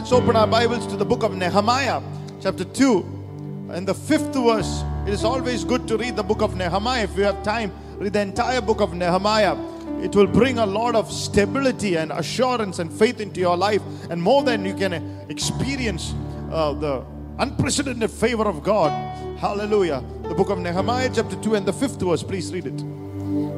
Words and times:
let's 0.00 0.12
open 0.12 0.34
our 0.34 0.46
Bibles 0.46 0.86
to 0.86 0.96
the 0.96 1.04
book 1.04 1.22
of 1.22 1.36
Nehemiah, 1.36 2.00
chapter 2.40 2.64
2, 2.64 3.68
and 3.72 3.86
the 3.86 3.92
fifth 3.92 4.32
verse. 4.32 4.82
It 5.06 5.12
is 5.12 5.24
always 5.24 5.62
good 5.62 5.86
to 5.88 5.98
read 5.98 6.16
the 6.16 6.22
book 6.22 6.40
of 6.40 6.56
Nehemiah. 6.56 7.04
If 7.04 7.18
you 7.18 7.24
have 7.24 7.42
time, 7.42 7.70
read 7.98 8.14
the 8.14 8.22
entire 8.22 8.62
book 8.62 8.80
of 8.80 8.94
Nehemiah. 8.94 9.58
It 10.02 10.16
will 10.16 10.26
bring 10.26 10.56
a 10.56 10.64
lot 10.64 10.94
of 10.94 11.12
stability 11.12 11.96
and 11.96 12.12
assurance 12.12 12.78
and 12.78 12.90
faith 12.90 13.20
into 13.20 13.40
your 13.40 13.58
life, 13.58 13.82
and 14.08 14.22
more 14.22 14.42
than 14.42 14.64
you 14.64 14.72
can 14.72 14.94
experience 15.28 16.14
uh, 16.50 16.72
the 16.72 17.04
unprecedented 17.38 18.10
favor 18.10 18.44
of 18.44 18.62
God. 18.62 18.90
Hallelujah. 19.38 20.02
The 20.22 20.34
book 20.34 20.48
of 20.48 20.60
Nehemiah, 20.60 21.10
chapter 21.12 21.36
2, 21.36 21.56
and 21.56 21.66
the 21.66 21.74
fifth 21.74 22.00
verse. 22.00 22.22
Please 22.22 22.50
read 22.54 22.64
it. 22.64 22.80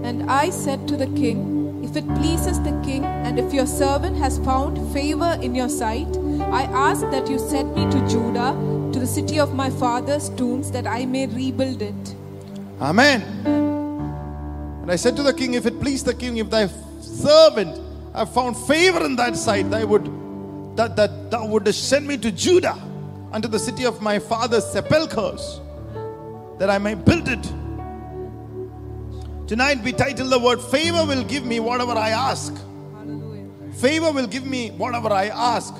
And 0.02 0.28
I 0.28 0.50
said 0.50 0.88
to 0.88 0.96
the 0.96 1.06
king, 1.06 1.84
If 1.84 1.94
it 1.94 2.06
pleases 2.16 2.60
the 2.62 2.76
king, 2.84 3.04
and 3.04 3.38
if 3.38 3.54
your 3.54 3.66
servant 3.66 4.16
has 4.16 4.38
found 4.38 4.92
favor 4.92 5.38
in 5.40 5.54
your 5.54 5.68
sight, 5.68 6.08
I 6.50 6.64
ask 6.72 7.02
that 7.10 7.28
you 7.28 7.38
send 7.38 7.74
me 7.74 7.84
to 7.90 8.08
Judah, 8.08 8.52
to 8.92 8.98
the 8.98 9.06
city 9.06 9.38
of 9.38 9.54
my 9.54 9.70
father's 9.70 10.28
tombs, 10.30 10.70
that 10.72 10.86
I 10.86 11.06
may 11.06 11.26
rebuild 11.26 11.82
it. 11.82 12.14
Amen. 12.80 13.22
And 14.82 14.90
I 14.90 14.96
said 14.96 15.14
to 15.16 15.22
the 15.22 15.32
king, 15.32 15.54
If 15.54 15.66
it 15.66 15.80
please 15.80 16.02
the 16.02 16.14
king, 16.14 16.38
if 16.38 16.50
thy 16.50 16.68
servant 17.00 17.78
have 18.14 18.32
found 18.34 18.56
favor 18.56 19.04
in 19.04 19.16
that 19.16 19.36
sight, 19.36 19.70
thy 19.70 19.84
would 19.84 20.04
that, 20.76 20.96
that 20.96 21.30
thou 21.30 21.46
would 21.46 21.72
send 21.74 22.06
me 22.06 22.16
to 22.18 22.32
Judah, 22.32 22.78
unto 23.32 23.48
the 23.48 23.58
city 23.58 23.84
of 23.84 24.00
my 24.02 24.18
father's 24.18 24.64
sepulchres, 24.64 25.60
that 26.58 26.70
I 26.70 26.78
may 26.78 26.94
build 26.94 27.28
it. 27.28 27.42
Tonight 29.46 29.82
we 29.82 29.92
title 29.92 30.28
the 30.28 30.38
word 30.38 30.60
favor 30.60 31.04
will 31.04 31.24
give 31.24 31.44
me 31.44 31.60
whatever 31.60 31.92
I 31.92 32.10
ask. 32.10 32.54
Hallelujah. 32.94 33.48
Favor 33.74 34.12
will 34.12 34.26
give 34.26 34.46
me 34.46 34.70
whatever 34.70 35.08
I 35.12 35.28
ask. 35.28 35.74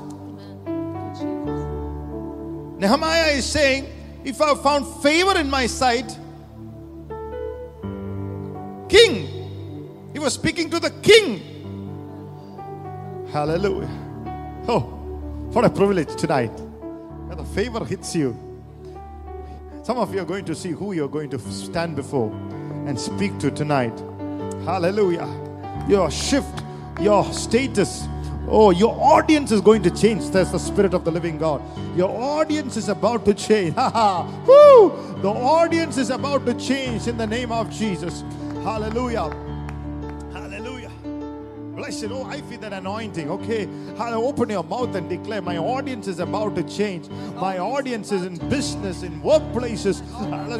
Nehemiah 2.82 3.30
is 3.34 3.46
saying, 3.46 3.86
If 4.24 4.42
I 4.42 4.56
found 4.56 4.84
favor 5.04 5.38
in 5.38 5.48
my 5.48 5.68
sight, 5.68 6.18
King, 8.88 10.10
he 10.12 10.18
was 10.18 10.34
speaking 10.34 10.68
to 10.70 10.80
the 10.80 10.90
king. 10.90 11.40
Hallelujah. 13.30 13.88
Oh, 14.66 14.80
what 15.52 15.64
a 15.64 15.70
privilege 15.70 16.16
tonight. 16.16 16.50
When 17.28 17.38
the 17.38 17.44
favor 17.44 17.84
hits 17.84 18.16
you, 18.16 18.36
some 19.84 19.98
of 19.98 20.12
you 20.12 20.20
are 20.20 20.26
going 20.26 20.44
to 20.46 20.54
see 20.56 20.70
who 20.70 20.92
you're 20.92 21.08
going 21.08 21.30
to 21.30 21.38
stand 21.38 21.94
before 21.94 22.32
and 22.88 22.98
speak 22.98 23.38
to 23.38 23.52
tonight. 23.52 23.96
Hallelujah. 24.64 25.28
Your 25.88 26.10
shift, 26.10 26.64
your 27.00 27.32
status, 27.32 28.08
oh, 28.48 28.70
your 28.70 28.94
audience 29.00 29.50
is 29.52 29.60
going 29.60 29.82
to 29.82 29.90
change. 29.90 30.28
There's 30.30 30.52
the 30.52 30.58
Spirit 30.58 30.94
of 30.94 31.04
the 31.04 31.10
living 31.10 31.38
God. 31.38 31.62
Your 31.96 32.10
audience 32.10 32.76
is 32.76 32.88
about 32.88 33.24
to 33.24 33.34
change. 33.34 33.74
Ha 33.82 33.90
ha. 33.90 34.26
Woo! 34.46 35.20
The 35.22 35.28
audience 35.28 35.98
is 35.98 36.10
about 36.10 36.46
to 36.46 36.54
change 36.54 37.06
in 37.06 37.16
the 37.16 37.26
name 37.26 37.52
of 37.52 37.70
Jesus. 37.70 38.24
Hallelujah. 38.64 39.30
Bless 41.82 42.04
it. 42.04 42.12
Oh, 42.12 42.22
I 42.22 42.40
feel 42.42 42.60
that 42.60 42.72
anointing. 42.72 43.28
Okay. 43.28 43.66
Hallelujah. 43.96 44.28
Open 44.28 44.50
your 44.50 44.62
mouth 44.62 44.94
and 44.94 45.08
declare, 45.08 45.42
My 45.42 45.56
audience 45.56 46.06
is 46.06 46.20
about 46.20 46.54
to 46.54 46.62
change. 46.62 47.08
My 47.34 47.58
audience 47.58 48.12
is 48.12 48.22
in 48.22 48.36
business, 48.48 49.02
in 49.02 49.20
workplaces, 49.20 50.00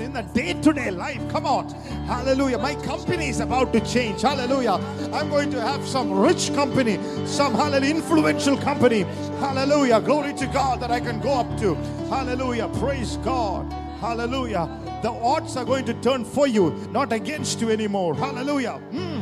in 0.01 0.13
the 0.13 0.23
day 0.23 0.55
to 0.55 0.73
day 0.73 0.91
life. 0.91 1.21
Come 1.31 1.47
on. 1.47 1.69
Hallelujah. 2.07 2.59
My 2.59 2.75
company 2.75 3.29
is 3.29 3.39
about 3.39 3.73
to 3.73 3.79
change. 3.87 4.23
Hallelujah. 4.23 4.81
I'm 5.13 5.31
going 5.31 5.53
to 5.53 5.61
have 5.61 5.87
some 5.87 6.11
rich 6.11 6.53
company, 6.55 6.99
some 7.25 7.55
hallelujah, 7.55 7.95
influential 7.95 8.57
company. 8.57 9.03
Hallelujah. 9.39 10.01
Glory 10.01 10.35
to 10.35 10.49
God 10.49 10.81
that 10.81 10.91
I 10.91 10.99
can 10.99 11.21
go 11.21 11.35
up 11.35 11.61
to. 11.61 11.77
Hallelujah. 12.11 12.69
Praise 12.81 13.17
God. 13.19 13.73
Hallelujah. 14.01 14.69
The 15.03 15.13
odds 15.13 15.57
are 15.57 15.65
going 15.65 15.85
to 15.85 15.95
turn 15.95 16.25
for 16.25 16.49
you, 16.49 16.71
not 16.91 17.13
against 17.13 17.61
you 17.61 17.71
anymore. 17.71 18.17
Hallelujah. 18.17 18.81
Hmm. 18.91 19.22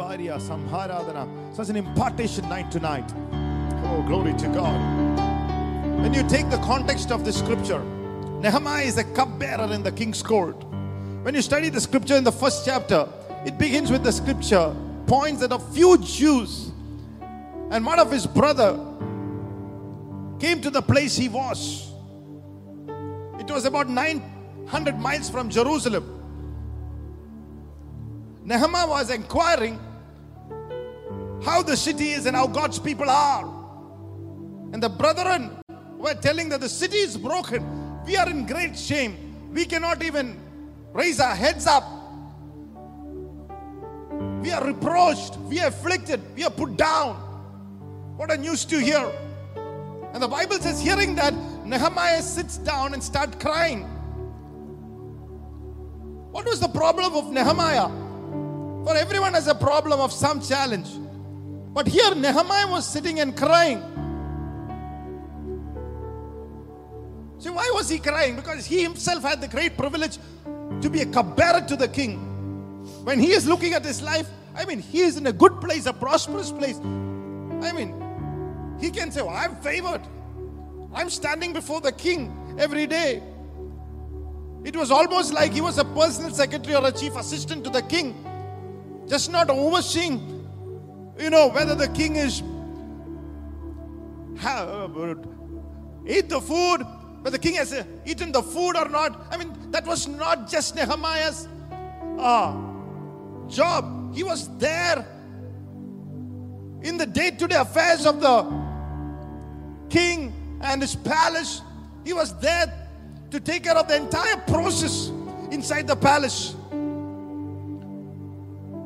Divaria 0.00 0.38
Samharadana. 0.40 1.54
Such 1.54 1.68
an 1.68 1.76
impartation 1.76 2.48
night 2.48 2.70
tonight. 2.70 3.12
Oh, 3.84 4.02
glory 4.06 4.32
to 4.34 4.48
God. 4.48 6.00
When 6.00 6.14
you 6.14 6.26
take 6.26 6.48
the 6.48 6.58
context 6.58 7.10
of 7.10 7.24
the 7.24 7.32
scripture, 7.32 7.82
Nehemiah 8.40 8.84
is 8.84 8.96
a 8.96 9.04
cupbearer 9.04 9.70
in 9.72 9.82
the 9.82 9.92
king's 9.92 10.22
court. 10.22 10.56
When 11.22 11.34
you 11.34 11.42
study 11.42 11.68
the 11.68 11.80
scripture 11.80 12.16
in 12.16 12.24
the 12.24 12.32
first 12.32 12.64
chapter, 12.64 13.06
it 13.44 13.58
begins 13.58 13.90
with 13.90 14.02
the 14.02 14.12
scripture 14.12 14.74
points 15.06 15.40
that 15.40 15.52
a 15.52 15.58
few 15.58 15.98
Jews 15.98 16.72
and 17.70 17.84
one 17.84 17.98
of 17.98 18.10
his 18.10 18.26
brother 18.26 18.78
came 20.38 20.62
to 20.62 20.70
the 20.70 20.80
place 20.80 21.16
he 21.16 21.28
was. 21.28 21.92
It 23.38 23.50
was 23.50 23.66
about 23.66 23.90
900 23.90 24.98
miles 24.98 25.28
from 25.28 25.50
Jerusalem. 25.50 26.16
Nehemiah 28.44 28.88
was 28.88 29.10
inquiring 29.10 29.78
how 31.44 31.62
the 31.62 31.76
city 31.76 32.10
is 32.10 32.26
and 32.26 32.36
how 32.36 32.46
God's 32.46 32.78
people 32.78 33.08
are. 33.08 33.44
And 34.72 34.82
the 34.82 34.88
brethren 34.88 35.56
were 35.96 36.14
telling 36.14 36.48
that 36.50 36.60
the 36.60 36.68
city 36.68 36.98
is 36.98 37.16
broken. 37.16 38.04
We 38.04 38.16
are 38.16 38.28
in 38.28 38.46
great 38.46 38.78
shame. 38.78 39.50
We 39.52 39.64
cannot 39.64 40.02
even 40.02 40.40
raise 40.92 41.20
our 41.20 41.34
heads 41.34 41.66
up. 41.66 41.84
We 44.42 44.50
are 44.52 44.64
reproached. 44.64 45.36
We 45.36 45.60
are 45.60 45.68
afflicted. 45.68 46.20
We 46.34 46.44
are 46.44 46.50
put 46.50 46.76
down. 46.76 47.16
What 48.16 48.30
a 48.30 48.36
news 48.36 48.64
to 48.66 48.78
hear. 48.78 49.10
And 50.12 50.22
the 50.22 50.28
Bible 50.28 50.56
says, 50.58 50.80
hearing 50.80 51.14
that, 51.16 51.34
Nehemiah 51.64 52.22
sits 52.22 52.58
down 52.58 52.94
and 52.94 53.02
start 53.02 53.38
crying. 53.38 53.82
What 56.32 56.46
was 56.46 56.60
the 56.60 56.68
problem 56.68 57.14
of 57.14 57.30
Nehemiah? 57.32 57.88
For 58.84 58.96
everyone 58.96 59.34
has 59.34 59.46
a 59.46 59.54
problem 59.54 60.00
of 60.00 60.12
some 60.12 60.40
challenge. 60.40 60.88
But 61.72 61.86
here 61.86 62.14
Nehemiah 62.14 62.68
was 62.68 62.86
sitting 62.86 63.20
and 63.20 63.36
crying. 63.36 63.80
See, 67.38 67.48
why 67.48 67.70
was 67.72 67.88
he 67.88 67.98
crying? 67.98 68.36
Because 68.36 68.66
he 68.66 68.82
himself 68.82 69.22
had 69.22 69.40
the 69.40 69.48
great 69.48 69.76
privilege 69.76 70.18
to 70.82 70.90
be 70.90 71.00
a 71.00 71.06
cupbearer 71.06 71.62
to 71.68 71.76
the 71.76 71.88
king. 71.88 72.18
When 73.04 73.18
he 73.18 73.32
is 73.32 73.46
looking 73.46 73.72
at 73.72 73.84
his 73.84 74.02
life, 74.02 74.28
I 74.54 74.64
mean, 74.64 74.80
he 74.80 75.00
is 75.00 75.16
in 75.16 75.26
a 75.26 75.32
good 75.32 75.60
place, 75.60 75.86
a 75.86 75.92
prosperous 75.92 76.50
place. 76.50 76.78
I 76.78 77.72
mean, 77.72 77.94
he 78.80 78.90
can 78.90 79.10
say, 79.10 79.22
well, 79.22 79.30
I'm 79.30 79.56
favored. 79.56 80.02
I'm 80.92 81.08
standing 81.08 81.52
before 81.52 81.80
the 81.80 81.92
king 81.92 82.56
every 82.58 82.86
day. 82.86 83.22
It 84.64 84.76
was 84.76 84.90
almost 84.90 85.32
like 85.32 85.52
he 85.52 85.60
was 85.60 85.78
a 85.78 85.84
personal 85.84 86.30
secretary 86.32 86.74
or 86.74 86.86
a 86.86 86.92
chief 86.92 87.16
assistant 87.16 87.64
to 87.64 87.70
the 87.70 87.82
king, 87.82 88.14
just 89.08 89.30
not 89.30 89.48
overseeing, 89.48 90.39
you 91.20 91.30
know, 91.30 91.48
whether 91.48 91.74
the 91.74 91.88
king 91.88 92.16
is 92.16 92.42
have, 94.38 94.90
eat 96.06 96.28
the 96.28 96.40
food, 96.40 96.82
whether 97.20 97.36
the 97.36 97.38
king 97.38 97.56
has 97.56 97.74
eaten 98.06 98.32
the 98.32 98.42
food 98.42 98.76
or 98.76 98.88
not. 98.88 99.26
I 99.30 99.36
mean, 99.36 99.70
that 99.70 99.86
was 99.86 100.08
not 100.08 100.50
just 100.50 100.74
Nehemiah's 100.74 101.46
uh, 102.18 102.56
job. 103.48 104.14
He 104.14 104.22
was 104.22 104.48
there 104.56 105.06
in 106.82 106.96
the 106.96 107.06
day-to-day 107.06 107.56
affairs 107.56 108.06
of 108.06 108.20
the 108.20 108.44
king 109.90 110.32
and 110.62 110.80
his 110.80 110.96
palace. 110.96 111.60
He 112.04 112.14
was 112.14 112.38
there 112.40 112.72
to 113.30 113.40
take 113.40 113.64
care 113.64 113.76
of 113.76 113.88
the 113.88 113.96
entire 113.96 114.38
process 114.38 115.10
inside 115.50 115.86
the 115.86 115.96
palace. 115.96 116.56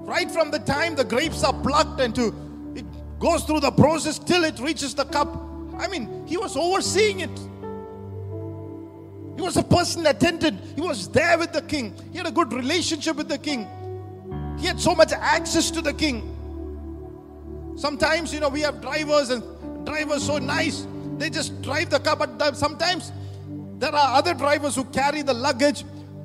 Right 0.04 0.30
from 0.30 0.50
the 0.50 0.58
time 0.58 0.94
the 0.94 1.04
grapes 1.04 1.42
are 1.42 1.52
plucked 1.52 2.00
and 2.00 2.14
to 2.14 2.34
it 2.74 2.84
goes 3.18 3.44
through 3.44 3.60
the 3.60 3.70
process 3.70 4.18
till 4.18 4.44
it 4.44 4.58
reaches 4.60 4.94
the 4.94 5.04
cup. 5.06 5.28
I 5.78 5.88
mean, 5.88 6.26
he 6.26 6.36
was 6.36 6.56
overseeing 6.56 7.20
it. 7.20 7.38
He 9.36 9.42
was 9.42 9.56
a 9.56 9.62
personal 9.62 10.08
attended. 10.08 10.58
He 10.76 10.80
was 10.80 11.08
there 11.08 11.38
with 11.38 11.52
the 11.52 11.62
king. 11.62 11.94
He 12.12 12.18
had 12.18 12.26
a 12.26 12.30
good 12.30 12.52
relationship 12.52 13.16
with 13.16 13.28
the 13.28 13.38
king. 13.38 13.66
He 14.58 14.66
had 14.66 14.78
so 14.80 14.94
much 14.94 15.12
access 15.12 15.70
to 15.72 15.80
the 15.80 15.92
king. 15.92 16.30
Sometimes, 17.76 18.32
you 18.32 18.40
know, 18.40 18.48
we 18.48 18.60
have 18.60 18.80
drivers 18.80 19.30
and 19.30 19.42
drivers 19.84 20.22
so 20.22 20.38
nice. 20.38 20.86
They 21.18 21.30
just 21.30 21.60
drive 21.62 21.90
the 21.90 21.98
car, 21.98 22.16
but 22.16 22.56
sometimes 22.56 23.10
there 23.78 23.94
are 23.94 24.16
other 24.16 24.34
drivers 24.34 24.76
who 24.76 24.84
carry 24.84 25.22
the 25.22 25.34
luggage. 25.34 25.84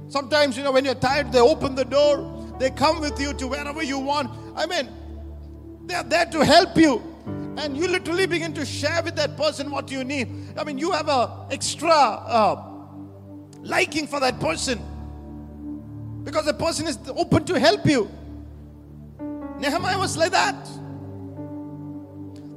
Sometimes, 0.09 0.57
you 0.57 0.63
know, 0.63 0.71
when 0.71 0.85
you're 0.85 0.95
tired, 0.95 1.31
they 1.31 1.39
open 1.39 1.75
the 1.75 1.85
door. 1.85 2.38
They 2.59 2.69
come 2.69 3.00
with 3.00 3.19
you 3.19 3.33
to 3.33 3.47
wherever 3.47 3.81
you 3.81 3.97
want. 4.00 4.31
I 4.56 4.65
mean, 4.65 4.89
they're 5.85 6.03
there 6.03 6.25
to 6.27 6.45
help 6.45 6.77
you. 6.77 7.01
And 7.57 7.75
you 7.75 7.88
literally 7.88 8.25
begin 8.25 8.53
to 8.53 8.65
share 8.65 9.01
with 9.03 9.15
that 9.15 9.35
person 9.38 9.71
what 9.71 9.89
you 9.91 10.03
need. 10.03 10.29
I 10.57 10.63
mean, 10.63 10.77
you 10.77 10.91
have 10.91 11.09
a 11.09 11.47
extra 11.51 11.89
uh, 11.89 12.63
liking 13.61 14.07
for 14.07 14.19
that 14.19 14.39
person 14.39 14.79
because 16.23 16.45
the 16.45 16.53
person 16.53 16.88
is 16.88 16.97
open 17.07 17.45
to 17.45 17.59
help 17.59 17.85
you. 17.85 18.09
Nehemiah 19.59 19.97
was 19.97 20.15
like 20.15 20.31
that. 20.31 20.56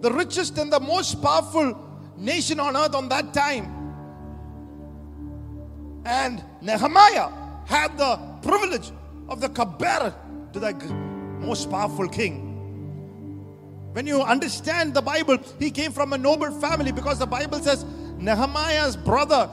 the 0.03 0.13
richest 0.13 0.59
and 0.59 0.73
the 0.73 0.81
most 0.81 1.23
powerful 1.23 1.79
nation 2.17 2.59
on 2.59 2.77
earth 2.77 2.95
on 2.95 3.09
that 3.09 3.33
time. 3.33 3.67
And 6.05 6.45
Nehemiah 6.61 7.31
had 7.67 7.97
the 7.97 8.17
privilege 8.43 8.91
of 9.29 9.41
the 9.41 9.49
cupbearer 9.49 10.15
to 10.53 10.61
the 10.61 10.75
most 11.41 11.71
powerful 11.71 12.09
king. 12.09 12.49
When 13.93 14.07
you 14.07 14.23
understand 14.23 14.95
the 14.95 15.03
Bible, 15.03 15.39
he 15.59 15.71
came 15.71 15.93
from 15.93 16.13
a 16.13 16.19
noble 16.19 16.51
family 16.61 16.93
because 16.93 17.19
the 17.19 17.27
Bible 17.27 17.59
says 17.61 17.85
Nehemiah's 18.17 18.97
brother 18.97 19.51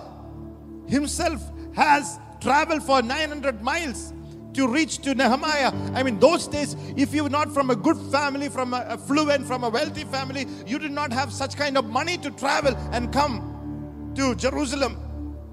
himself 0.88 1.44
has 1.76 2.20
traveled 2.40 2.84
for 2.84 3.02
900 3.02 3.62
miles 3.62 4.14
to 4.54 4.68
reach 4.68 5.00
to 5.00 5.14
Nehemiah. 5.14 5.72
I 5.94 6.04
mean, 6.04 6.20
those 6.20 6.48
days, 6.48 6.76
if 6.96 7.14
you're 7.14 7.30
not 7.30 7.54
from 7.54 7.70
a 7.70 7.76
good 7.76 7.98
family, 8.12 8.50
from 8.50 8.74
a 8.74 8.78
affluent, 8.78 9.46
from 9.46 9.64
a 9.64 9.70
wealthy 9.70 10.06
family, 10.06 10.48
you 10.66 10.80
did 10.80 10.92
not 10.92 11.12
have 11.14 11.32
such 11.32 11.56
kind 11.56 11.78
of 11.78 11.86
money 11.86 12.18
to 12.18 12.32
travel 12.32 12.76
and 12.92 13.12
come 13.12 14.12
to 14.16 14.36
Jerusalem. 14.36 14.98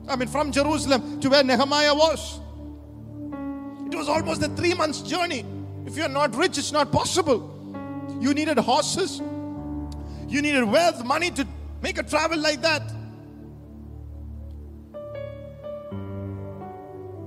I 0.08 0.16
mean, 0.16 0.28
from 0.28 0.52
Jerusalem 0.52 1.20
to 1.20 1.28
where 1.28 1.44
Nehemiah 1.44 1.94
was. 1.94 2.40
Was 3.96 4.10
almost 4.10 4.42
a 4.42 4.48
three 4.50 4.74
months 4.74 5.00
journey. 5.00 5.42
If 5.86 5.96
you're 5.96 6.10
not 6.10 6.36
rich, 6.36 6.58
it's 6.58 6.70
not 6.70 6.92
possible. 6.92 7.38
You 8.20 8.34
needed 8.34 8.58
horses, 8.58 9.20
you 10.28 10.42
needed 10.42 10.64
wealth, 10.64 11.02
money 11.02 11.30
to 11.30 11.46
make 11.80 11.96
a 11.96 12.02
travel 12.02 12.38
like 12.38 12.60
that. 12.60 12.82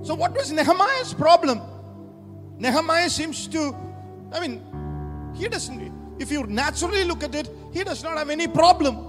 So, 0.02 0.14
what 0.14 0.32
was 0.32 0.52
Nehemiah's 0.52 1.12
problem? 1.12 1.60
Nehemiah 2.58 3.10
seems 3.10 3.48
to, 3.48 3.74
I 4.32 4.38
mean, 4.38 4.62
he 5.34 5.48
doesn't, 5.48 5.92
if 6.20 6.30
you 6.30 6.46
naturally 6.46 7.02
look 7.02 7.24
at 7.24 7.34
it, 7.34 7.50
he 7.72 7.82
does 7.82 8.04
not 8.04 8.16
have 8.16 8.30
any 8.30 8.46
problem. 8.46 9.08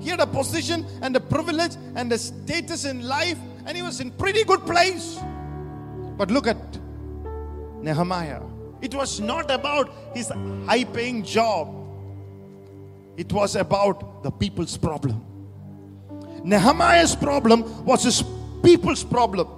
He 0.00 0.08
had 0.08 0.20
a 0.20 0.26
position 0.26 0.86
and 1.02 1.14
a 1.14 1.20
privilege 1.20 1.76
and 1.94 2.10
a 2.10 2.16
status 2.16 2.86
in 2.86 3.06
life, 3.06 3.36
and 3.66 3.76
he 3.76 3.82
was 3.82 4.00
in 4.00 4.10
pretty 4.12 4.44
good 4.44 4.64
place. 4.64 5.20
But 6.20 6.30
look 6.30 6.46
at 6.46 6.78
Nehemiah. 7.80 8.42
It 8.82 8.94
was 8.94 9.20
not 9.20 9.50
about 9.50 9.90
his 10.12 10.28
high 10.66 10.84
paying 10.84 11.24
job, 11.24 11.74
it 13.16 13.32
was 13.32 13.56
about 13.56 14.22
the 14.22 14.30
people's 14.30 14.76
problem. 14.76 15.24
Nehemiah's 16.44 17.16
problem 17.16 17.86
was 17.86 18.02
his 18.04 18.22
people's 18.62 19.02
problem. 19.02 19.48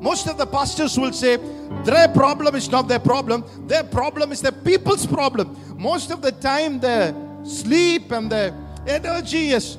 Most 0.00 0.28
of 0.28 0.38
the 0.38 0.46
pastors 0.46 0.96
will 0.96 1.12
say 1.12 1.36
their 1.84 2.08
problem 2.08 2.54
is 2.54 2.70
not 2.70 2.88
their 2.88 2.98
problem, 2.98 3.44
their 3.66 3.84
problem 3.84 4.32
is 4.32 4.40
the 4.40 4.52
people's 4.52 5.06
problem. 5.06 5.54
Most 5.76 6.10
of 6.10 6.22
the 6.22 6.32
time, 6.32 6.80
their 6.80 7.14
sleep 7.44 8.12
and 8.12 8.32
their 8.32 8.54
energy 8.86 9.50
is 9.50 9.76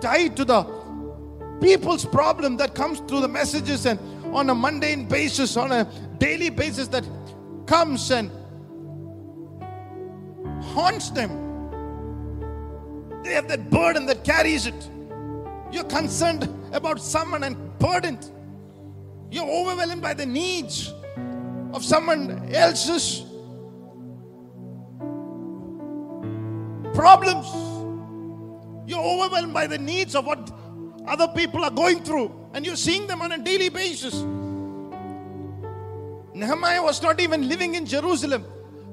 tied 0.00 0.36
to 0.36 0.44
the 0.44 0.62
people's 1.60 2.04
problem 2.04 2.56
that 2.58 2.76
comes 2.76 3.00
through 3.00 3.22
the 3.22 3.28
messages 3.28 3.84
and 3.84 3.98
on 4.36 4.50
a 4.50 4.54
mundane 4.54 5.06
basis, 5.06 5.56
on 5.56 5.72
a 5.72 5.84
daily 6.18 6.50
basis 6.50 6.88
that 6.88 7.08
comes 7.66 8.10
and 8.10 8.30
haunts 10.74 11.08
them. 11.08 11.30
They 13.24 13.32
have 13.32 13.48
that 13.48 13.70
burden 13.70 14.04
that 14.06 14.24
carries 14.24 14.66
it. 14.66 14.90
You're 15.72 15.84
concerned 15.84 16.48
about 16.72 17.00
someone 17.00 17.44
and 17.44 17.56
burdened. 17.78 18.30
You're 19.30 19.48
overwhelmed 19.48 20.02
by 20.02 20.12
the 20.12 20.26
needs 20.26 20.92
of 21.72 21.82
someone 21.82 22.54
else's 22.54 23.24
problems. 26.94 27.46
You're 28.86 29.00
overwhelmed 29.00 29.54
by 29.54 29.66
the 29.66 29.78
needs 29.78 30.14
of 30.14 30.26
what 30.26 30.52
other 31.06 31.28
people 31.28 31.64
are 31.64 31.70
going 31.70 32.02
through, 32.02 32.32
and 32.52 32.64
you're 32.66 32.76
seeing 32.76 33.06
them 33.06 33.22
on 33.22 33.32
a 33.32 33.38
daily 33.38 33.68
basis. 33.68 34.14
Nehemiah 36.34 36.82
was 36.82 37.00
not 37.02 37.20
even 37.20 37.48
living 37.48 37.74
in 37.74 37.86
Jerusalem, 37.86 38.44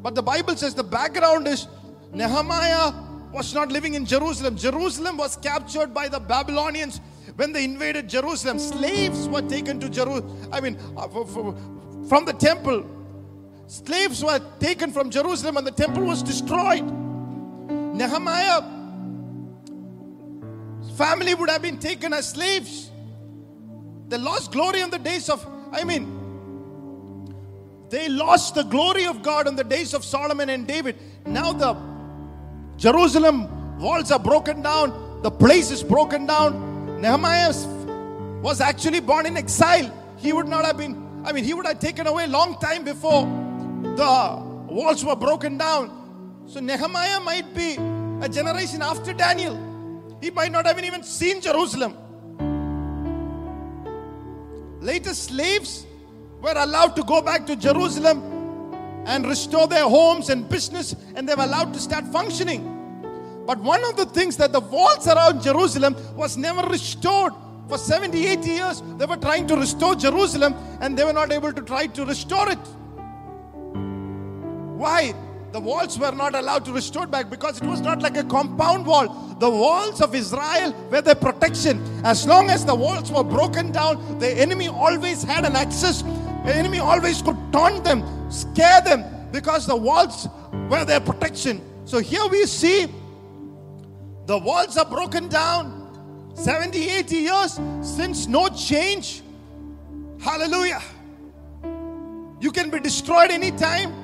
but 0.02 0.16
the 0.16 0.24
Bible 0.24 0.56
says 0.56 0.74
the 0.74 0.84
background 0.84 1.48
is 1.48 1.68
Nehemiah 2.14 2.94
was 3.34 3.54
not 3.54 3.72
living 3.72 3.96
in 3.96 4.06
Jerusalem. 4.06 4.56
Jerusalem 4.56 5.18
was 5.18 5.36
captured 5.38 5.94
by 5.94 6.08
the 6.08 6.20
Babylonians 6.20 7.02
when 7.36 7.52
they 7.52 7.64
invaded 7.66 8.08
Jerusalem. 8.08 8.60
Slaves 8.60 9.28
were 9.28 9.42
taken 9.42 9.80
to 9.80 9.90
Jerusalem, 9.90 10.50
I 10.52 10.62
mean, 10.62 10.78
uh, 10.96 11.08
from 12.08 12.26
the 12.26 12.34
temple. 12.34 12.86
Slaves 13.68 14.24
were 14.24 14.40
taken 14.60 14.92
from 14.92 15.10
Jerusalem, 15.10 15.58
and 15.58 15.66
the 15.66 15.72
temple 15.72 16.04
was 16.04 16.22
destroyed. 16.22 16.84
Nehemiah 16.84 18.62
family 20.98 21.34
would 21.36 21.50
have 21.50 21.62
been 21.62 21.80
taken 21.80 22.14
as 22.14 22.30
slaves. 22.30 22.92
They 24.08 24.18
lost 24.18 24.52
glory 24.52 24.82
on 24.82 24.90
the 24.90 25.00
days 25.00 25.30
of, 25.30 25.46
I 25.72 25.84
mean, 25.84 26.20
they 27.90 28.10
lost 28.10 28.56
the 28.56 28.64
glory 28.64 29.06
of 29.06 29.22
God 29.22 29.48
on 29.48 29.56
the 29.56 29.64
days 29.64 29.94
of 29.94 30.04
Solomon 30.04 30.50
and 30.50 30.68
David. 30.68 30.98
Now 31.26 31.54
the 31.54 31.76
Jerusalem 32.78 33.80
walls 33.80 34.12
are 34.12 34.20
broken 34.20 34.62
down, 34.62 35.22
the 35.22 35.32
place 35.32 35.72
is 35.72 35.84
broken 35.84 36.26
down. 36.26 37.02
Nehemiah 37.02 37.54
was 38.42 38.62
actually 38.62 39.00
born 39.00 39.26
in 39.26 39.38
exile. 39.38 39.92
He 40.18 40.34
would 40.34 40.48
not 40.48 40.66
have 40.66 40.78
been, 40.78 41.22
I 41.26 41.32
mean, 41.32 41.44
he 41.44 41.54
would 41.54 41.66
have 41.66 41.80
taken 41.80 42.08
away 42.08 42.28
long 42.28 42.58
time 42.60 42.84
before 42.84 43.24
the 43.96 44.44
walls 44.68 45.04
were 45.04 45.16
broken 45.16 45.58
down. 45.58 46.44
So 46.48 46.60
Nehemiah 46.60 47.20
might 47.22 47.54
be 47.54 47.76
a 48.22 48.30
generation 48.30 48.82
after 48.82 49.14
Daniel. 49.14 49.73
He 50.24 50.32
might 50.32 50.54
not 50.54 50.66
have 50.66 50.82
even 50.82 51.04
seen 51.04 51.42
Jerusalem. 51.42 51.98
Later, 54.80 55.14
slaves 55.14 55.86
were 56.42 56.54
allowed 56.56 56.96
to 56.96 57.04
go 57.04 57.22
back 57.22 57.46
to 57.48 57.58
Jerusalem 57.58 58.24
and 59.06 59.28
restore 59.28 59.68
their 59.68 59.84
homes 59.84 60.30
and 60.30 60.48
business, 60.48 60.96
and 61.16 61.28
they 61.28 61.36
were 61.36 61.44
allowed 61.44 61.74
to 61.74 61.80
start 61.82 62.08
functioning. 62.08 62.64
But 63.46 63.60
one 63.60 63.84
of 63.84 63.98
the 63.98 64.06
things 64.06 64.38
that 64.38 64.54
the 64.54 64.62
walls 64.62 65.10
around 65.10 65.42
Jerusalem 65.42 65.94
was 66.16 66.38
never 66.38 66.66
restored. 66.70 67.34
For 67.68 67.78
70, 67.78 68.26
80 68.26 68.50
years, 68.50 68.82
they 68.98 69.06
were 69.06 69.18
trying 69.18 69.46
to 69.48 69.58
restore 69.58 69.94
Jerusalem 69.94 70.56
and 70.80 70.98
they 70.98 71.04
were 71.04 71.12
not 71.12 71.34
able 71.34 71.52
to 71.52 71.62
try 71.62 71.88
to 71.88 72.06
restore 72.06 72.50
it. 72.50 72.66
Why? 74.78 75.14
The 75.54 75.60
walls 75.60 76.00
were 76.00 76.12
not 76.12 76.34
allowed 76.34 76.66
to 76.66 76.74
restore 76.74 77.06
back 77.06 77.30
because 77.30 77.62
it 77.62 77.68
was 77.68 77.80
not 77.80 78.02
like 78.02 78.18
a 78.18 78.24
compound 78.24 78.88
wall. 78.88 79.36
The 79.40 79.48
walls 79.48 80.02
of 80.02 80.16
Israel 80.16 80.74
were 80.90 81.04
their 81.04 81.14
protection. 81.14 81.80
As 82.04 82.26
long 82.26 82.50
as 82.50 82.66
the 82.66 82.74
walls 82.74 83.12
were 83.12 83.24
broken 83.24 83.72
down, 83.72 84.18
the 84.18 84.32
enemy 84.32 84.68
always 84.68 85.22
had 85.22 85.46
an 85.46 85.56
access. 85.56 86.02
The 86.02 86.56
enemy 86.56 86.80
always 86.80 87.22
could 87.22 87.38
taunt 87.52 87.84
them, 87.84 88.02
scare 88.32 88.82
them 88.82 89.06
because 89.32 89.68
the 89.68 89.76
walls 89.76 90.28
were 90.72 90.86
their 90.86 91.00
protection. 91.00 91.62
So 91.86 92.00
here 92.00 92.26
we 92.32 92.48
see 92.48 92.88
the 94.26 94.40
walls 94.40 94.76
are 94.76 94.86
broken 94.86 95.28
down. 95.28 96.32
70, 96.34 96.90
80 96.90 97.16
years 97.16 97.60
since 97.84 98.26
no 98.26 98.50
change. 98.50 99.22
Hallelujah. 100.20 100.82
You 102.40 102.52
can 102.52 102.72
be 102.72 102.80
destroyed 102.80 103.30
anytime. 103.30 104.03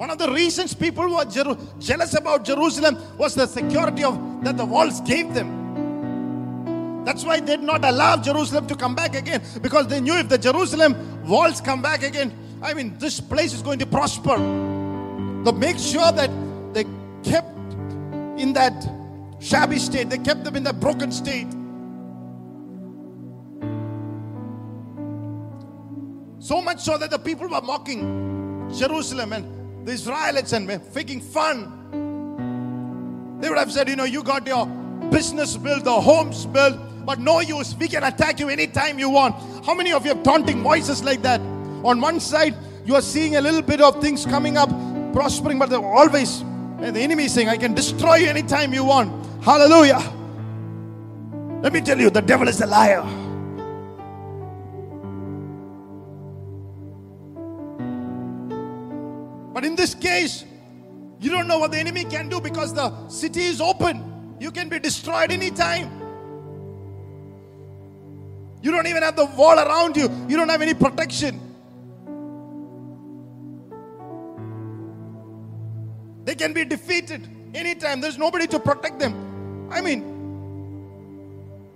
One 0.00 0.08
of 0.08 0.16
the 0.16 0.32
reasons 0.32 0.72
people 0.72 1.14
were 1.14 1.26
Jeru- 1.26 1.58
jealous 1.78 2.14
about 2.14 2.42
Jerusalem 2.42 2.96
was 3.18 3.34
the 3.34 3.46
security 3.46 4.02
of 4.02 4.42
that 4.42 4.56
the 4.56 4.64
walls 4.64 5.02
gave 5.02 5.34
them. 5.34 7.04
That's 7.04 7.22
why 7.22 7.38
they 7.40 7.56
did 7.56 7.62
not 7.62 7.84
allow 7.84 8.16
Jerusalem 8.16 8.66
to 8.68 8.74
come 8.74 8.94
back 8.94 9.14
again 9.14 9.42
because 9.60 9.88
they 9.88 10.00
knew 10.00 10.14
if 10.14 10.30
the 10.30 10.38
Jerusalem 10.38 10.96
walls 11.28 11.60
come 11.60 11.82
back 11.82 12.02
again, 12.02 12.32
I 12.62 12.72
mean, 12.72 12.96
this 12.96 13.20
place 13.20 13.52
is 13.52 13.60
going 13.60 13.78
to 13.80 13.84
prosper. 13.84 14.38
So 15.44 15.52
make 15.52 15.78
sure 15.78 16.10
that 16.12 16.30
they 16.72 16.84
kept 17.22 17.54
in 18.40 18.54
that 18.54 18.72
shabby 19.38 19.78
state, 19.78 20.08
they 20.08 20.16
kept 20.16 20.44
them 20.44 20.56
in 20.56 20.64
that 20.64 20.80
broken 20.80 21.12
state. 21.12 21.50
So 26.38 26.62
much 26.62 26.80
so 26.80 26.96
that 26.96 27.10
the 27.10 27.18
people 27.18 27.48
were 27.48 27.60
mocking 27.60 28.70
Jerusalem 28.74 29.34
and 29.34 29.59
the 29.84 29.92
Israelites 29.92 30.52
and 30.52 30.66
were 30.66 30.78
faking 30.78 31.20
fun. 31.20 31.76
They 33.40 33.48
would 33.48 33.58
have 33.58 33.72
said, 33.72 33.88
You 33.88 33.96
know, 33.96 34.04
you 34.04 34.22
got 34.22 34.46
your 34.46 34.66
business 35.10 35.56
built, 35.56 35.84
the 35.84 36.00
homes 36.00 36.46
built, 36.46 36.78
but 37.06 37.18
no 37.18 37.40
use. 37.40 37.74
We 37.76 37.88
can 37.88 38.04
attack 38.04 38.38
you 38.40 38.48
anytime 38.48 38.98
you 38.98 39.10
want. 39.10 39.34
How 39.64 39.74
many 39.74 39.92
of 39.92 40.04
you 40.04 40.14
have 40.14 40.22
taunting 40.22 40.62
voices 40.62 41.02
like 41.02 41.22
that? 41.22 41.40
On 41.82 42.00
one 42.00 42.20
side, 42.20 42.54
you 42.84 42.94
are 42.94 43.02
seeing 43.02 43.36
a 43.36 43.40
little 43.40 43.62
bit 43.62 43.80
of 43.80 44.00
things 44.00 44.26
coming 44.26 44.56
up, 44.56 44.68
prospering, 45.12 45.58
but 45.58 45.70
they're 45.70 45.78
always, 45.78 46.40
and 46.40 46.94
the 46.94 47.00
enemy 47.00 47.24
is 47.24 47.34
saying, 47.34 47.48
I 47.48 47.56
can 47.56 47.74
destroy 47.74 48.16
you 48.16 48.28
anytime 48.28 48.74
you 48.74 48.84
want. 48.84 49.26
Hallelujah. 49.42 50.00
Let 51.62 51.72
me 51.72 51.80
tell 51.80 51.98
you, 51.98 52.10
the 52.10 52.22
devil 52.22 52.48
is 52.48 52.60
a 52.60 52.66
liar. 52.66 53.19
But 59.60 59.66
in 59.66 59.76
this 59.76 59.94
case, 59.94 60.46
You 61.20 61.28
don't 61.30 61.46
know 61.46 61.58
what 61.58 61.70
the 61.72 61.78
enemy 61.78 62.04
can 62.04 62.30
do 62.30 62.40
because 62.40 62.72
the 62.72 63.08
city 63.08 63.42
is 63.42 63.60
open. 63.60 64.36
You 64.40 64.50
can 64.50 64.70
be 64.70 64.78
destroyed 64.78 65.30
anytime. 65.30 65.90
You 68.62 68.70
don't 68.72 68.86
even 68.86 69.02
have 69.02 69.16
the 69.16 69.26
wall 69.26 69.58
around 69.58 69.98
you, 69.98 70.08
you 70.28 70.36
don't 70.38 70.48
have 70.48 70.62
any 70.62 70.72
protection. 70.72 71.38
They 76.24 76.34
can 76.34 76.54
be 76.54 76.64
defeated 76.64 77.28
anytime. 77.54 78.00
There's 78.00 78.16
nobody 78.16 78.46
to 78.46 78.58
protect 78.58 78.98
them. 78.98 79.68
I 79.70 79.82
mean, 79.82 80.00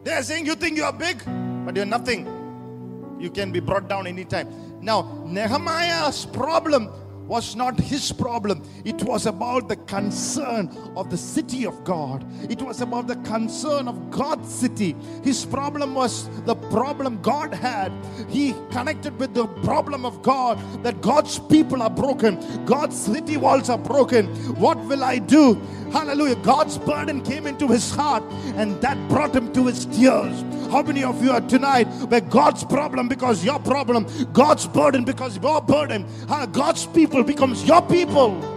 they 0.04 0.12
are 0.12 0.22
saying 0.22 0.46
you 0.46 0.54
think 0.54 0.78
you 0.78 0.84
are 0.84 0.92
big, 0.92 1.22
but 1.66 1.76
you're 1.76 1.84
nothing. 1.84 2.24
You 3.20 3.30
can 3.30 3.52
be 3.52 3.60
brought 3.60 3.88
down 3.88 4.06
anytime. 4.06 4.48
Now, 4.80 5.22
Nehemiah's 5.26 6.24
problem 6.26 6.90
was 7.26 7.56
not 7.56 7.78
his 7.78 8.12
problem. 8.12 8.62
It 8.84 9.02
was 9.02 9.26
about 9.26 9.68
the 9.68 9.76
concern 9.76 10.68
of 10.96 11.10
the 11.10 11.16
city 11.16 11.66
of 11.66 11.84
God. 11.84 12.24
It 12.50 12.60
was 12.60 12.80
about 12.80 13.06
the 13.06 13.16
concern 13.16 13.88
of 13.88 14.10
God's 14.10 14.52
city. 14.52 14.94
His 15.22 15.44
problem 15.44 15.94
was 15.94 16.28
the 16.44 16.54
problem 16.54 17.20
God 17.22 17.54
had. 17.54 17.92
He 18.28 18.54
connected 18.70 19.18
with 19.18 19.34
the 19.34 19.46
problem 19.46 20.04
of 20.04 20.22
God 20.22 20.58
that 20.82 21.00
God's 21.00 21.38
people 21.38 21.82
are 21.82 21.90
broken, 21.90 22.38
God's 22.64 22.96
city 22.96 23.36
walls 23.36 23.70
are 23.70 23.78
broken. 23.78 24.26
What 24.56 24.78
will 24.84 25.04
I 25.04 25.18
do? 25.18 25.54
Hallelujah. 25.92 26.36
God's 26.36 26.76
burden 26.78 27.22
came 27.22 27.46
into 27.46 27.68
his 27.68 27.94
heart 27.94 28.24
and 28.56 28.80
that 28.80 28.98
brought 29.08 29.34
him 29.34 29.52
to 29.52 29.66
his 29.66 29.86
tears. 29.86 30.42
How 30.70 30.82
many 30.82 31.04
of 31.04 31.22
you 31.22 31.30
are 31.30 31.40
tonight 31.40 31.84
where 32.08 32.20
God's 32.20 32.64
problem 32.64 33.06
because 33.06 33.44
your 33.44 33.60
problem, 33.60 34.06
God's 34.32 34.66
burden 34.66 35.04
because 35.04 35.38
your 35.38 35.62
burden, 35.62 36.04
God's 36.50 36.86
people 36.86 37.13
becomes 37.22 37.64
your 37.64 37.82
people? 37.82 38.53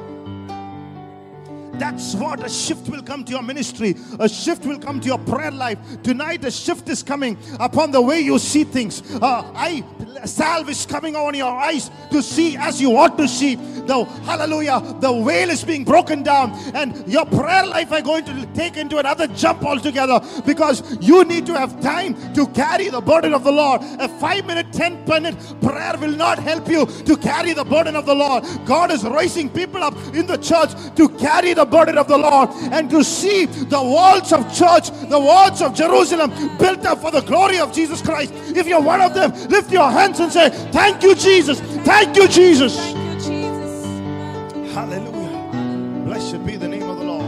That's 1.79 2.15
what 2.15 2.43
a 2.46 2.50
shift 2.50 2.89
will 2.89 3.03
come 3.03 3.24
to 3.25 3.31
your 3.31 3.43
ministry. 3.43 3.96
A 4.19 4.27
shift 4.27 4.65
will 4.65 4.79
come 4.79 5.00
to 5.00 5.07
your 5.07 5.19
prayer 5.19 5.51
life. 5.51 5.79
Tonight, 6.03 6.43
a 6.43 6.51
shift 6.51 6.89
is 6.89 7.03
coming 7.03 7.38
upon 7.60 7.91
the 7.91 8.01
way 8.01 8.19
you 8.19 8.39
see 8.39 8.63
things. 8.63 9.01
Uh, 9.15 9.51
eye 9.55 9.84
salve 10.25 10.69
is 10.69 10.86
coming 10.86 11.15
on 11.15 11.36
your 11.36 11.51
eyes 11.51 11.91
to 12.12 12.22
see 12.22 12.57
as 12.57 12.81
you 12.81 12.98
ought 12.98 13.17
to 13.17 13.27
see. 13.27 13.55
The 13.55 14.03
hallelujah, 14.25 14.81
the 15.00 15.13
veil 15.24 15.50
is 15.50 15.63
being 15.63 15.86
broken 15.86 16.24
down, 16.24 16.51
and 16.74 17.07
your 17.07 17.25
prayer 17.25 17.65
life 17.65 17.91
are 17.91 18.01
going 18.01 18.25
to 18.25 18.46
take 18.48 18.75
into 18.75 18.98
another 18.98 19.27
jump 19.27 19.63
altogether 19.63 20.19
because 20.46 20.98
you 21.01 21.24
need 21.24 21.46
to 21.46 21.57
have 21.57 21.79
time 21.81 22.15
to 22.34 22.48
carry 22.48 22.89
the 22.89 23.01
burden 23.01 23.34
of 23.34 23.43
the 23.43 23.51
Lord. 23.51 23.81
A 24.00 24.10
five 24.10 24.46
minute, 24.46 24.74
ten 24.74 25.05
minute 25.05 25.36
prayer 25.62 25.96
will 25.98 26.15
not 26.15 26.39
help 26.39 26.67
you 26.67 26.86
to 26.86 27.15
carry 27.17 27.53
the 27.53 27.63
burden 27.63 27.96
of 27.96 28.05
the 28.05 28.15
Lord. 28.15 28.43
God 28.65 28.91
is 28.91 29.03
raising 29.03 29.50
people 29.50 29.84
up 29.84 29.96
in 30.13 30.25
the 30.25 30.38
church 30.38 30.72
to 30.96 31.07
carry 31.10 31.53
the 31.53 31.65
burden 31.67 31.97
of 31.97 32.07
the 32.07 32.17
Lord 32.17 32.50
and 32.71 32.89
to 32.89 33.03
see 33.03 33.45
the 33.45 33.81
walls 33.81 34.33
of 34.33 34.41
church, 34.53 34.89
the 35.09 35.19
walls 35.19 35.62
of 35.62 35.74
Jerusalem 35.74 36.31
built 36.57 36.86
up 36.86 37.00
for 37.00 37.12
the 37.12 37.21
glory 37.21 37.59
of 37.59 37.71
Jesus 37.74 38.01
Christ. 38.01 38.33
If 38.55 38.67
you're 38.67 38.81
one 38.81 39.01
of 39.01 39.13
them, 39.13 39.31
lift 39.50 39.71
your 39.71 39.89
hands 39.89 40.19
and 40.19 40.31
say, 40.31 40.50
Thank 40.71 41.03
you, 41.03 41.15
Jesus. 41.15 41.59
Thank 41.59 42.15
you, 42.15 42.27
Jesus. 42.27 42.75
Thank 42.77 42.97
you, 42.97 43.19
Jesus. 43.19 44.74
Hallelujah. 44.74 46.03
Blessed 46.05 46.45
be 46.45 46.55
the 46.55 46.67
name 46.67 46.89
of 46.89 46.97
the 47.00 47.05
Lord. 47.05 47.25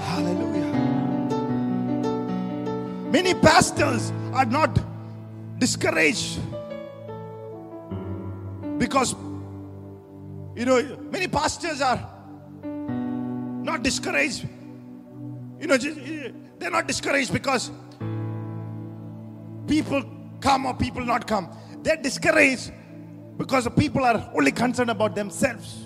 Hallelujah. 0.00 0.72
Many 3.10 3.34
pastors 3.34 4.12
are 4.32 4.44
not 4.44 4.78
discouraged 5.58 6.40
because 8.78 9.14
you 10.56 10.64
know 10.64 10.96
many 11.10 11.28
pastors 11.28 11.80
are 11.80 12.08
not 12.62 13.82
discouraged. 13.82 14.48
You 15.60 15.66
know 15.66 15.76
they're 15.76 16.70
not 16.70 16.86
discouraged 16.86 17.32
because 17.32 17.70
people 19.66 20.02
come 20.40 20.66
or 20.66 20.74
people 20.74 21.04
not 21.04 21.26
come. 21.26 21.48
They're 21.82 21.96
discouraged 21.96 22.72
because 23.36 23.64
the 23.64 23.70
people 23.70 24.04
are 24.04 24.30
only 24.34 24.52
concerned 24.52 24.90
about 24.90 25.14
themselves. 25.14 25.84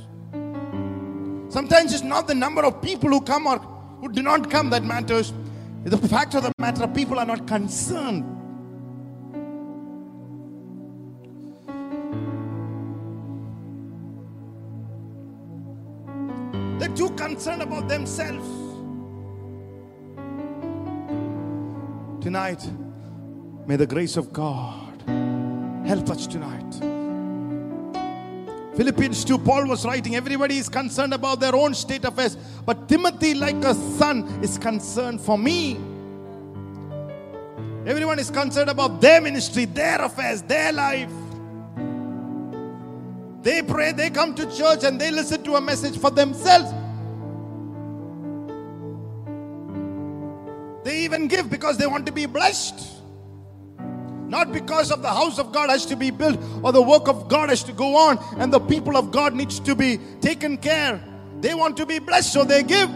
Sometimes 1.49 1.93
it's 1.93 2.03
not 2.03 2.27
the 2.27 2.35
number 2.35 2.65
of 2.65 2.83
people 2.83 3.11
who 3.11 3.21
come 3.21 3.47
or 3.47 3.59
who 3.59 4.09
do 4.11 4.23
not 4.23 4.51
come 4.51 4.71
that 4.71 4.83
matters. 4.83 5.33
The 5.85 5.99
fact 5.99 6.35
of 6.35 6.43
the 6.43 6.53
matter 6.59 6.89
people 6.89 7.19
are 7.19 7.27
not 7.27 7.47
concerned 7.47 8.25
concerned 17.35 17.63
about 17.63 17.89
themselves. 17.89 18.47
Tonight, 22.23 22.65
may 23.67 23.75
the 23.75 23.89
grace 23.89 24.17
of 24.17 24.33
God 24.33 25.03
help 25.85 26.09
us 26.11 26.29
tonight. 26.29 26.75
Philippians 28.77 29.25
2, 29.25 29.39
Paul 29.39 29.67
was 29.67 29.85
writing, 29.85 30.15
everybody 30.15 30.59
is 30.59 30.69
concerned 30.69 31.13
about 31.13 31.41
their 31.41 31.57
own 31.57 31.75
state 31.75 32.05
affairs, 32.05 32.37
but 32.65 32.89
Timothy, 32.89 33.35
like 33.35 33.57
a 33.65 33.75
son, 33.75 34.23
is 34.41 34.57
concerned 34.57 35.21
for 35.21 35.37
me. 35.37 35.75
Everyone 37.85 38.21
is 38.21 38.31
concerned 38.31 38.71
about 38.71 39.01
their 39.01 39.21
ministry, 39.21 39.65
their 39.65 40.01
affairs, 40.03 40.41
their 40.43 40.73
life. 40.73 41.11
They 43.43 43.61
pray, 43.63 43.91
they 43.91 44.11
come 44.11 44.37
to 44.37 44.57
church, 44.57 44.85
and 44.85 45.01
they 45.01 45.11
listen 45.11 45.43
to 45.43 45.57
a 45.57 45.61
message 45.61 45.99
for 45.99 46.11
themselves. 46.11 46.73
They 50.85 51.01
even 51.01 51.29
give 51.29 51.51
because 51.51 51.79
they 51.79 51.87
want 51.87 52.07
to 52.07 52.13
be 52.13 52.27
blessed. 52.27 52.93
Not 54.29 54.53
because 54.53 54.91
of 54.91 55.01
the 55.01 55.09
house 55.09 55.39
of 55.39 55.51
God 55.51 55.71
has 55.71 55.87
to 55.87 55.97
be 55.97 56.11
built 56.11 56.39
or 56.63 56.73
the 56.73 56.83
work 56.83 57.09
of 57.09 57.29
God 57.29 57.49
has 57.49 57.63
to 57.65 57.73
go 57.73 57.97
on 57.97 58.19
and 58.39 58.53
the 58.53 58.61
people 58.61 58.97
of 58.97 59.11
God 59.11 59.35
needs 59.35 59.59
to 59.61 59.75
be 59.75 59.99
taken 60.21 60.59
care. 60.59 61.03
They 61.41 61.55
want 61.55 61.77
to 61.79 61.87
be 61.87 61.99
blessed, 61.99 62.33
so 62.33 62.45
they 62.45 62.63
give. 62.63 62.91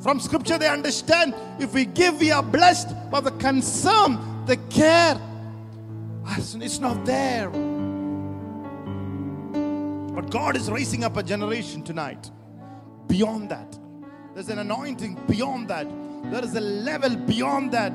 From 0.00 0.20
scripture, 0.20 0.58
they 0.58 0.68
understand 0.68 1.34
if 1.58 1.72
we 1.72 1.86
give, 1.86 2.20
we 2.20 2.30
are 2.30 2.42
blessed, 2.42 2.94
but 3.10 3.22
the 3.22 3.30
concern, 3.32 4.44
the 4.46 4.56
care, 4.68 5.20
it's 6.26 6.78
not 6.78 7.04
there. 7.04 7.48
But 10.14 10.30
God 10.30 10.56
is 10.56 10.70
raising 10.70 11.04
up 11.04 11.16
a 11.16 11.22
generation 11.22 11.82
tonight 11.82 12.30
beyond 13.06 13.48
that. 13.50 13.78
There's 14.34 14.48
an 14.48 14.58
anointing 14.58 15.16
beyond 15.28 15.68
that. 15.68 15.86
There 16.24 16.42
is 16.42 16.56
a 16.56 16.60
level 16.60 17.14
beyond 17.14 17.70
that. 17.70 17.92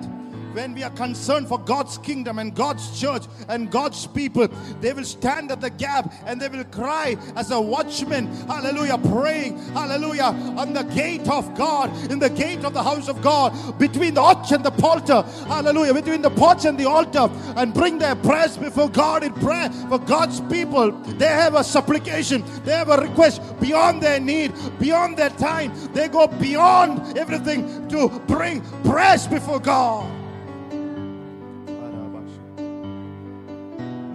When 0.53 0.73
we 0.73 0.83
are 0.83 0.89
concerned 0.91 1.47
for 1.47 1.59
God's 1.59 1.97
kingdom 1.99 2.39
and 2.39 2.55
God's 2.55 2.99
church 2.99 3.23
and 3.47 3.69
God's 3.69 4.07
people, 4.07 4.47
they 4.81 4.93
will 4.93 5.05
stand 5.05 5.51
at 5.51 5.61
the 5.61 5.69
gap 5.69 6.11
and 6.25 6.41
they 6.41 6.49
will 6.49 6.63
cry 6.65 7.17
as 7.35 7.51
a 7.51 7.61
watchman, 7.61 8.27
hallelujah, 8.47 8.97
praying, 8.97 9.59
hallelujah, 9.73 10.35
on 10.57 10.73
the 10.73 10.83
gate 10.83 11.27
of 11.29 11.55
God, 11.55 11.95
in 12.11 12.19
the 12.19 12.29
gate 12.29 12.65
of 12.65 12.73
the 12.73 12.83
house 12.83 13.07
of 13.07 13.21
God, 13.21 13.77
between 13.77 14.15
the 14.15 14.21
arch 14.21 14.51
and 14.51 14.63
the 14.63 14.71
altar, 14.83 15.21
hallelujah, 15.47 15.93
between 15.93 16.21
the 16.21 16.31
porch 16.31 16.65
and 16.65 16.77
the 16.77 16.85
altar, 16.85 17.29
and 17.55 17.73
bring 17.73 17.99
their 17.99 18.15
prayers 18.15 18.57
before 18.57 18.89
God 18.89 19.23
in 19.23 19.33
prayer 19.33 19.69
for 19.87 19.99
God's 19.99 20.41
people. 20.41 20.91
They 20.91 21.27
have 21.27 21.55
a 21.55 21.63
supplication, 21.63 22.43
they 22.63 22.73
have 22.73 22.89
a 22.89 22.97
request 22.97 23.41
beyond 23.59 24.01
their 24.01 24.19
need, 24.19 24.53
beyond 24.79 25.17
their 25.17 25.29
time. 25.29 25.71
They 25.93 26.07
go 26.07 26.27
beyond 26.27 27.17
everything 27.17 27.87
to 27.89 28.09
bring 28.27 28.61
prayers 28.83 29.27
before 29.27 29.59
God. 29.59 30.18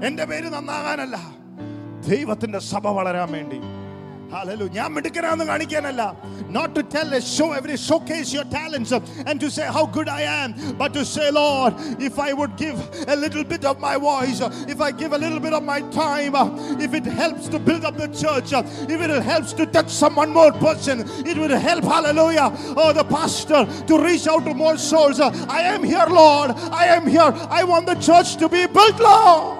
എന്റെ 0.07 0.25
പേര് 0.31 0.49
നന്നാകാനല്ല 0.55 1.17
ദൈവത്തിന്റെ 2.09 2.61
സഭ 2.71 2.87
വളരാൻ 2.99 3.29
വേണ്ടി 3.37 3.59
Hallelujah. 4.33 4.73
ഞാൻ 4.77 4.89
മിടുക്കനാന്ന് 4.95 5.45
കാണിക്കാനല്ല 5.51 6.01
not 6.57 6.69
to 6.75 6.81
tell 6.93 7.09
a 7.17 7.21
show 7.35 7.47
every 7.59 7.77
showcase 7.85 8.29
your 8.35 8.43
talents 8.57 8.91
uh, 8.97 8.99
and 9.29 9.35
to 9.43 9.47
say 9.55 9.65
how 9.77 9.83
good 9.95 10.09
I 10.17 10.23
am 10.41 10.49
but 10.81 10.91
to 10.97 11.03
say 11.13 11.25
Lord 11.37 11.73
if 12.07 12.15
I 12.27 12.31
would 12.39 12.53
give 12.63 12.77
a 13.13 13.17
little 13.23 13.45
bit 13.53 13.63
of 13.71 13.75
my 13.87 13.95
voice 14.05 14.39
uh, 14.47 14.49
if 14.73 14.79
I 14.87 14.91
give 15.01 15.11
a 15.17 15.21
little 15.23 15.41
bit 15.45 15.55
of 15.59 15.63
my 15.71 15.79
time 16.05 16.35
uh, 16.41 16.45
if 16.85 16.93
it 16.99 17.07
helps 17.21 17.45
to 17.53 17.59
build 17.69 17.83
up 17.89 17.95
the 18.03 18.09
church 18.23 18.51
uh, 18.59 18.63
if 18.95 18.99
it 19.07 19.13
helps 19.31 19.51
to 19.61 19.65
touch 19.77 19.91
some 20.01 20.15
one 20.23 20.31
more 20.39 20.51
person 20.67 20.97
it 21.31 21.35
will 21.43 21.55
help 21.69 21.85
hallelujah 21.95 22.47
oh 22.83 22.91
the 22.99 23.07
pastor 23.17 23.61
to 23.91 23.95
reach 24.09 24.27
out 24.33 24.43
to 24.49 24.55
more 24.65 24.77
souls 24.91 25.19
Uh, 25.19 25.31
I 25.59 25.61
am 25.73 25.81
here 25.93 26.09
Lord 26.23 26.51
I 26.83 26.85
am 26.97 27.07
here 27.17 27.31
I 27.59 27.63
want 27.73 27.87
the 27.93 27.99
church 28.09 28.31
to 28.43 28.47
be 28.57 28.63
built 28.79 28.99
Lord 29.11 29.55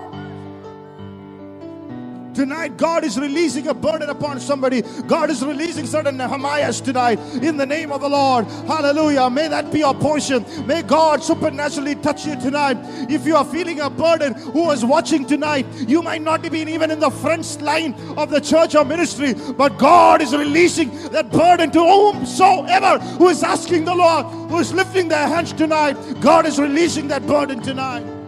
Tonight, 2.35 2.77
God 2.77 3.05
is 3.05 3.19
releasing 3.19 3.69
a 3.69 3.75
burden 3.75 4.11
upon 4.11 4.41
somebody. 4.41 4.83
God 5.07 5.31
is 5.31 5.45
releasing 5.45 5.87
certain 5.87 6.19
Nehemiahs 6.19 6.85
tonight 6.85 7.19
in 7.43 7.57
the 7.57 7.67
name 7.67 7.93
of 7.93 8.01
the 8.01 8.09
Lord. 8.09 8.47
Hallelujah. 8.67 9.31
May 9.31 9.49
that 9.49 9.73
be 9.73 9.81
your 9.81 9.95
portion. 9.95 10.45
May 10.67 10.83
God 10.83 11.23
supernaturally 11.23 11.95
touch 11.97 12.27
you 12.27 12.39
tonight. 12.41 12.77
If 13.11 13.27
you 13.27 13.37
are 13.37 13.45
feeling 13.45 13.81
a 13.81 13.89
burden, 13.89 14.35
who 14.35 14.71
is 14.71 14.85
watching 14.85 15.27
tonight, 15.27 15.67
you 15.89 16.03
might 16.03 16.23
not 16.23 16.43
be 16.43 16.61
even 16.61 16.91
in 16.91 17.01
the 17.01 17.11
front 17.11 17.61
line 17.63 17.95
of 18.17 18.31
the 18.31 18.41
church 18.41 18.75
or 18.75 18.85
ministry, 18.85 19.35
but 19.57 19.79
God 19.79 20.23
is 20.23 20.35
releasing 20.35 20.91
that 21.11 21.31
burden 21.31 21.71
to 21.73 21.81
whomsoever 21.81 22.99
who 23.17 23.29
is 23.29 23.43
asking 23.43 23.85
the 23.85 23.95
Lord, 23.95 24.27
who 24.51 24.59
is 24.59 24.73
lifting 24.73 25.09
their 25.09 25.27
hands 25.27 25.53
tonight. 25.53 25.95
God 26.21 26.47
is 26.47 26.59
releasing 26.59 27.09
that 27.09 27.27
burden 27.27 27.61
tonight. 27.61 28.24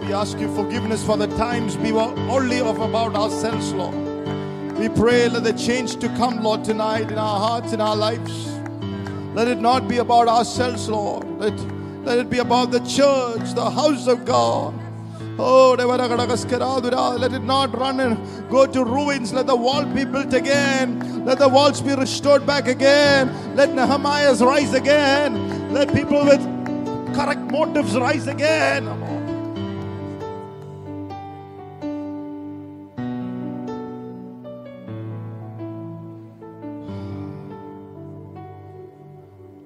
We 0.00 0.12
ask 0.12 0.38
you 0.38 0.54
forgiveness 0.54 1.04
for 1.04 1.16
the 1.16 1.26
times 1.36 1.76
we 1.78 1.90
were 1.90 2.14
only 2.30 2.60
of 2.60 2.78
about 2.78 3.16
ourselves, 3.16 3.72
Lord. 3.72 3.94
We 4.78 4.90
pray 4.90 5.28
let 5.28 5.42
the 5.42 5.52
change 5.52 5.96
to 5.96 6.08
come, 6.10 6.42
Lord, 6.42 6.62
tonight 6.62 7.10
in 7.10 7.18
our 7.18 7.40
hearts, 7.40 7.72
in 7.72 7.80
our 7.80 7.96
lives. 7.96 8.46
Let 9.34 9.48
it 9.48 9.58
not 9.58 9.88
be 9.88 9.98
about 9.98 10.28
ourselves, 10.28 10.88
Lord. 10.88 11.26
Let, 11.40 11.58
let 12.04 12.18
it 12.18 12.30
be 12.30 12.38
about 12.38 12.70
the 12.70 12.80
church, 12.80 13.54
the 13.54 13.70
house 13.70 14.06
of 14.06 14.24
God. 14.24 14.85
Oh, 15.38 15.76
let 15.76 17.32
it 17.32 17.42
not 17.42 17.76
run 17.76 18.00
and 18.00 18.50
go 18.50 18.66
to 18.66 18.84
ruins. 18.84 19.34
Let 19.34 19.46
the 19.46 19.54
wall 19.54 19.84
be 19.84 20.04
built 20.04 20.32
again. 20.32 21.24
Let 21.26 21.38
the 21.38 21.48
walls 21.48 21.82
be 21.82 21.94
restored 21.94 22.46
back 22.46 22.68
again. 22.68 23.54
Let 23.54 23.68
Nehemiahs 23.70 24.44
rise 24.44 24.72
again. 24.72 25.74
Let 25.74 25.92
people 25.92 26.24
with 26.24 26.40
correct 27.14 27.40
motives 27.50 27.94
rise 27.96 28.26
again. 28.28 28.86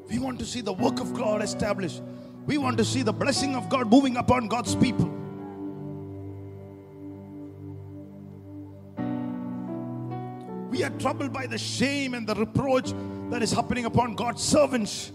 We 0.09 0.19
want 0.19 0.41
to 0.41 0.45
see 0.45 0.63
the 0.63 0.73
work 0.73 0.99
of 0.99 1.15
God 1.15 1.43
established. 1.43 2.03
We 2.47 2.59
want 2.59 2.77
to 2.79 2.85
see 2.85 3.03
the 3.03 3.13
blessing 3.13 3.55
of 3.55 3.69
God 3.69 3.89
moving 3.89 4.17
upon 4.17 4.49
God's 4.49 4.75
people. 4.75 5.20
Troubled 11.01 11.33
by 11.33 11.47
the 11.47 11.59
shame 11.59 12.15
and 12.15 12.27
the 12.27 12.35
reproach 12.35 12.93
that 13.31 13.43
is 13.43 13.51
happening 13.53 13.87
upon 13.87 14.15
God's 14.15 14.43
servants 14.43 15.13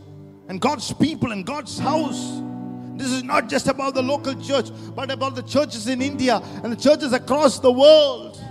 and 0.48 0.60
God's 0.60 0.92
people 0.94 1.32
and 1.32 1.46
God's 1.46 1.78
house. 1.78 2.42
This 2.98 3.12
is 3.12 3.24
not 3.24 3.50
just 3.50 3.68
about 3.68 3.94
the 3.94 4.02
local 4.02 4.34
church, 4.42 4.70
but 4.96 5.12
about 5.12 5.36
the 5.36 5.44
churches 5.44 5.88
in 5.88 6.02
India 6.02 6.42
and 6.64 6.72
the 6.72 6.78
churches 6.78 7.14
across 7.14 7.60
the 7.60 7.72
world. 7.72 8.42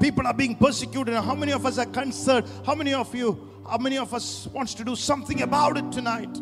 People 0.00 0.26
are 0.26 0.34
being 0.34 0.56
persecuted. 0.56 1.14
How 1.14 1.36
many 1.36 1.52
of 1.52 1.64
us 1.64 1.78
are 1.78 1.86
concerned? 1.86 2.46
How 2.66 2.74
many 2.74 2.92
of 2.92 3.14
you, 3.14 3.48
how 3.68 3.78
many 3.78 3.98
of 3.98 4.12
us 4.12 4.48
wants 4.48 4.74
to 4.74 4.84
do 4.84 4.96
something 4.96 5.42
about 5.42 5.76
it 5.76 5.92
tonight? 5.92 6.36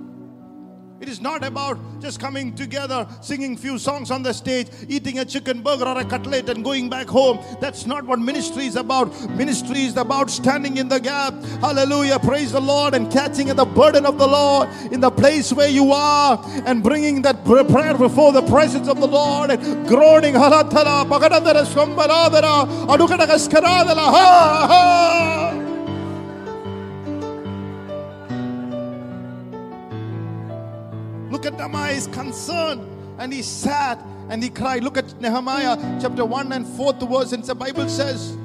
It 1.00 1.08
is 1.08 1.20
not 1.22 1.42
about 1.42 1.78
just 2.02 2.20
coming 2.20 2.54
together, 2.54 3.08
singing 3.22 3.56
few 3.56 3.78
songs 3.78 4.10
on 4.10 4.22
the 4.22 4.34
stage, 4.34 4.68
eating 4.86 5.18
a 5.18 5.24
chicken 5.24 5.62
burger 5.62 5.86
or 5.86 5.98
a 5.98 6.04
cutlet 6.04 6.50
and 6.50 6.62
going 6.62 6.90
back 6.90 7.08
home. 7.08 7.38
That's 7.58 7.86
not 7.86 8.04
what 8.04 8.18
ministry 8.18 8.66
is 8.66 8.76
about. 8.76 9.10
Ministry 9.30 9.84
is 9.84 9.96
about 9.96 10.28
standing 10.28 10.76
in 10.76 10.88
the 10.88 11.00
gap. 11.00 11.32
Hallelujah. 11.62 12.18
Praise 12.18 12.52
the 12.52 12.60
Lord 12.60 12.92
and 12.92 13.10
catching 13.10 13.46
the 13.46 13.64
burden 13.64 14.04
of 14.04 14.18
the 14.18 14.26
Lord 14.26 14.68
in 14.92 15.00
the 15.00 15.10
place 15.10 15.54
where 15.54 15.70
you 15.70 15.90
are 15.90 16.38
and 16.66 16.82
bringing 16.82 17.22
that 17.22 17.46
prayer 17.46 17.96
before 17.96 18.32
the 18.32 18.42
presence 18.42 18.86
of 18.86 19.00
the 19.00 19.08
Lord 19.08 19.50
and 19.50 19.88
groaning. 19.88 20.34
Ha. 20.34 20.66
Look 31.40 31.54
at 31.54 31.58
Nehemiah 31.58 31.94
is 31.94 32.06
concerned 32.08 32.86
and 33.18 33.32
he 33.32 33.40
sat 33.40 33.98
and 34.28 34.42
he 34.42 34.50
cried. 34.50 34.84
Look 34.84 34.98
at 34.98 35.18
Nehemiah 35.22 35.98
chapter 35.98 36.22
1 36.22 36.52
and 36.52 36.66
4th 36.66 37.08
verse. 37.08 37.32
And 37.32 37.42
the 37.42 37.54
Bible 37.54 37.88
says, 37.88 38.36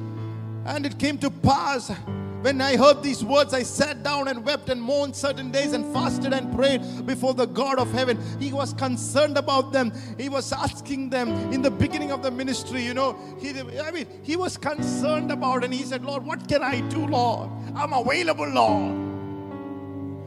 And 0.65 0.85
it 0.85 0.97
came 0.97 1.17
to 1.17 1.29
pass 1.29 1.91
when 2.39 2.61
I 2.61 2.77
heard 2.77 3.03
these 3.03 3.21
words, 3.21 3.53
I 3.53 3.63
sat 3.63 4.01
down 4.01 4.29
and 4.29 4.45
wept 4.45 4.69
and 4.69 4.81
mourned 4.81 5.13
certain 5.13 5.51
days 5.51 5.73
and 5.73 5.91
fasted 5.93 6.31
and 6.31 6.55
prayed 6.55 7.05
before 7.05 7.33
the 7.33 7.47
God 7.47 7.79
of 7.79 7.91
heaven. 7.91 8.17
He 8.39 8.53
was 8.53 8.71
concerned 8.71 9.37
about 9.37 9.73
them. 9.73 9.91
He 10.17 10.29
was 10.29 10.53
asking 10.53 11.09
them 11.09 11.33
in 11.51 11.61
the 11.61 11.71
beginning 11.71 12.13
of 12.13 12.23
the 12.23 12.31
ministry, 12.31 12.81
you 12.81 12.93
know, 12.93 13.17
he, 13.41 13.49
I 13.81 13.91
mean, 13.91 14.07
he 14.23 14.37
was 14.37 14.55
concerned 14.55 15.33
about 15.33 15.65
and 15.65 15.73
he 15.73 15.83
said, 15.83 16.05
Lord, 16.05 16.25
what 16.25 16.47
can 16.47 16.63
I 16.63 16.79
do, 16.79 17.05
Lord? 17.07 17.49
I'm 17.75 17.91
available, 17.91 18.47
Lord. 18.47 19.14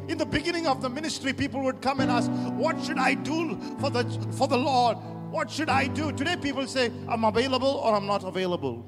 In 0.09 0.16
the 0.16 0.27
beginning 0.27 0.66
of 0.66 0.81
the 0.81 0.88
ministry, 0.88 1.33
people 1.35 1.62
would 1.62 1.83
come 1.83 2.01
and 2.01 2.11
ask, 2.11 2.31
What 2.57 2.83
should 2.83 2.99
I 2.99 3.14
do 3.14 3.59
for 3.79 3.90
the, 3.90 4.05
for 4.33 4.49
the 4.49 4.57
Lord? 4.57 4.97
What 5.31 5.51
should 5.51 5.68
I 5.68 5.87
do? 5.87 6.11
Today, 6.12 6.37
people 6.37 6.66
say, 6.66 6.90
I'm 7.07 7.25
available 7.25 7.68
or 7.68 7.94
I'm 7.94 8.07
not 8.07 8.25
available. 8.25 8.83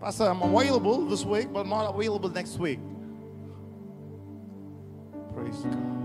Pastor, 0.00 0.24
I'm 0.24 0.42
available 0.42 1.06
this 1.06 1.24
week, 1.24 1.52
but 1.52 1.64
not 1.64 1.94
available 1.94 2.28
next 2.28 2.58
week. 2.58 2.80
Praise 5.32 5.60
God. 5.60 6.01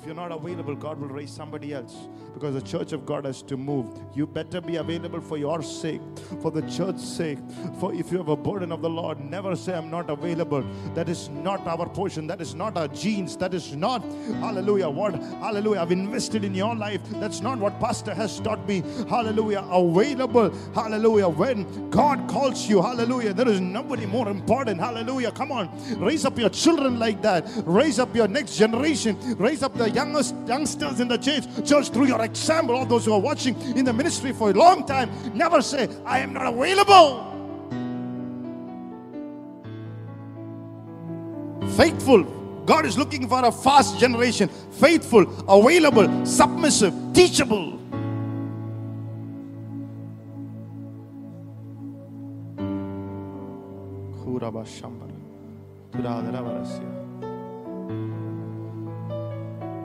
If 0.00 0.06
you're 0.06 0.14
not 0.14 0.32
available, 0.32 0.74
God 0.74 0.98
will 0.98 1.08
raise 1.08 1.30
somebody 1.30 1.74
else 1.74 1.94
because 2.32 2.54
the 2.54 2.62
church 2.62 2.92
of 2.92 3.04
God 3.04 3.26
has 3.26 3.42
to 3.42 3.58
move. 3.58 3.86
You 4.14 4.26
better 4.26 4.62
be 4.62 4.76
available 4.76 5.20
for 5.20 5.36
your 5.36 5.62
sake, 5.62 6.00
for 6.40 6.50
the 6.50 6.62
church's 6.62 7.06
sake. 7.06 7.38
For 7.78 7.92
if 7.92 8.10
you 8.10 8.16
have 8.16 8.28
a 8.28 8.36
burden 8.36 8.72
of 8.72 8.80
the 8.80 8.88
Lord, 8.88 9.20
never 9.20 9.54
say, 9.54 9.74
I'm 9.74 9.90
not 9.90 10.08
available. 10.08 10.64
That 10.94 11.10
is 11.10 11.28
not 11.28 11.66
our 11.66 11.86
portion. 11.86 12.26
That 12.28 12.40
is 12.40 12.54
not 12.54 12.78
our 12.78 12.88
genes. 12.88 13.36
That 13.36 13.52
is 13.52 13.76
not, 13.76 14.02
hallelujah, 14.40 14.88
what, 14.88 15.16
hallelujah, 15.16 15.80
I've 15.82 15.92
invested 15.92 16.44
in 16.44 16.54
your 16.54 16.74
life. 16.74 17.02
That's 17.16 17.42
not 17.42 17.58
what 17.58 17.78
Pastor 17.78 18.14
has 18.14 18.40
taught 18.40 18.66
me. 18.66 18.82
Hallelujah, 19.06 19.66
available. 19.70 20.50
Hallelujah. 20.74 21.28
When 21.28 21.90
God 21.90 22.26
calls 22.26 22.66
you, 22.66 22.80
hallelujah, 22.80 23.34
there 23.34 23.48
is 23.48 23.60
nobody 23.60 24.06
more 24.06 24.30
important. 24.30 24.80
Hallelujah. 24.80 25.30
Come 25.32 25.52
on, 25.52 25.68
raise 26.00 26.24
up 26.24 26.38
your 26.38 26.48
children 26.48 26.98
like 26.98 27.20
that. 27.20 27.46
Raise 27.66 27.98
up 27.98 28.16
your 28.16 28.28
next 28.28 28.56
generation. 28.56 29.18
Raise 29.36 29.62
up 29.62 29.76
the 29.76 29.89
youngest 29.94 30.34
youngsters 30.46 31.00
in 31.00 31.08
the 31.08 31.18
church, 31.18 31.44
church 31.66 31.90
through 31.90 32.06
your 32.06 32.22
example. 32.22 32.76
All 32.76 32.86
those 32.86 33.04
who 33.04 33.12
are 33.12 33.20
watching 33.20 33.60
in 33.76 33.84
the 33.84 33.92
ministry 33.92 34.32
for 34.32 34.50
a 34.50 34.52
long 34.52 34.86
time, 34.86 35.10
never 35.34 35.62
say, 35.62 35.88
I 36.04 36.20
am 36.20 36.32
not 36.32 36.46
available. 36.46 37.26
Faithful. 41.76 42.24
God 42.66 42.86
is 42.86 42.96
looking 42.96 43.28
for 43.28 43.44
a 43.44 43.50
fast 43.50 43.98
generation. 43.98 44.48
Faithful, 44.48 45.26
available, 45.48 46.26
submissive, 46.26 46.94
teachable. 47.14 47.80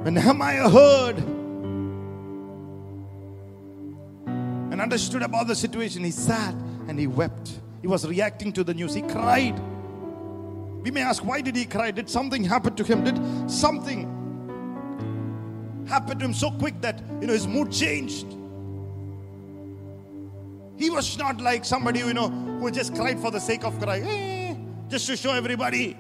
When 0.05 0.13
Nehemiah 0.13 0.69
heard 0.69 1.17
and 4.27 4.79
understood 4.79 5.23
about 5.23 5.47
the 5.47 5.55
situation, 5.55 6.03
he 6.03 6.11
sat 6.11 6.53
and 6.87 6.99
he 6.99 7.07
wept. 7.07 7.59
He 7.81 7.87
was 7.87 8.05
reacting 8.05 8.53
to 8.53 8.63
the 8.63 8.75
news. 8.75 8.93
He 8.93 9.01
cried. 9.01 9.59
We 10.83 10.91
may 10.91 11.01
ask, 11.01 11.25
why 11.25 11.41
did 11.41 11.55
he 11.55 11.65
cry? 11.65 11.89
Did 11.89 12.07
something 12.07 12.43
happen 12.43 12.75
to 12.75 12.83
him? 12.83 13.03
Did 13.03 13.19
something 13.49 14.03
happen 15.89 16.19
to 16.19 16.25
him 16.25 16.35
so 16.35 16.51
quick 16.51 16.79
that 16.81 17.01
you 17.19 17.25
know 17.25 17.33
his 17.33 17.47
mood 17.47 17.71
changed? 17.71 18.27
He 20.77 20.91
was 20.91 21.17
not 21.17 21.41
like 21.41 21.65
somebody 21.65 22.01
you 22.01 22.13
know 22.13 22.29
who 22.29 22.69
just 22.69 22.93
cried 22.93 23.19
for 23.19 23.31
the 23.31 23.39
sake 23.39 23.63
of 23.63 23.81
crying, 23.81 24.05
eh, 24.07 24.55
just 24.87 25.07
to 25.07 25.17
show 25.17 25.31
everybody. 25.31 25.97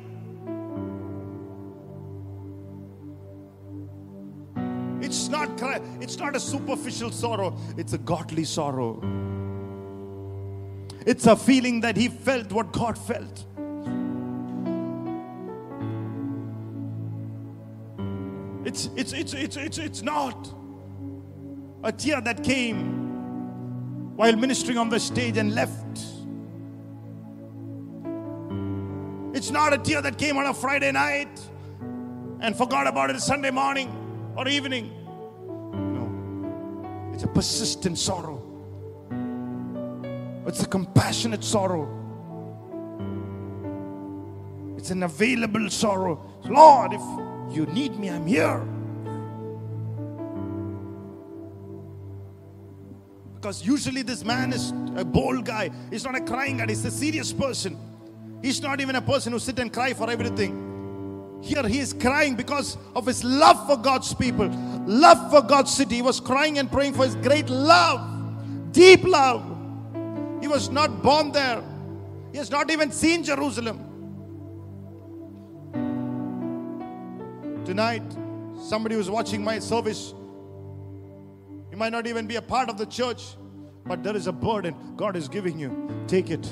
It's 5.15 5.29
not 5.29 5.49
it's 6.01 6.17
not 6.17 6.35
a 6.35 6.39
superficial 6.41 7.09
sorrow, 7.09 7.57
it's 7.77 7.93
a 7.93 7.97
godly 7.97 8.43
sorrow. 8.43 8.99
It's 11.05 11.25
a 11.25 11.37
feeling 11.37 11.79
that 11.81 11.95
he 11.95 12.09
felt 12.09 12.51
what 12.51 12.73
God 12.73 12.97
felt. 12.97 13.45
It's 18.65 18.89
it's 18.97 19.13
it's 19.13 19.33
it's 19.33 19.55
it's 19.55 19.77
it's 19.77 20.01
not 20.01 20.53
a 21.85 21.93
tear 21.93 22.19
that 22.19 22.43
came 22.43 24.17
while 24.17 24.35
ministering 24.35 24.77
on 24.77 24.89
the 24.89 24.99
stage 24.99 25.37
and 25.37 25.55
left. 25.55 25.97
It's 29.33 29.49
not 29.49 29.71
a 29.71 29.77
tear 29.77 30.01
that 30.01 30.17
came 30.17 30.35
on 30.35 30.45
a 30.45 30.53
Friday 30.53 30.91
night 30.91 31.39
and 32.41 32.53
forgot 32.53 32.85
about 32.85 33.11
it 33.11 33.21
Sunday 33.21 33.51
morning 33.51 33.89
or 34.35 34.49
evening. 34.49 35.04
It's 37.15 37.23
a 37.23 37.27
persistent 37.29 37.97
sorrow, 37.97 38.43
it's 40.45 40.61
a 40.63 40.67
compassionate 40.67 41.45
sorrow, 41.45 41.87
it's 44.77 44.91
an 44.91 45.03
available 45.03 45.69
sorrow. 45.69 46.19
Lord, 46.43 46.91
if 46.91 46.99
you 47.55 47.67
need 47.67 47.97
me, 47.97 48.09
I'm 48.09 48.27
here. 48.27 48.67
Because 53.35 53.65
usually 53.65 54.01
this 54.01 54.25
man 54.25 54.51
is 54.51 54.71
a 54.97 55.05
bold 55.05 55.45
guy. 55.45 55.71
He's 55.89 56.03
not 56.03 56.15
a 56.15 56.21
crying 56.21 56.57
guy. 56.57 56.65
He's 56.67 56.83
a 56.83 56.91
serious 56.91 57.31
person. 57.31 57.77
He's 58.41 58.61
not 58.61 58.81
even 58.81 58.97
a 58.97 59.01
person 59.01 59.31
who 59.31 59.39
sit 59.39 59.57
and 59.59 59.71
cry 59.71 59.93
for 59.93 60.11
everything. 60.11 60.64
Here 61.41 61.67
he 61.67 61.79
is 61.79 61.93
crying 61.93 62.35
because 62.35 62.77
of 62.95 63.05
his 63.05 63.23
love 63.23 63.67
for 63.67 63.77
God's 63.77 64.13
people, 64.13 64.47
love 64.85 65.29
for 65.31 65.41
God's 65.41 65.73
city. 65.73 65.95
He 65.95 66.01
was 66.01 66.19
crying 66.19 66.57
and 66.57 66.71
praying 66.71 66.93
for 66.93 67.05
his 67.05 67.15
great 67.15 67.49
love, 67.49 68.71
deep 68.71 69.03
love. 69.03 69.43
He 70.41 70.47
was 70.47 70.69
not 70.69 71.01
born 71.01 71.31
there. 71.31 71.63
He 72.31 72.37
has 72.37 72.51
not 72.51 72.69
even 72.69 72.91
seen 72.91 73.23
Jerusalem. 73.23 73.79
Tonight, 77.63 78.03
somebody 78.61 78.95
who's 78.95 79.09
watching 79.09 79.43
my 79.43 79.59
service, 79.59 80.13
you 81.71 81.77
might 81.77 81.91
not 81.91 82.07
even 82.07 82.27
be 82.27 82.35
a 82.35 82.41
part 82.41 82.69
of 82.69 82.77
the 82.77 82.85
church, 82.85 83.35
but 83.85 84.03
there 84.03 84.15
is 84.15 84.27
a 84.27 84.31
burden 84.31 84.75
God 84.95 85.15
is 85.15 85.27
giving 85.27 85.59
you. 85.59 85.89
Take 86.07 86.29
it. 86.29 86.47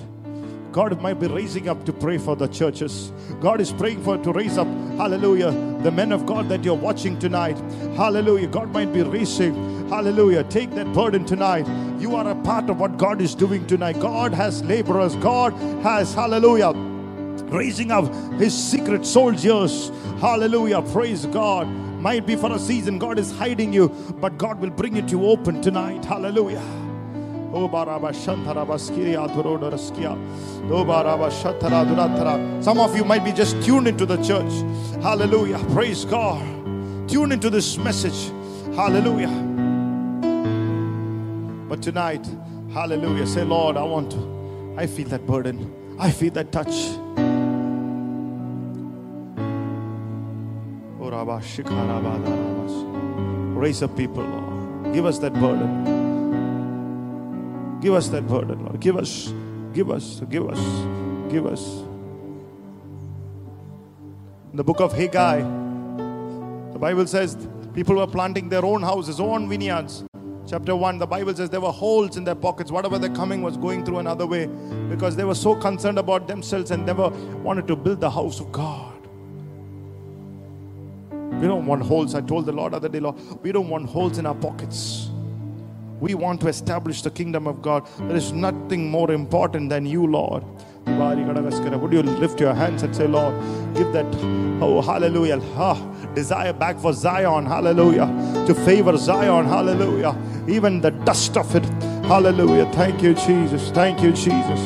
God 0.74 1.00
might 1.00 1.20
be 1.20 1.28
raising 1.28 1.70
up 1.70 1.86
to 1.86 1.94
pray 1.94 2.18
for 2.18 2.36
the 2.36 2.48
churches. 2.48 3.14
God 3.40 3.62
is 3.62 3.72
praying 3.72 4.04
for 4.04 4.18
to 4.18 4.32
raise 4.34 4.58
up, 4.58 4.66
hallelujah, 4.98 5.52
the 5.84 5.92
men 5.92 6.12
of 6.12 6.26
God 6.26 6.50
that 6.50 6.64
you're 6.64 6.74
watching 6.74 7.20
tonight. 7.20 7.60
Hallelujah. 7.96 8.48
God 8.48 8.74
might 8.74 8.92
be 8.92 9.04
raising, 9.04 9.54
hallelujah. 9.88 10.44
Take 10.46 10.72
that 10.72 10.92
burden 10.92 11.26
tonight. 11.26 11.68
You 12.00 12.16
are 12.16 12.28
a 12.28 12.34
part 12.42 12.72
of 12.72 12.80
what 12.80 12.98
God 12.98 13.22
is 13.22 13.36
doing 13.36 13.68
tonight. 13.68 14.00
God 14.00 14.34
has 14.34 14.64
laborers. 14.64 15.16
God 15.18 15.54
has, 15.84 16.16
hallelujah, 16.16 16.72
raising 17.52 17.92
up 17.92 18.12
his 18.40 18.58
secret 18.58 19.06
soldiers. 19.06 19.92
Hallelujah. 20.20 20.82
Praise 20.82 21.28
God. 21.28 21.68
Might 21.68 22.26
be 22.26 22.36
for 22.36 22.52
a 22.52 22.58
season, 22.58 22.98
God 22.98 23.20
is 23.20 23.32
hiding 23.32 23.72
you, 23.72 23.90
but 24.20 24.40
God 24.40 24.60
will 24.60 24.72
bring 24.72 24.98
it 24.98 25.08
to 25.10 25.12
you 25.12 25.26
open 25.28 25.62
tonight. 25.62 26.04
Hallelujah. 26.04 26.83
Some 32.63 32.80
of 32.80 32.96
you 32.96 33.06
might 33.06 33.24
be 33.24 33.32
just 33.32 33.62
tuned 33.63 33.88
into 33.88 34.06
the 34.08 34.18
church. 34.24 34.52
Hallelujah. 35.04 35.60
Praise 35.72 36.04
God. 36.04 36.42
Tune 37.08 37.32
into 37.32 37.52
this 37.52 37.78
message. 37.78 38.32
Hallelujah. 38.76 39.30
But 41.70 41.82
tonight, 41.84 42.28
hallelujah, 42.74 43.28
say, 43.28 43.44
Lord, 43.44 43.78
I 43.78 43.84
want 43.84 44.12
to. 44.12 44.76
I 44.78 44.88
feel 44.88 45.08
that 45.10 45.28
burden. 45.28 45.96
I 46.00 46.10
feel 46.10 46.32
that 46.32 46.52
touch. 46.52 46.98
Raise 53.56 53.84
up 53.84 53.96
people, 53.96 54.24
Lord. 54.24 54.94
Give 54.94 55.06
us 55.06 55.20
that 55.20 55.34
burden. 55.36 56.12
Give 57.84 57.96
us 57.96 58.08
that 58.10 58.26
burden, 58.30 58.63
Lord. 58.63 58.80
Give 58.80 58.96
us, 58.96 59.34
give 59.74 59.91
us, 59.91 60.22
give 60.30 60.48
us, 60.48 60.58
give 61.30 61.46
us. 61.46 61.62
In 64.52 64.56
the 64.56 64.63
book 64.63 64.80
of 64.80 64.93
Haggai, 64.93 65.41
the 66.72 66.80
Bible 66.80 67.06
says 67.06 67.36
people 67.74 67.98
were 67.98 68.08
planting 68.08 68.48
their 68.48 68.63
own 68.63 68.84
houses, 68.84 69.19
own 69.19 69.50
vineyards. 69.50 70.06
Chapter 70.48 70.78
1, 70.78 70.98
the 70.98 71.06
Bible 71.06 71.36
says 71.36 71.50
there 71.50 71.60
were 71.60 71.74
holes 71.74 72.15
in 72.15 72.24
their 72.24 72.36
pockets. 72.36 72.72
Whatever 72.72 72.98
they're 72.98 73.10
coming 73.10 73.41
was 73.41 73.58
going 73.58 73.84
through 73.84 74.00
another 74.00 74.28
way 74.28 74.46
because 74.88 75.17
they 75.17 75.26
were 75.26 75.36
so 75.36 75.54
concerned 75.54 76.00
about 76.00 76.26
themselves 76.26 76.72
and 76.72 76.86
never 76.86 77.10
wanted 77.10 77.67
to 77.67 77.76
build 77.76 78.00
the 78.00 78.10
house 78.10 78.39
of 78.39 78.50
God. 78.54 78.93
We 81.12 81.48
don't 81.48 81.65
want 81.65 81.84
holes. 81.84 82.15
I 82.15 82.22
told 82.22 82.46
the 82.46 82.54
Lord 82.54 82.74
other 82.74 82.88
day, 82.88 83.02
Lord, 83.02 83.17
we 83.43 83.52
don't 83.52 83.67
want 83.67 83.89
holes 83.89 84.19
in 84.19 84.26
our 84.26 84.36
pockets. 84.36 85.10
We 86.04 86.16
want 86.16 86.42
to 86.42 86.50
establish 86.50 87.02
the 87.02 87.10
kingdom 87.10 87.48
of 87.48 87.62
God. 87.62 87.88
There 87.98 88.18
is 88.18 88.34
nothing 88.34 88.92
more 88.92 89.10
important 89.10 89.70
than 89.70 89.86
you, 89.86 90.06
Lord. 90.06 90.44
Would 90.86 91.94
you 91.94 92.04
lift 92.04 92.42
your 92.42 92.54
hands 92.54 92.84
and 92.84 92.94
say, 92.94 93.08
Lord, 93.08 93.34
give 93.74 93.94
that, 93.94 94.06
oh, 94.62 94.82
hallelujah, 94.82 95.39
ah, 95.56 95.78
desire 96.13 96.52
back 96.52 96.78
for 96.78 96.92
Zion, 96.92 97.46
hallelujah, 97.46 98.08
to 98.46 98.54
favor 98.54 98.98
Zion, 98.98 99.46
hallelujah, 99.46 100.13
even 100.50 100.82
the 100.82 100.92
dust 100.92 101.38
of 101.38 101.56
it, 101.56 101.63
hallelujah. 102.04 102.66
Thank 102.74 103.02
you, 103.02 103.13
Jesus. 103.13 103.72
Thank 103.72 104.02
you, 104.04 104.12
Jesus. 104.12 104.60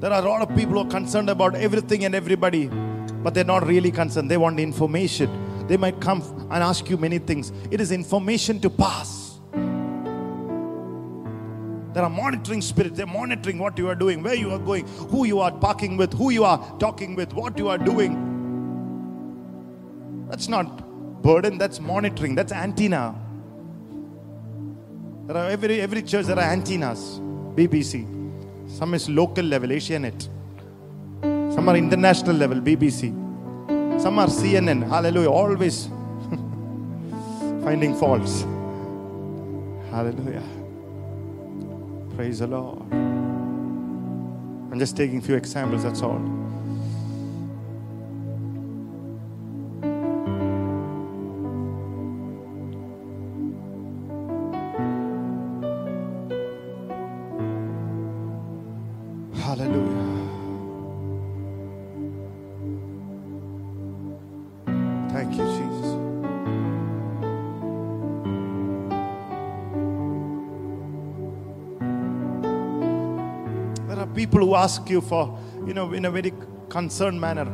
There 0.00 0.10
are 0.10 0.24
a 0.24 0.26
lot 0.26 0.40
of 0.40 0.56
people 0.56 0.74
who 0.74 0.80
are 0.80 0.90
concerned 0.90 1.28
about 1.28 1.54
everything 1.54 2.06
and 2.06 2.14
everybody, 2.14 2.68
but 3.22 3.34
they're 3.34 3.44
not 3.44 3.66
really 3.66 3.90
concerned. 3.90 4.30
They 4.30 4.38
want 4.38 4.58
information. 4.58 5.66
They 5.68 5.76
might 5.76 6.00
come 6.00 6.22
and 6.50 6.62
ask 6.62 6.88
you 6.88 6.96
many 6.96 7.18
things. 7.18 7.52
It 7.70 7.82
is 7.82 7.92
information 7.92 8.60
to 8.60 8.70
pass. 8.70 9.38
There 11.92 12.02
are 12.02 12.08
monitoring 12.08 12.62
spirits. 12.62 12.96
They're 12.96 13.06
monitoring 13.06 13.58
what 13.58 13.76
you 13.76 13.88
are 13.88 13.94
doing, 13.94 14.22
where 14.22 14.34
you 14.34 14.50
are 14.52 14.58
going, 14.58 14.86
who 14.86 15.26
you 15.26 15.40
are 15.40 15.52
parking 15.52 15.98
with, 15.98 16.14
who 16.14 16.30
you 16.30 16.44
are 16.44 16.58
talking 16.78 17.14
with, 17.14 17.34
what 17.34 17.58
you 17.58 17.68
are 17.68 17.76
doing. 17.76 18.28
That's 20.30 20.48
not 20.48 21.22
burden, 21.22 21.58
that's 21.58 21.78
monitoring, 21.78 22.34
that's 22.34 22.52
antenna. 22.52 23.14
There 25.26 25.36
are 25.36 25.50
every 25.50 25.80
every 25.82 26.02
church 26.02 26.24
there 26.26 26.38
are 26.38 26.52
antennas, 26.52 27.20
BBC. 27.54 28.19
Some 28.78 28.94
is 28.94 29.08
local 29.08 29.44
level, 29.44 29.68
Asianet. 29.70 30.28
Some 31.54 31.68
are 31.68 31.76
international 31.76 32.36
level, 32.36 32.60
BBC. 32.60 33.12
Some 34.00 34.18
are 34.18 34.28
CNN. 34.28 34.88
Hallelujah. 34.88 35.30
Always 35.30 35.86
finding 37.64 37.94
faults. 37.94 38.42
Hallelujah. 39.90 40.42
Praise 42.16 42.38
the 42.38 42.46
Lord. 42.46 42.80
I'm 44.72 44.78
just 44.78 44.96
taking 44.96 45.18
a 45.18 45.20
few 45.20 45.34
examples, 45.34 45.82
that's 45.82 46.00
all. 46.00 46.39
Ask 74.60 74.90
you 74.90 75.00
for, 75.00 75.38
you 75.66 75.72
know, 75.72 75.92
in 75.92 76.04
a 76.04 76.10
very 76.10 76.32
concerned 76.68 77.18
manner, 77.20 77.46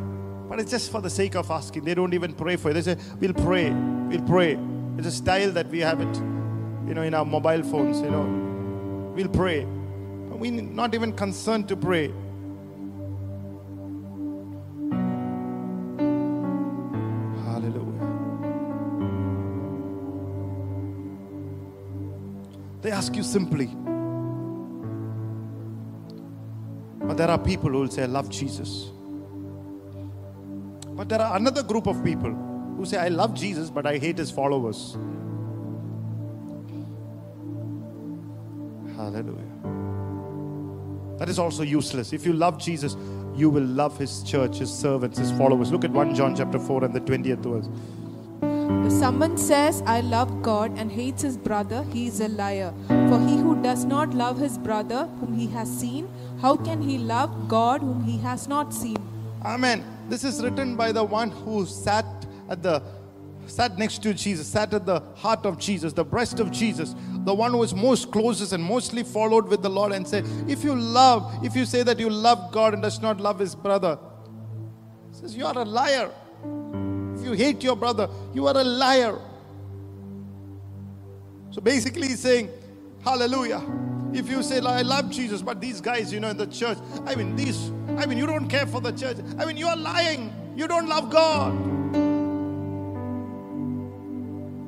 but 0.48 0.58
it's 0.58 0.70
just 0.70 0.90
for 0.90 1.00
the 1.00 1.10
sake 1.10 1.36
of 1.36 1.50
asking. 1.50 1.84
They 1.84 1.94
don't 1.94 2.14
even 2.14 2.34
pray 2.34 2.56
for 2.56 2.70
it. 2.70 2.74
They 2.74 2.82
say, 2.82 2.96
We'll 3.20 3.32
pray, 3.32 3.70
we'll 3.70 4.22
pray. 4.22 4.58
It's 4.98 5.06
a 5.06 5.12
style 5.12 5.52
that 5.52 5.68
we 5.68 5.80
have 5.80 6.00
it, 6.00 6.16
you 6.88 6.94
know, 6.94 7.02
in 7.02 7.14
our 7.14 7.24
mobile 7.24 7.62
phones, 7.62 8.00
you 8.00 8.10
know. 8.10 8.24
We'll 9.14 9.28
pray. 9.28 9.64
But 10.28 10.38
we're 10.38 10.50
not 10.50 10.94
even 10.94 11.12
concerned 11.12 11.68
to 11.68 11.76
pray. 11.76 12.12
Hallelujah. 17.44 18.08
They 22.82 22.90
ask 22.90 23.14
you 23.14 23.22
simply. 23.22 23.70
But 27.16 27.28
there 27.28 27.30
are 27.30 27.38
people 27.38 27.70
who 27.70 27.78
will 27.78 27.88
say, 27.88 28.02
I 28.02 28.06
love 28.06 28.28
Jesus. 28.28 28.90
But 30.90 31.08
there 31.08 31.18
are 31.18 31.34
another 31.34 31.62
group 31.62 31.86
of 31.86 32.04
people 32.04 32.30
who 32.30 32.84
say, 32.84 32.98
I 32.98 33.08
love 33.08 33.32
Jesus, 33.32 33.70
but 33.70 33.86
I 33.86 33.96
hate 33.96 34.18
his 34.18 34.30
followers. 34.30 34.98
Hallelujah. 38.96 39.46
That 41.16 41.30
is 41.30 41.38
also 41.38 41.62
useless. 41.62 42.12
If 42.12 42.26
you 42.26 42.34
love 42.34 42.58
Jesus, 42.58 42.98
you 43.34 43.48
will 43.48 43.64
love 43.64 43.96
his 43.96 44.22
church, 44.22 44.58
his 44.58 44.70
servants, 44.70 45.18
his 45.18 45.32
followers. 45.32 45.72
Look 45.72 45.86
at 45.86 45.92
1 45.92 46.14
John 46.14 46.36
chapter 46.36 46.58
4 46.58 46.84
and 46.84 46.92
the 46.92 47.00
20th 47.00 47.38
verse. 47.38 47.66
If 48.86 48.92
someone 48.92 49.38
says, 49.38 49.82
I 49.86 50.02
love 50.02 50.42
God 50.42 50.76
and 50.76 50.92
hates 50.92 51.22
his 51.22 51.38
brother, 51.38 51.82
he 51.94 52.08
is 52.08 52.20
a 52.20 52.28
liar. 52.28 52.74
For 53.08 53.20
he 53.20 53.36
who 53.36 53.62
does 53.62 53.84
not 53.84 54.14
love 54.14 54.38
his 54.38 54.58
brother 54.58 55.06
whom 55.20 55.32
he 55.34 55.46
has 55.48 55.70
seen, 55.70 56.08
how 56.42 56.56
can 56.56 56.82
he 56.82 56.98
love 56.98 57.48
God 57.48 57.80
whom 57.80 58.02
he 58.02 58.18
has 58.18 58.48
not 58.48 58.74
seen? 58.74 58.96
Amen. 59.44 59.84
This 60.08 60.24
is 60.24 60.42
written 60.42 60.74
by 60.74 60.90
the 60.90 61.04
one 61.04 61.30
who 61.30 61.66
sat 61.66 62.04
at 62.48 62.64
the 62.64 62.82
sat 63.46 63.78
next 63.78 64.02
to 64.02 64.12
Jesus, 64.12 64.48
sat 64.48 64.74
at 64.74 64.86
the 64.86 65.00
heart 65.14 65.46
of 65.46 65.56
Jesus, 65.56 65.92
the 65.92 66.04
breast 66.04 66.40
of 66.40 66.50
Jesus, 66.50 66.96
the 67.24 67.32
one 67.32 67.52
who 67.52 67.58
was 67.58 67.74
most 67.74 68.10
closest 68.10 68.52
and 68.52 68.62
mostly 68.62 69.04
followed 69.04 69.46
with 69.46 69.62
the 69.62 69.70
Lord 69.70 69.92
and 69.92 70.06
said, 70.06 70.26
If 70.48 70.64
you 70.64 70.74
love, 70.74 71.44
if 71.44 71.54
you 71.54 71.64
say 71.64 71.84
that 71.84 72.00
you 72.00 72.10
love 72.10 72.50
God 72.50 72.74
and 72.74 72.82
does 72.82 73.00
not 73.00 73.20
love 73.20 73.38
his 73.38 73.54
brother, 73.54 73.98
he 75.10 75.16
says, 75.16 75.36
You 75.36 75.46
are 75.46 75.56
a 75.56 75.64
liar. 75.64 76.10
If 77.16 77.24
you 77.24 77.32
hate 77.32 77.62
your 77.62 77.76
brother, 77.76 78.08
you 78.34 78.48
are 78.48 78.56
a 78.56 78.64
liar. 78.64 79.16
So 81.50 81.60
basically, 81.60 82.08
he's 82.08 82.20
saying, 82.20 82.50
Hallelujah. 83.06 83.62
If 84.12 84.28
you 84.28 84.42
say, 84.42 84.58
I 84.58 84.82
love 84.82 85.10
Jesus, 85.10 85.40
but 85.40 85.60
these 85.60 85.80
guys, 85.80 86.12
you 86.12 86.18
know, 86.18 86.30
in 86.30 86.36
the 86.36 86.46
church, 86.48 86.76
I 87.06 87.14
mean, 87.14 87.36
these, 87.36 87.70
I 87.96 88.04
mean, 88.04 88.18
you 88.18 88.26
don't 88.26 88.48
care 88.48 88.66
for 88.66 88.80
the 88.80 88.90
church. 88.90 89.18
I 89.38 89.44
mean, 89.44 89.56
you 89.56 89.68
are 89.68 89.76
lying. 89.76 90.34
You 90.56 90.66
don't 90.66 90.88
love 90.88 91.08
God. 91.10 91.54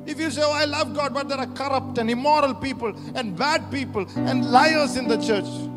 If 0.07 0.19
you 0.19 0.31
say, 0.31 0.41
Oh, 0.43 0.53
I 0.53 0.65
love 0.65 0.95
God, 0.95 1.13
but 1.13 1.27
there 1.27 1.37
are 1.37 1.47
corrupt 1.47 1.97
and 1.97 2.09
immoral 2.09 2.55
people 2.55 2.95
and 3.15 3.37
bad 3.37 3.69
people 3.71 4.07
and 4.15 4.49
liars 4.49 4.95
in 4.95 5.09
the 5.09 5.17
church. 5.17 5.68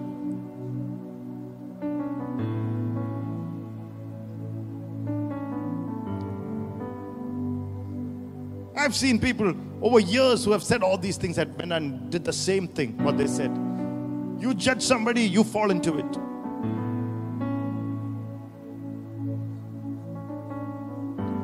I've 8.83 8.97
seen 8.97 9.21
people 9.21 9.55
over 9.81 10.01
years 10.01 10.45
who 10.45 10.51
have 10.51 10.65
said 10.65 10.83
all 10.83 10.99
these 10.99 11.17
things 11.17 11.37
that 11.37 11.57
went 11.57 11.73
and 11.73 12.11
did 12.11 12.25
the 12.25 12.33
same 12.33 12.67
thing, 12.67 12.99
what 13.05 13.17
they 13.17 13.29
said. 13.29 13.53
You 14.41 14.55
judge 14.55 14.83
somebody, 14.83 15.23
you 15.23 15.45
fall 15.45 15.71
into 15.71 15.99
it. 15.99 16.13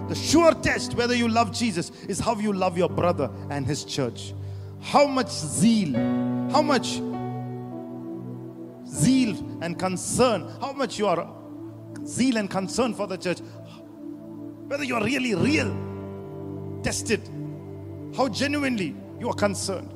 The 0.09 0.17
sure 0.17 0.53
test 0.53 0.95
whether 0.95 1.15
you 1.15 1.29
love 1.29 1.53
Jesus 1.53 1.93
is 2.09 2.19
how 2.19 2.35
you 2.35 2.53
love 2.53 2.77
your 2.77 2.89
brother 2.89 3.31
and 3.51 3.65
his 3.65 3.85
church. 3.85 4.35
How 4.81 5.07
much 5.07 5.31
zeal, 5.31 5.95
how 6.51 6.63
much 6.63 7.01
zeal 8.89 9.37
and 9.63 9.79
concern, 9.79 10.51
how 10.61 10.73
much 10.73 10.99
you 10.99 11.07
are 11.07 11.33
zeal 12.05 12.37
and 12.37 12.51
concern 12.51 12.95
for 12.95 13.07
the 13.07 13.17
church, 13.17 13.39
whether 14.67 14.83
you 14.83 14.97
are 14.97 15.05
really 15.05 15.37
real, 15.37 15.88
tested, 16.83 17.29
how 18.17 18.29
genuinely 18.29 18.95
you 19.19 19.29
are 19.29 19.35
concerned. 19.35 19.93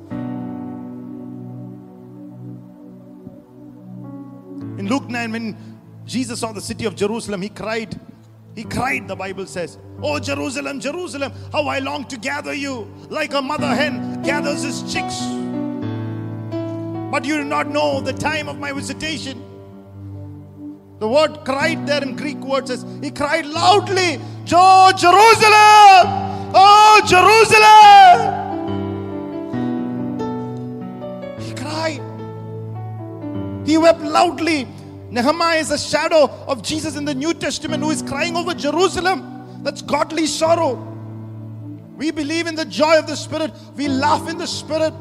In 4.79 4.87
Luke 4.87 5.07
9, 5.07 5.31
when 5.31 5.57
Jesus 6.05 6.39
saw 6.39 6.51
the 6.51 6.61
city 6.61 6.85
of 6.85 6.95
Jerusalem, 6.95 7.41
he 7.41 7.49
cried. 7.49 7.99
He 8.55 8.63
cried, 8.63 9.07
the 9.07 9.15
Bible 9.15 9.45
says, 9.45 9.77
Oh, 10.01 10.19
Jerusalem, 10.19 10.79
Jerusalem, 10.79 11.31
how 11.51 11.67
I 11.67 11.79
long 11.79 12.05
to 12.05 12.17
gather 12.17 12.53
you 12.53 12.91
like 13.09 13.33
a 13.33 13.41
mother 13.41 13.67
hen 13.67 14.21
gathers 14.21 14.63
his 14.63 14.81
chicks. 14.91 15.21
But 17.11 17.25
you 17.25 17.37
do 17.37 17.43
not 17.43 17.69
know 17.69 18.01
the 18.01 18.13
time 18.13 18.49
of 18.49 18.59
my 18.59 18.71
visitation. 18.71 19.41
The 20.99 21.07
word 21.07 21.45
cried 21.45 21.85
there 21.87 22.01
in 22.01 22.15
Greek 22.15 22.37
words 22.37 22.69
says, 22.69 22.85
He 23.01 23.11
cried 23.11 23.45
loudly, 23.45 24.19
Oh, 24.51 24.91
Jerusalem! 24.95 26.32
Oh, 26.53 27.01
Jerusalem! 27.05 28.41
He 31.39 31.53
cried. 31.55 32.01
He 33.65 33.77
wept 33.77 34.01
loudly. 34.01 34.67
Nehemiah 35.09 35.59
is 35.59 35.71
a 35.71 35.77
shadow 35.77 36.29
of 36.47 36.61
Jesus 36.63 36.95
in 36.95 37.05
the 37.05 37.13
New 37.13 37.33
Testament 37.33 37.83
who 37.83 37.91
is 37.91 38.01
crying 38.01 38.35
over 38.35 38.53
Jerusalem. 38.53 39.61
That's 39.63 39.81
godly 39.81 40.27
sorrow. 40.27 40.75
We 41.95 42.11
believe 42.11 42.47
in 42.47 42.55
the 42.55 42.65
joy 42.65 42.97
of 42.97 43.07
the 43.07 43.15
Spirit. 43.15 43.51
We 43.75 43.87
laugh 43.87 44.27
in 44.27 44.37
the 44.37 44.47
Spirit. 44.47 44.93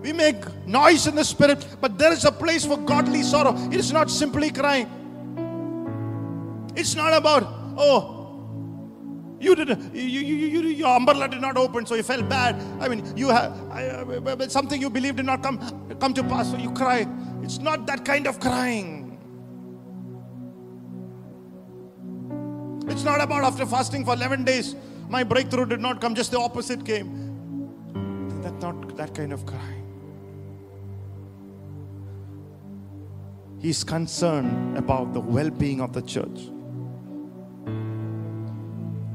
We 0.00 0.12
make 0.12 0.36
noise 0.66 1.06
in 1.06 1.14
the 1.14 1.24
Spirit. 1.24 1.66
But 1.80 1.98
there 1.98 2.12
is 2.12 2.24
a 2.24 2.32
place 2.32 2.64
for 2.64 2.78
godly 2.78 3.22
sorrow. 3.22 3.54
It 3.70 3.76
is 3.76 3.92
not 3.92 4.10
simply 4.10 4.50
crying. 4.50 4.88
It's 6.74 6.94
not 6.94 7.12
about, 7.12 7.44
oh, 7.76 8.19
you 9.40 9.54
did 9.54 9.68
you, 9.94 10.20
you, 10.20 10.36
you, 10.36 10.60
your 10.68 10.96
umbrella 10.96 11.26
did 11.26 11.40
not 11.40 11.56
open, 11.56 11.86
so 11.86 11.94
you 11.94 12.02
felt 12.02 12.28
bad. 12.28 12.56
I 12.78 12.88
mean, 12.88 13.16
you 13.16 13.28
have 13.28 13.56
I, 13.70 13.86
uh, 13.86 14.48
something 14.48 14.80
you 14.80 14.90
believed 14.90 15.16
did 15.16 15.26
not 15.26 15.42
come 15.42 15.58
come 15.98 16.12
to 16.14 16.22
pass, 16.22 16.50
so 16.50 16.58
you 16.58 16.70
cry. 16.72 17.06
It's 17.42 17.58
not 17.58 17.86
that 17.86 18.04
kind 18.04 18.26
of 18.26 18.38
crying. 18.38 19.06
It's 22.88 23.04
not 23.04 23.20
about 23.22 23.44
after 23.44 23.64
fasting 23.64 24.04
for 24.04 24.12
11 24.14 24.44
days, 24.44 24.74
my 25.08 25.22
breakthrough 25.24 25.64
did 25.64 25.80
not 25.80 26.00
come, 26.00 26.14
just 26.14 26.32
the 26.32 26.38
opposite 26.38 26.84
came. 26.84 27.30
That's 28.42 28.60
not 28.62 28.96
that 28.96 29.14
kind 29.14 29.32
of 29.32 29.46
crying. 29.46 29.86
He's 33.58 33.84
concerned 33.84 34.76
about 34.76 35.14
the 35.14 35.20
well 35.20 35.50
being 35.50 35.80
of 35.80 35.92
the 35.92 36.02
church. 36.02 36.50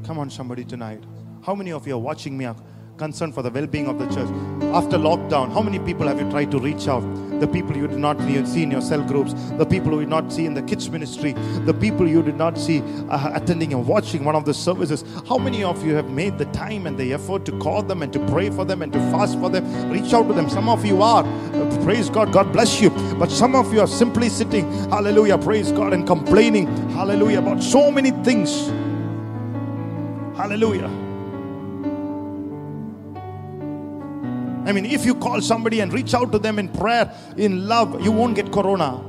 Come 0.06 0.20
on, 0.20 0.30
somebody, 0.30 0.64
tonight. 0.64 1.02
How 1.44 1.52
many 1.56 1.72
of 1.72 1.84
you 1.84 1.96
are 1.96 1.98
watching 1.98 2.38
me 2.38 2.44
are 2.44 2.54
concerned 2.96 3.34
for 3.34 3.42
the 3.42 3.50
well 3.50 3.66
being 3.66 3.88
of 3.88 3.98
the 3.98 4.06
church? 4.06 4.28
After 4.72 4.96
lockdown, 4.96 5.52
how 5.52 5.60
many 5.60 5.80
people 5.80 6.06
have 6.06 6.20
you 6.20 6.30
tried 6.30 6.52
to 6.52 6.60
reach 6.60 6.86
out? 6.86 7.00
The 7.40 7.48
people 7.48 7.76
you 7.76 7.88
did 7.88 7.98
not 7.98 8.20
see 8.20 8.62
in 8.62 8.70
your 8.70 8.82
cell 8.82 9.02
groups, 9.02 9.34
the 9.58 9.66
people 9.66 9.94
you 9.94 10.00
did 10.00 10.08
not 10.08 10.32
see 10.32 10.46
in 10.46 10.54
the 10.54 10.62
kids' 10.62 10.88
ministry, 10.88 11.32
the 11.64 11.74
people 11.74 12.06
you 12.06 12.22
did 12.22 12.36
not 12.36 12.56
see 12.56 12.82
uh, 13.08 13.32
attending 13.34 13.72
and 13.72 13.84
watching 13.84 14.24
one 14.24 14.36
of 14.36 14.44
the 14.44 14.54
services. 14.54 15.04
How 15.28 15.38
many 15.38 15.64
of 15.64 15.84
you 15.84 15.96
have 15.96 16.08
made 16.08 16.38
the 16.38 16.46
time 16.46 16.86
and 16.86 16.96
the 16.96 17.12
effort 17.12 17.44
to 17.46 17.58
call 17.58 17.82
them 17.82 18.02
and 18.02 18.12
to 18.12 18.20
pray 18.28 18.48
for 18.48 18.64
them 18.64 18.82
and 18.82 18.92
to 18.92 19.00
fast 19.10 19.36
for 19.40 19.50
them? 19.50 19.90
Reach 19.90 20.14
out 20.14 20.28
to 20.28 20.34
them. 20.34 20.48
Some 20.48 20.68
of 20.68 20.84
you 20.86 21.02
are. 21.02 21.24
Uh, 21.24 21.82
praise 21.82 22.10
God. 22.10 22.32
God 22.32 22.52
bless 22.52 22.80
you. 22.80 22.90
But 23.18 23.32
some 23.32 23.56
of 23.56 23.74
you 23.74 23.80
are 23.80 23.88
simply 23.88 24.28
sitting, 24.28 24.70
hallelujah, 24.88 25.36
praise 25.36 25.72
God, 25.72 25.92
and 25.92 26.06
complaining, 26.06 26.68
hallelujah, 26.92 27.40
about 27.40 27.60
so 27.60 27.90
many 27.90 28.12
things. 28.22 28.70
Hallelujah. 30.36 30.88
I 34.66 34.72
mean, 34.72 34.84
if 34.84 35.06
you 35.06 35.14
call 35.14 35.40
somebody 35.40 35.80
and 35.80 35.92
reach 35.92 36.12
out 36.12 36.32
to 36.32 36.38
them 36.38 36.58
in 36.58 36.68
prayer, 36.68 37.10
in 37.36 37.66
love, 37.66 38.04
you 38.04 38.12
won't 38.12 38.34
get 38.34 38.52
corona. 38.52 39.02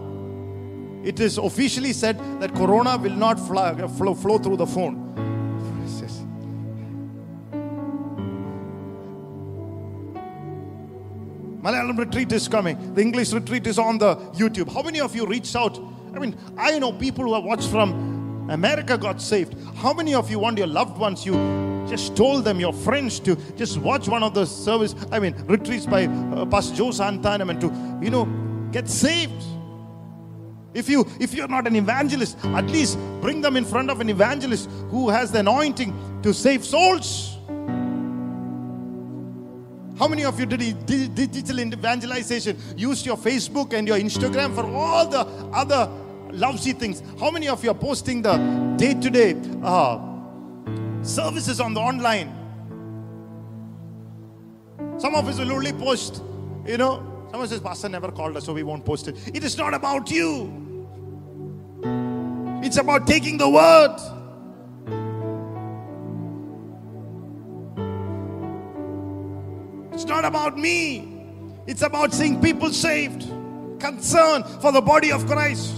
It 1.04 1.20
is 1.20 1.38
officially 1.38 1.94
said 1.94 2.18
that 2.40 2.54
corona 2.54 2.98
will 2.98 3.16
not 3.16 3.40
fly, 3.40 3.76
flow, 3.88 4.14
flow 4.14 4.38
through 4.38 4.58
the 4.58 4.68
phone. 4.68 5.04
Malayalam 11.62 11.98
retreat 11.98 12.32
is 12.32 12.48
coming. 12.48 12.94
The 12.94 13.02
English 13.02 13.34
retreat 13.34 13.68
is 13.68 13.78
on 13.78 13.98
the 13.98 14.16
YouTube. 14.38 14.72
How 14.72 14.82
many 14.82 15.02
of 15.02 15.16
you 15.16 15.26
reached 15.26 15.56
out? 15.56 15.78
I 16.16 16.20
mean, 16.20 16.38
I 16.58 16.80
know 16.80 16.94
people 16.94 17.26
who 17.26 17.34
have 17.34 17.44
watched 17.44 17.70
from 17.70 18.17
America 18.50 18.98
got 18.98 19.22
saved. 19.22 19.56
How 19.76 19.94
many 19.94 20.14
of 20.14 20.30
you 20.32 20.40
want 20.40 20.58
your 20.58 20.68
loved 20.68 20.98
ones? 20.98 21.26
You 21.26 21.34
just 21.90 22.16
told 22.16 22.44
them, 22.44 22.60
your 22.60 22.74
friends, 22.74 23.20
to 23.22 23.36
just 23.56 23.78
watch 23.78 24.08
one 24.08 24.24
of 24.24 24.34
the 24.34 24.46
service. 24.46 24.96
I 25.12 25.20
mean, 25.20 25.34
retreats 25.48 25.86
by 25.86 26.06
uh, 26.06 26.46
Pastor 26.46 26.76
Joe 26.76 26.90
Santanam 26.90 27.50
and 27.50 27.62
to, 27.62 27.68
you 28.04 28.10
know, 28.10 28.26
get 28.72 28.90
saved. 28.90 29.44
If 30.74 30.90
you 30.90 31.08
if 31.20 31.34
you're 31.34 31.48
not 31.48 31.66
an 31.66 31.76
evangelist, 31.76 32.38
at 32.44 32.68
least 32.68 33.00
bring 33.22 33.42
them 33.42 33.58
in 33.58 33.66
front 33.66 33.90
of 33.90 34.00
an 34.00 34.10
evangelist 34.10 34.70
who 34.90 35.10
has 35.10 35.32
the 35.32 35.40
anointing 35.40 36.22
to 36.24 36.34
save 36.34 36.64
souls. 36.64 37.38
How 39.98 40.08
many 40.08 40.26
of 40.26 40.40
you 40.40 40.46
did 40.46 40.86
digital 40.86 41.60
evangelization? 41.60 42.56
Used 42.76 43.06
your 43.06 43.18
Facebook 43.18 43.74
and 43.74 43.88
your 43.88 43.98
Instagram 43.98 44.54
for 44.54 44.68
all 44.68 45.08
the 45.08 45.22
other 45.52 45.90
lousy 46.32 46.74
things. 46.74 47.02
How 47.20 47.32
many 47.32 47.48
of 47.48 47.64
you 47.64 47.72
are 47.72 47.76
posting 47.76 48.22
the 48.22 48.38
day 48.78 48.94
to 48.94 49.10
day 49.10 49.36
services 51.04 51.60
on 51.60 51.74
the 51.74 51.80
online? 51.80 52.34
Some 54.98 55.16
of 55.16 55.28
us 55.28 55.38
will 55.40 55.52
only 55.52 55.74
post, 55.74 56.24
you 56.66 56.78
know. 56.78 57.28
Someone 57.30 57.48
says, 57.48 57.60
Pastor 57.60 57.90
never 57.90 58.12
called 58.12 58.38
us, 58.38 58.46
so 58.46 58.54
we 58.54 58.64
won't 58.64 58.86
post 58.86 59.08
it. 59.08 59.18
It 59.36 59.44
is 59.44 59.58
not 59.58 59.74
about 59.74 60.10
you, 60.10 60.52
it's 62.64 62.78
about 62.78 63.06
taking 63.06 63.38
the 63.38 63.50
word. 63.50 63.96
It's 69.94 70.06
not 70.06 70.26
about 70.26 70.58
me. 70.58 71.14
It's 71.66 71.82
about 71.82 72.14
seeing 72.14 72.40
people 72.40 72.70
saved, 72.72 73.24
concern 73.80 74.44
for 74.62 74.72
the 74.72 74.82
body 74.82 75.12
of 75.12 75.26
Christ. 75.26 75.77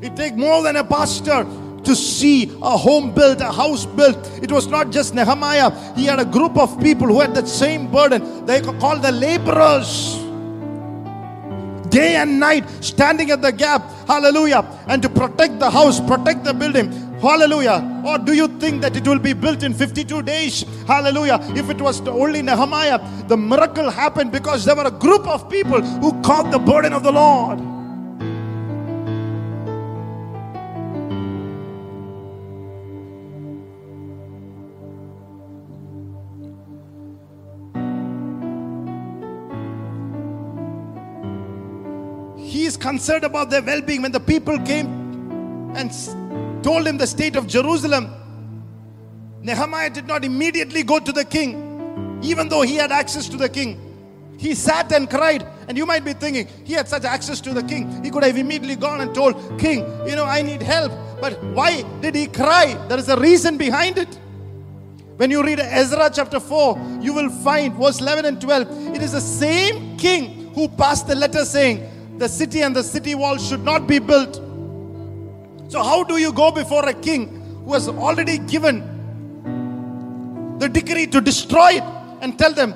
It 0.00 0.14
takes 0.14 0.36
more 0.36 0.62
than 0.62 0.76
a 0.76 0.84
pastor 0.84 1.44
to 1.84 1.96
see 1.96 2.44
a 2.62 2.76
home 2.76 3.12
built, 3.14 3.40
a 3.40 3.50
house 3.50 3.84
built. 3.84 4.18
It 4.42 4.52
was 4.52 4.66
not 4.66 4.90
just 4.90 5.14
Nehemiah, 5.14 5.70
he 5.94 6.04
had 6.04 6.20
a 6.20 6.24
group 6.24 6.56
of 6.56 6.80
people 6.80 7.06
who 7.08 7.20
had 7.20 7.34
that 7.34 7.48
same 7.48 7.90
burden. 7.90 8.46
They 8.46 8.60
were 8.60 8.78
called 8.78 9.02
the 9.02 9.12
laborers. 9.12 10.16
Day 11.88 12.16
and 12.16 12.38
night, 12.38 12.68
standing 12.84 13.30
at 13.30 13.40
the 13.40 13.50
gap, 13.50 13.82
hallelujah, 14.06 14.62
and 14.88 15.00
to 15.02 15.08
protect 15.08 15.58
the 15.58 15.70
house, 15.70 15.98
protect 16.00 16.44
the 16.44 16.52
building, 16.52 16.92
hallelujah. 17.18 18.02
Or 18.06 18.18
do 18.18 18.34
you 18.34 18.46
think 18.58 18.82
that 18.82 18.94
it 18.94 19.08
will 19.08 19.18
be 19.18 19.32
built 19.32 19.62
in 19.62 19.72
52 19.72 20.22
days? 20.22 20.64
Hallelujah. 20.86 21.38
If 21.56 21.70
it 21.70 21.80
was 21.80 22.06
only 22.06 22.42
Nehemiah, 22.42 23.00
the 23.26 23.36
miracle 23.38 23.90
happened 23.90 24.32
because 24.32 24.66
there 24.66 24.76
were 24.76 24.86
a 24.86 24.90
group 24.90 25.26
of 25.26 25.48
people 25.48 25.80
who 25.80 26.12
caught 26.20 26.50
the 26.52 26.58
burden 26.58 26.92
of 26.92 27.02
the 27.02 27.12
Lord. 27.12 27.77
Concerned 42.80 43.24
about 43.24 43.50
their 43.50 43.62
well 43.62 43.80
being. 43.80 44.02
When 44.02 44.12
the 44.12 44.20
people 44.20 44.58
came 44.60 44.86
and 45.76 45.92
told 46.62 46.86
him 46.86 46.98
the 46.98 47.06
state 47.06 47.36
of 47.36 47.46
Jerusalem, 47.46 48.14
Nehemiah 49.42 49.90
did 49.90 50.06
not 50.06 50.24
immediately 50.24 50.82
go 50.82 50.98
to 50.98 51.12
the 51.12 51.24
king, 51.24 52.20
even 52.22 52.48
though 52.48 52.62
he 52.62 52.74
had 52.76 52.90
access 52.92 53.28
to 53.28 53.36
the 53.36 53.48
king. 53.48 53.84
He 54.38 54.54
sat 54.54 54.92
and 54.92 55.10
cried. 55.10 55.46
And 55.66 55.76
you 55.76 55.84
might 55.84 56.04
be 56.04 56.12
thinking, 56.12 56.48
he 56.64 56.72
had 56.72 56.88
such 56.88 57.04
access 57.04 57.40
to 57.42 57.52
the 57.52 57.62
king. 57.62 58.02
He 58.02 58.10
could 58.10 58.22
have 58.22 58.38
immediately 58.38 58.76
gone 58.76 59.00
and 59.00 59.14
told, 59.14 59.34
King, 59.58 59.80
you 60.08 60.16
know, 60.16 60.24
I 60.24 60.42
need 60.42 60.62
help. 60.62 60.92
But 61.20 61.42
why 61.52 61.82
did 62.00 62.14
he 62.14 62.26
cry? 62.26 62.74
There 62.88 62.98
is 62.98 63.08
a 63.08 63.18
reason 63.18 63.58
behind 63.58 63.98
it. 63.98 64.18
When 65.16 65.32
you 65.32 65.42
read 65.42 65.58
Ezra 65.58 66.10
chapter 66.14 66.38
4, 66.38 67.00
you 67.02 67.12
will 67.12 67.28
find 67.28 67.74
verse 67.74 68.00
11 68.00 68.24
and 68.24 68.40
12. 68.40 68.94
It 68.94 69.02
is 69.02 69.12
the 69.12 69.20
same 69.20 69.96
king 69.98 70.54
who 70.54 70.68
passed 70.68 71.08
the 71.08 71.16
letter 71.16 71.44
saying, 71.44 71.86
The 72.18 72.28
city 72.28 72.62
and 72.62 72.74
the 72.74 72.82
city 72.82 73.14
wall 73.14 73.38
should 73.38 73.62
not 73.64 73.86
be 73.86 73.98
built. 74.00 74.36
So, 75.68 75.82
how 75.82 76.02
do 76.02 76.16
you 76.16 76.32
go 76.32 76.50
before 76.50 76.88
a 76.88 76.94
king 76.94 77.62
who 77.64 77.74
has 77.74 77.88
already 77.88 78.38
given 78.38 78.82
the 80.58 80.68
decree 80.68 81.06
to 81.06 81.20
destroy 81.20 81.74
it 81.74 81.84
and 82.20 82.38
tell 82.38 82.52
them, 82.52 82.74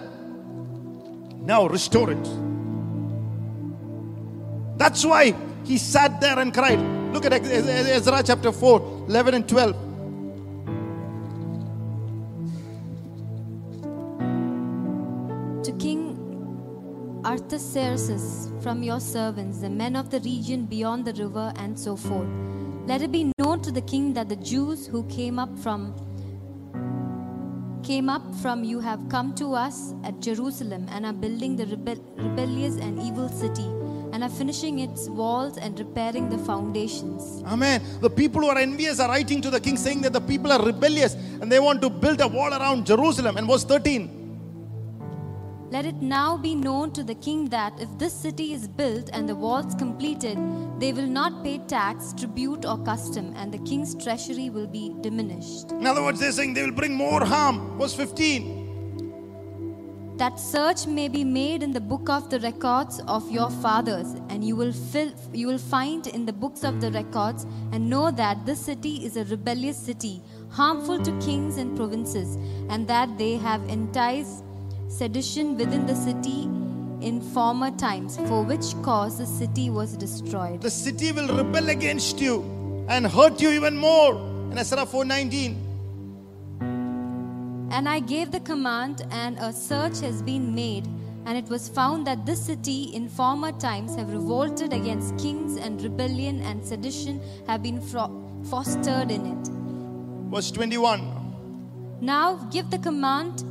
Now 1.44 1.66
restore 1.66 2.10
it? 2.12 2.24
That's 4.78 5.04
why 5.04 5.34
he 5.64 5.78
sat 5.78 6.20
there 6.20 6.38
and 6.38 6.54
cried. 6.54 6.80
Look 7.12 7.24
at 7.24 7.32
Ezra 7.32 8.22
chapter 8.22 8.52
4, 8.52 9.06
11 9.08 9.34
and 9.34 9.48
12. 9.48 9.91
Artaxerxes 17.32 18.50
from 18.62 18.82
your 18.82 19.00
servants, 19.00 19.60
the 19.60 19.70
men 19.70 19.96
of 19.96 20.10
the 20.10 20.20
region 20.20 20.66
beyond 20.66 21.06
the 21.06 21.14
river, 21.14 21.50
and 21.56 21.78
so 21.78 21.96
forth. 21.96 22.28
Let 22.86 23.00
it 23.00 23.10
be 23.10 23.32
known 23.38 23.62
to 23.62 23.72
the 23.72 23.80
king 23.80 24.12
that 24.12 24.28
the 24.28 24.36
Jews 24.36 24.86
who 24.86 25.02
came 25.04 25.38
up 25.38 25.58
from 25.58 25.94
came 27.82 28.10
up 28.10 28.22
from 28.42 28.62
you 28.64 28.80
have 28.80 29.00
come 29.08 29.34
to 29.36 29.54
us 29.54 29.94
at 30.04 30.20
Jerusalem 30.20 30.86
and 30.90 31.06
are 31.06 31.14
building 31.14 31.56
the 31.56 31.64
rebel- 31.66 32.04
rebellious 32.16 32.76
and 32.76 33.00
evil 33.00 33.30
city 33.30 33.68
and 34.12 34.22
are 34.22 34.28
finishing 34.28 34.80
its 34.80 35.08
walls 35.08 35.56
and 35.56 35.78
repairing 35.78 36.28
the 36.28 36.38
foundations. 36.38 37.42
Amen. 37.46 37.82
The 38.02 38.10
people 38.10 38.42
who 38.42 38.48
are 38.48 38.58
envious 38.58 39.00
are 39.00 39.08
writing 39.08 39.40
to 39.40 39.50
the 39.50 39.58
king 39.58 39.78
saying 39.78 40.02
that 40.02 40.12
the 40.12 40.20
people 40.20 40.52
are 40.52 40.62
rebellious 40.62 41.14
and 41.40 41.50
they 41.50 41.58
want 41.60 41.80
to 41.80 41.88
build 41.88 42.20
a 42.20 42.28
wall 42.28 42.52
around 42.52 42.84
Jerusalem. 42.84 43.38
And 43.38 43.48
verse 43.48 43.64
13. 43.64 44.21
Let 45.72 45.86
it 45.86 46.02
now 46.02 46.36
be 46.36 46.54
known 46.54 46.92
to 46.92 47.02
the 47.02 47.14
king 47.14 47.48
that 47.48 47.80
if 47.80 47.88
this 47.96 48.12
city 48.12 48.52
is 48.52 48.68
built 48.68 49.08
and 49.14 49.26
the 49.26 49.34
walls 49.34 49.74
completed, 49.76 50.36
they 50.78 50.92
will 50.92 51.06
not 51.06 51.42
pay 51.42 51.60
tax, 51.66 52.12
tribute, 52.12 52.66
or 52.66 52.76
custom, 52.84 53.32
and 53.36 53.50
the 53.50 53.56
king's 53.60 53.94
treasury 53.94 54.50
will 54.50 54.66
be 54.66 54.94
diminished. 55.00 55.72
In 55.72 55.86
other 55.86 56.02
words, 56.02 56.20
they're 56.20 56.30
saying 56.30 56.52
they 56.52 56.62
will 56.62 56.72
bring 56.72 56.94
more 56.94 57.24
harm. 57.24 57.78
Verse 57.78 57.94
15. 57.94 60.18
That 60.18 60.38
search 60.38 60.86
may 60.86 61.08
be 61.08 61.24
made 61.24 61.62
in 61.62 61.72
the 61.72 61.80
book 61.80 62.10
of 62.10 62.28
the 62.28 62.40
records 62.40 63.00
of 63.08 63.30
your 63.30 63.48
fathers, 63.48 64.12
and 64.28 64.44
you 64.44 64.56
will 64.56 64.74
fill, 64.74 65.10
you 65.32 65.46
will 65.46 65.56
find 65.56 66.06
in 66.06 66.26
the 66.26 66.34
books 66.34 66.64
of 66.64 66.82
the 66.82 66.90
hmm. 66.90 66.96
records, 66.96 67.46
and 67.72 67.88
know 67.88 68.10
that 68.10 68.44
this 68.44 68.60
city 68.60 69.06
is 69.06 69.16
a 69.16 69.24
rebellious 69.24 69.78
city, 69.78 70.20
harmful 70.50 71.02
to 71.02 71.18
kings 71.20 71.56
and 71.56 71.74
provinces, 71.74 72.36
and 72.68 72.86
that 72.88 73.16
they 73.16 73.38
have 73.38 73.66
enticed 73.70 74.44
sedition 74.92 75.56
within 75.56 75.86
the 75.86 75.94
city 75.94 76.42
in 77.00 77.20
former 77.20 77.70
times, 77.72 78.16
for 78.28 78.42
which 78.42 78.74
cause 78.82 79.18
the 79.18 79.26
city 79.26 79.70
was 79.70 79.96
destroyed. 79.96 80.60
The 80.60 80.70
city 80.70 81.12
will 81.12 81.28
rebel 81.36 81.70
against 81.70 82.20
you 82.20 82.44
and 82.88 83.06
hurt 83.06 83.40
you 83.40 83.50
even 83.50 83.76
more. 83.76 84.14
In 84.50 84.58
Ezra 84.58 84.84
4:19. 84.86 85.56
And 87.70 87.88
I 87.88 88.00
gave 88.00 88.30
the 88.30 88.40
command, 88.40 89.06
and 89.10 89.38
a 89.38 89.50
search 89.50 90.00
has 90.00 90.20
been 90.22 90.54
made, 90.54 90.86
and 91.24 91.38
it 91.38 91.48
was 91.48 91.68
found 91.70 92.06
that 92.06 92.26
this 92.26 92.44
city 92.44 92.82
in 92.98 93.08
former 93.08 93.52
times 93.52 93.96
have 93.96 94.12
revolted 94.12 94.74
against 94.74 95.16
kings, 95.16 95.56
and 95.56 95.80
rebellion 95.82 96.42
and 96.42 96.62
sedition 96.62 97.20
have 97.46 97.62
been 97.62 97.80
fro- 97.80 98.12
fostered 98.50 99.10
in 99.10 99.24
it. 99.24 99.48
Verse 100.34 100.50
21. 100.50 101.00
Now 102.02 102.36
give 102.50 102.70
the 102.70 102.78
command 102.78 103.44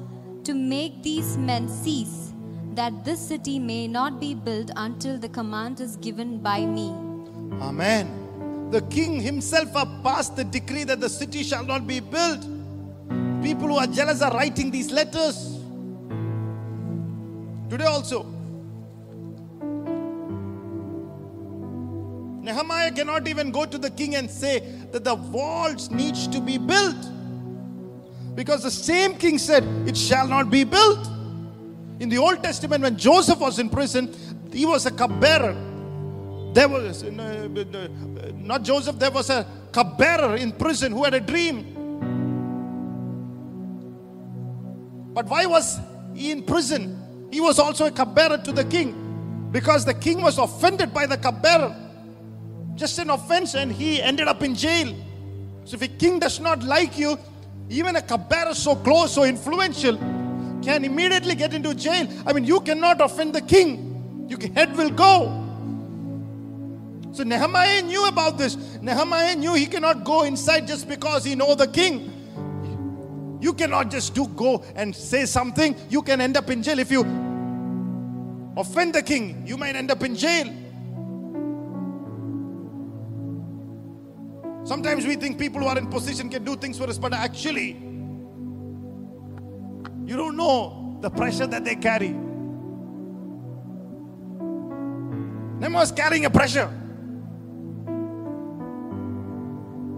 to 0.43 0.53
make 0.53 1.03
these 1.03 1.37
men 1.37 1.69
cease, 1.69 2.33
that 2.73 3.05
this 3.05 3.19
city 3.19 3.59
may 3.59 3.87
not 3.87 4.19
be 4.19 4.33
built 4.33 4.71
until 4.75 5.17
the 5.17 5.29
command 5.29 5.79
is 5.79 5.95
given 5.97 6.39
by 6.39 6.65
me. 6.65 6.89
Amen. 7.61 8.69
The 8.71 8.81
king 8.83 9.19
himself 9.19 9.73
have 9.73 10.01
passed 10.03 10.35
the 10.35 10.43
decree 10.43 10.85
that 10.85 10.99
the 10.99 11.09
city 11.09 11.43
shall 11.43 11.65
not 11.65 11.85
be 11.85 11.99
built. 11.99 12.41
People 13.43 13.67
who 13.67 13.77
are 13.77 13.87
jealous 13.87 14.21
are 14.21 14.31
writing 14.33 14.71
these 14.71 14.91
letters. 14.91 15.59
Today 17.69 17.85
also. 17.85 18.25
Nehemiah 22.41 22.91
cannot 22.91 23.27
even 23.27 23.51
go 23.51 23.65
to 23.65 23.77
the 23.77 23.89
king 23.91 24.15
and 24.15 24.29
say 24.29 24.59
that 24.91 25.03
the 25.03 25.15
walls 25.15 25.91
needs 25.91 26.27
to 26.29 26.41
be 26.41 26.57
built. 26.57 26.97
Because 28.35 28.63
the 28.63 28.71
same 28.71 29.15
king 29.15 29.37
said, 29.37 29.63
it 29.87 29.97
shall 29.97 30.27
not 30.27 30.49
be 30.49 30.63
built. 30.63 31.07
In 31.99 32.09
the 32.09 32.17
Old 32.17 32.41
Testament, 32.43 32.83
when 32.83 32.97
Joseph 32.97 33.39
was 33.39 33.59
in 33.59 33.69
prison, 33.69 34.13
he 34.51 34.65
was 34.65 34.85
a 34.85 34.91
cupbearer. 34.91 35.53
There 36.53 36.67
was, 36.67 37.03
uh, 37.03 37.07
uh, 37.07 38.31
not 38.35 38.63
Joseph, 38.63 38.97
there 38.97 39.11
was 39.11 39.29
a 39.29 39.45
cupbearer 39.71 40.35
in 40.35 40.51
prison 40.51 40.91
who 40.91 41.03
had 41.03 41.13
a 41.13 41.19
dream. 41.19 41.77
But 45.13 45.27
why 45.27 45.45
was 45.45 45.79
he 46.13 46.31
in 46.31 46.43
prison? 46.43 47.29
He 47.31 47.39
was 47.39 47.59
also 47.59 47.85
a 47.85 47.91
cupbearer 47.91 48.37
to 48.37 48.51
the 48.51 48.65
king 48.65 49.49
because 49.51 49.85
the 49.85 49.93
king 49.93 50.21
was 50.21 50.37
offended 50.37 50.93
by 50.93 51.05
the 51.05 51.17
cupbearer. 51.17 51.75
Just 52.75 52.97
an 52.99 53.09
offense, 53.09 53.53
and 53.53 53.71
he 53.71 54.01
ended 54.01 54.27
up 54.27 54.41
in 54.41 54.55
jail. 54.55 54.95
So, 55.65 55.75
if 55.75 55.81
a 55.81 55.87
king 55.87 56.19
does 56.19 56.39
not 56.39 56.63
like 56.63 56.97
you, 56.97 57.17
even 57.71 57.95
a 57.95 58.01
cupbearer 58.01 58.53
so 58.53 58.75
close, 58.75 59.13
so 59.13 59.23
influential, 59.23 59.97
can 60.61 60.83
immediately 60.83 61.35
get 61.35 61.53
into 61.53 61.73
jail. 61.73 62.07
I 62.25 62.33
mean, 62.33 62.43
you 62.43 62.59
cannot 62.59 62.99
offend 63.01 63.33
the 63.33 63.41
king, 63.41 64.25
your 64.27 64.39
head 64.53 64.75
will 64.75 64.89
go. 64.89 65.37
So 67.13 67.23
Nehemiah 67.23 67.81
knew 67.81 68.07
about 68.07 68.37
this. 68.37 68.55
Nehemiah 68.81 69.35
knew 69.35 69.53
he 69.53 69.65
cannot 69.65 70.03
go 70.03 70.23
inside 70.23 70.67
just 70.67 70.87
because 70.87 71.25
he 71.25 71.35
know 71.35 71.55
the 71.55 71.67
king. 71.67 73.39
You 73.41 73.53
cannot 73.53 73.89
just 73.89 74.13
do 74.13 74.27
go 74.27 74.63
and 74.75 74.95
say 74.95 75.25
something. 75.25 75.75
You 75.89 76.01
can 76.03 76.21
end 76.21 76.37
up 76.37 76.49
in 76.49 76.61
jail 76.61 76.77
if 76.77 76.91
you 76.91 77.01
offend 78.55 78.93
the 78.93 79.01
king. 79.01 79.43
You 79.47 79.57
might 79.57 79.75
end 79.75 79.91
up 79.91 80.03
in 80.03 80.15
jail. 80.15 80.47
Sometimes 84.63 85.05
we 85.05 85.15
think 85.15 85.37
people 85.37 85.61
who 85.61 85.67
are 85.67 85.77
in 85.77 85.87
position 85.87 86.29
can 86.29 86.43
do 86.43 86.55
things 86.55 86.77
for 86.77 86.87
us, 86.87 86.97
but 86.97 87.13
actually, 87.13 87.71
you 90.05 90.15
don't 90.17 90.37
know 90.37 90.97
the 91.01 91.09
pressure 91.09 91.47
that 91.47 91.65
they 91.65 91.75
carry. 91.75 92.15
Nehemiah 95.59 95.81
was 95.81 95.91
carrying 95.91 96.25
a 96.25 96.29
pressure. 96.29 96.69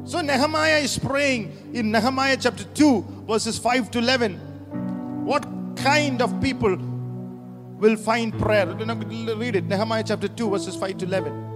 So 0.05 0.21
Nehemiah 0.21 0.79
is 0.79 0.99
praying 0.99 1.71
in 1.73 1.91
Nehemiah 1.91 2.37
chapter 2.39 2.63
2, 2.63 3.25
verses 3.27 3.57
5 3.57 3.91
to 3.91 3.99
11. 3.99 4.37
What 5.25 5.45
kind 5.75 6.21
of 6.21 6.41
people 6.41 6.77
will 7.83 7.97
find 7.97 8.37
prayer. 8.39 8.65
Read 8.65 9.55
it. 9.57 9.65
Nehemiah 9.65 10.03
chapter 10.05 10.27
2, 10.27 10.49
verses 10.49 10.75
5 10.75 10.97
to 10.99 11.05
11. 11.05 11.52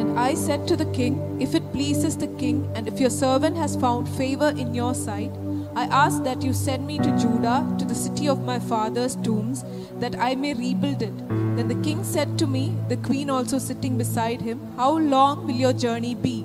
And 0.00 0.18
I 0.18 0.32
said 0.32 0.66
to 0.68 0.76
the 0.76 0.86
king, 0.86 1.38
If 1.38 1.54
it 1.54 1.72
pleases 1.72 2.16
the 2.16 2.28
king, 2.38 2.70
and 2.74 2.88
if 2.88 2.98
your 2.98 3.10
servant 3.10 3.56
has 3.58 3.76
found 3.76 4.08
favor 4.08 4.48
in 4.48 4.74
your 4.74 4.94
sight, 4.94 5.30
I 5.76 5.84
ask 5.84 6.22
that 6.24 6.40
you 6.42 6.54
send 6.54 6.86
me 6.86 6.96
to 6.98 7.18
Judah, 7.18 7.66
to 7.78 7.84
the 7.84 7.94
city 7.94 8.26
of 8.26 8.42
my 8.42 8.58
father's 8.58 9.14
tombs, 9.16 9.62
that 9.98 10.18
I 10.18 10.34
may 10.34 10.54
rebuild 10.54 11.02
it. 11.02 11.16
Then 11.28 11.68
the 11.68 11.82
king 11.82 12.02
said 12.02 12.38
to 12.38 12.46
me, 12.46 12.74
the 12.88 12.96
queen 12.96 13.28
also 13.28 13.58
sitting 13.58 13.98
beside 13.98 14.40
him, 14.40 14.72
How 14.76 14.96
long 14.98 15.46
will 15.46 15.60
your 15.66 15.74
journey 15.74 16.14
be? 16.14 16.44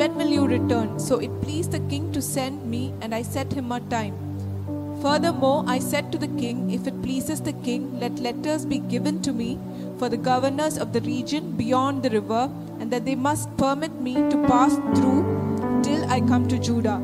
When 0.00 0.16
will 0.16 0.28
you 0.28 0.46
return? 0.48 0.98
So 0.98 1.20
it 1.20 1.40
pleased 1.40 1.70
the 1.70 1.80
king 1.88 2.10
to 2.12 2.20
send 2.20 2.68
me, 2.68 2.92
and 3.00 3.14
I 3.14 3.22
set 3.22 3.52
him 3.52 3.70
a 3.70 3.78
time. 3.78 4.16
Furthermore, 5.00 5.64
I 5.68 5.78
said 5.78 6.10
to 6.10 6.18
the 6.18 6.34
king, 6.42 6.72
If 6.72 6.88
it 6.88 7.00
pleases 7.00 7.40
the 7.40 7.52
king, 7.52 8.00
let 8.00 8.18
letters 8.18 8.66
be 8.66 8.80
given 8.80 9.22
to 9.22 9.32
me 9.32 9.56
for 9.98 10.08
the 10.08 10.16
governors 10.16 10.76
of 10.76 10.92
the 10.92 11.00
region 11.02 11.52
beyond 11.52 12.02
the 12.02 12.10
river, 12.10 12.50
and 12.80 12.90
that 12.90 13.04
they 13.04 13.14
must 13.14 13.54
permit 13.56 14.00
me 14.00 14.14
to 14.14 14.44
pass 14.46 14.74
through 14.96 15.82
till 15.82 16.04
I 16.10 16.20
come 16.20 16.46
to 16.48 16.58
Judah. 16.58 17.02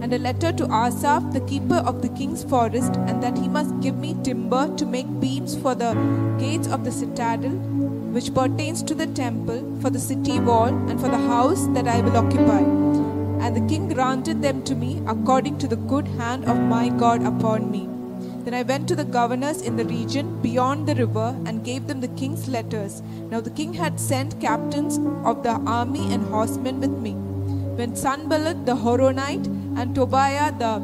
And 0.00 0.12
a 0.12 0.18
letter 0.18 0.52
to 0.52 0.64
Asaph, 0.64 1.32
the 1.32 1.40
keeper 1.40 1.76
of 1.76 2.02
the 2.02 2.08
king's 2.10 2.44
forest, 2.44 2.96
and 3.06 3.22
that 3.22 3.38
he 3.38 3.48
must 3.48 3.80
give 3.80 3.96
me 3.96 4.14
timber 4.22 4.74
to 4.76 4.86
make 4.86 5.08
beams 5.20 5.56
for 5.56 5.74
the 5.74 5.94
gates 6.38 6.68
of 6.68 6.84
the 6.84 6.92
citadel, 6.92 7.50
which 8.16 8.32
pertains 8.34 8.82
to 8.82 8.94
the 8.94 9.06
temple, 9.06 9.80
for 9.80 9.90
the 9.90 9.98
city 9.98 10.38
wall, 10.38 10.68
and 10.68 11.00
for 11.00 11.08
the 11.08 11.18
house 11.18 11.66
that 11.68 11.88
I 11.88 12.00
will 12.02 12.16
occupy. 12.16 12.60
And 13.44 13.56
the 13.56 13.66
king 13.66 13.88
granted 13.88 14.42
them 14.42 14.62
to 14.64 14.74
me 14.74 15.02
according 15.06 15.58
to 15.58 15.66
the 15.66 15.76
good 15.76 16.08
hand 16.08 16.44
of 16.44 16.58
my 16.58 16.88
God 16.88 17.24
upon 17.24 17.70
me. 17.70 17.95
Then 18.46 18.54
I 18.54 18.62
went 18.62 18.86
to 18.86 18.94
the 18.94 19.04
governors 19.04 19.60
in 19.60 19.76
the 19.76 19.84
region 19.84 20.40
beyond 20.40 20.86
the 20.86 20.94
river 20.94 21.36
and 21.46 21.64
gave 21.64 21.88
them 21.88 22.00
the 22.00 22.14
king's 22.20 22.46
letters. 22.46 23.02
Now 23.30 23.40
the 23.40 23.50
king 23.50 23.74
had 23.74 23.98
sent 23.98 24.40
captains 24.40 24.98
of 25.30 25.42
the 25.42 25.54
army 25.66 26.12
and 26.12 26.22
horsemen 26.34 26.78
with 26.78 26.92
me. 27.06 27.14
When 27.80 27.96
Sanballat 27.96 28.64
the 28.64 28.76
Horonite 28.76 29.48
and 29.76 29.96
Tobiah 29.96 30.52
the 30.56 30.74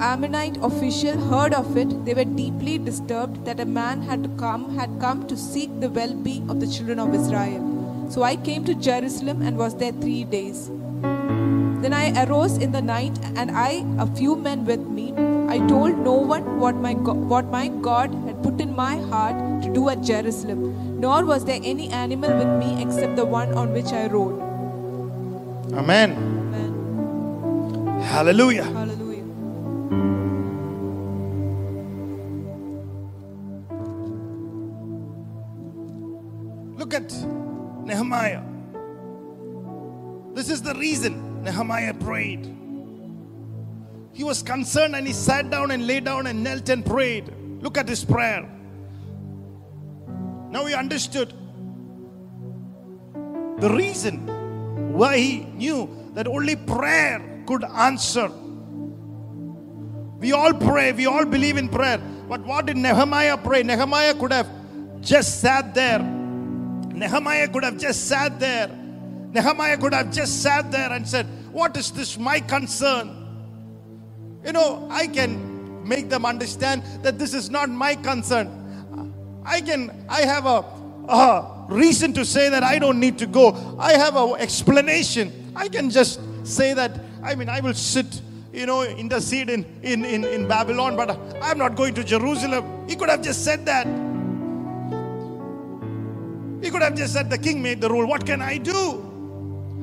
Ammonite 0.00 0.56
official 0.62 1.20
heard 1.20 1.52
of 1.52 1.76
it, 1.76 2.06
they 2.06 2.14
were 2.14 2.24
deeply 2.24 2.78
disturbed 2.78 3.44
that 3.44 3.60
a 3.60 3.66
man 3.66 4.00
had 4.00 4.38
come 4.38 4.74
had 4.74 4.98
come 4.98 5.26
to 5.26 5.36
seek 5.36 5.78
the 5.80 5.90
well-being 5.90 6.48
of 6.48 6.60
the 6.60 6.66
children 6.66 6.98
of 6.98 7.14
Israel. 7.14 8.08
So 8.08 8.22
I 8.22 8.36
came 8.36 8.64
to 8.64 8.74
Jerusalem 8.74 9.42
and 9.42 9.58
was 9.58 9.76
there 9.76 9.92
three 9.92 10.24
days. 10.24 10.70
Then 11.82 11.94
I 11.94 12.24
arose 12.24 12.58
in 12.58 12.72
the 12.72 12.82
night, 12.82 13.18
and 13.36 13.50
I, 13.50 13.84
a 13.98 14.06
few 14.06 14.36
men 14.36 14.66
with 14.66 14.80
me, 14.80 15.14
I 15.48 15.58
told 15.66 15.96
no 15.98 16.12
one 16.12 16.60
what 16.60 16.74
my, 16.76 16.92
God, 16.92 17.16
what 17.16 17.46
my 17.46 17.68
God 17.68 18.14
had 18.26 18.42
put 18.42 18.60
in 18.60 18.76
my 18.76 18.96
heart 18.96 19.62
to 19.62 19.72
do 19.72 19.88
at 19.88 20.02
Jerusalem, 20.02 21.00
nor 21.00 21.24
was 21.24 21.46
there 21.46 21.58
any 21.62 21.88
animal 21.88 22.30
with 22.36 22.48
me 22.62 22.82
except 22.82 23.16
the 23.16 23.24
one 23.24 23.54
on 23.54 23.72
which 23.72 23.92
I 23.92 24.08
rode. 24.08 24.38
Amen. 25.72 26.12
Amen. 26.12 28.00
Hallelujah. 28.02 28.64
Hallelujah. 28.64 29.24
Look 36.76 36.92
at 36.92 37.10
Nehemiah. 37.84 38.42
This 40.34 40.50
is 40.50 40.60
the 40.60 40.74
reason 40.74 41.29
Nehemiah 41.42 41.94
prayed. 41.94 42.56
He 44.12 44.24
was 44.24 44.42
concerned 44.42 44.94
and 44.96 45.06
he 45.06 45.12
sat 45.12 45.50
down 45.50 45.70
and 45.70 45.86
lay 45.86 46.00
down 46.00 46.26
and 46.26 46.42
knelt 46.44 46.68
and 46.68 46.84
prayed. 46.84 47.32
Look 47.60 47.78
at 47.78 47.88
his 47.88 48.04
prayer. 48.04 48.48
Now 50.50 50.66
he 50.66 50.74
understood 50.74 51.32
the 53.58 53.70
reason 53.70 54.92
why 54.92 55.18
he 55.18 55.40
knew 55.40 55.88
that 56.14 56.26
only 56.26 56.56
prayer 56.56 57.44
could 57.46 57.64
answer. 57.64 58.30
We 60.18 60.32
all 60.32 60.52
pray, 60.52 60.92
we 60.92 61.06
all 61.06 61.24
believe 61.24 61.56
in 61.56 61.68
prayer. 61.68 61.98
But 62.28 62.44
what 62.44 62.66
did 62.66 62.76
Nehemiah 62.76 63.38
pray? 63.38 63.62
Nehemiah 63.62 64.14
could 64.14 64.32
have 64.32 64.48
just 65.00 65.40
sat 65.40 65.74
there. 65.74 65.98
Nehemiah 65.98 67.48
could 67.48 67.64
have 67.64 67.78
just 67.78 68.06
sat 68.06 68.38
there. 68.38 68.68
Nehemiah 69.32 69.76
could 69.76 69.94
have 69.94 70.12
just 70.12 70.42
sat 70.42 70.70
there 70.72 70.92
and 70.92 71.06
said, 71.06 71.26
What 71.52 71.76
is 71.76 71.90
this 71.92 72.18
my 72.18 72.40
concern? 72.40 73.16
You 74.44 74.52
know, 74.52 74.88
I 74.90 75.06
can 75.06 75.86
make 75.86 76.08
them 76.08 76.24
understand 76.24 76.82
that 77.02 77.18
this 77.18 77.34
is 77.34 77.50
not 77.50 77.68
my 77.68 77.94
concern. 77.94 78.56
I 79.44 79.60
can, 79.60 80.04
I 80.08 80.22
have 80.22 80.46
a, 80.46 80.64
a 81.08 81.66
reason 81.68 82.12
to 82.14 82.24
say 82.24 82.48
that 82.48 82.62
I 82.62 82.78
don't 82.78 82.98
need 82.98 83.18
to 83.18 83.26
go. 83.26 83.76
I 83.78 83.92
have 83.92 84.16
an 84.16 84.36
explanation. 84.38 85.52
I 85.54 85.68
can 85.68 85.90
just 85.90 86.20
say 86.44 86.74
that, 86.74 86.98
I 87.22 87.34
mean, 87.34 87.48
I 87.48 87.60
will 87.60 87.74
sit, 87.74 88.20
you 88.52 88.66
know, 88.66 88.82
intercede 88.82 89.50
in, 89.50 89.64
in, 89.82 90.04
in, 90.04 90.24
in 90.24 90.48
Babylon, 90.48 90.96
but 90.96 91.18
I'm 91.42 91.58
not 91.58 91.76
going 91.76 91.94
to 91.94 92.04
Jerusalem. 92.04 92.88
He 92.88 92.96
could 92.96 93.08
have 93.08 93.22
just 93.22 93.44
said 93.44 93.66
that. 93.66 93.86
He 96.62 96.70
could 96.70 96.82
have 96.82 96.94
just 96.94 97.12
said, 97.12 97.30
The 97.30 97.38
king 97.38 97.62
made 97.62 97.80
the 97.80 97.88
rule. 97.88 98.06
What 98.06 98.26
can 98.26 98.42
I 98.42 98.58
do? 98.58 99.09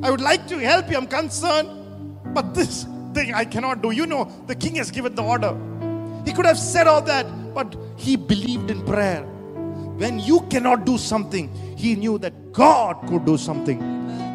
I 0.03 0.11
would 0.11 0.21
like 0.21 0.47
to 0.47 0.59
help 0.59 0.89
you. 0.89 0.97
I'm 0.97 1.07
concerned. 1.07 1.69
But 2.33 2.53
this 2.53 2.85
thing 3.13 3.33
I 3.33 3.45
cannot 3.45 3.81
do. 3.81 3.91
You 3.91 4.05
know, 4.05 4.31
the 4.47 4.55
king 4.55 4.75
has 4.75 4.91
given 4.91 5.15
the 5.15 5.23
order. 5.23 5.57
He 6.25 6.33
could 6.33 6.45
have 6.45 6.59
said 6.59 6.87
all 6.87 7.01
that, 7.03 7.25
but 7.53 7.75
he 7.95 8.15
believed 8.15 8.69
in 8.69 8.85
prayer. 8.85 9.23
When 9.23 10.19
you 10.19 10.41
cannot 10.49 10.85
do 10.85 10.97
something, 10.97 11.49
he 11.75 11.95
knew 11.95 12.17
that 12.19 12.51
God 12.53 13.07
could 13.07 13.25
do 13.25 13.37
something. 13.37 13.79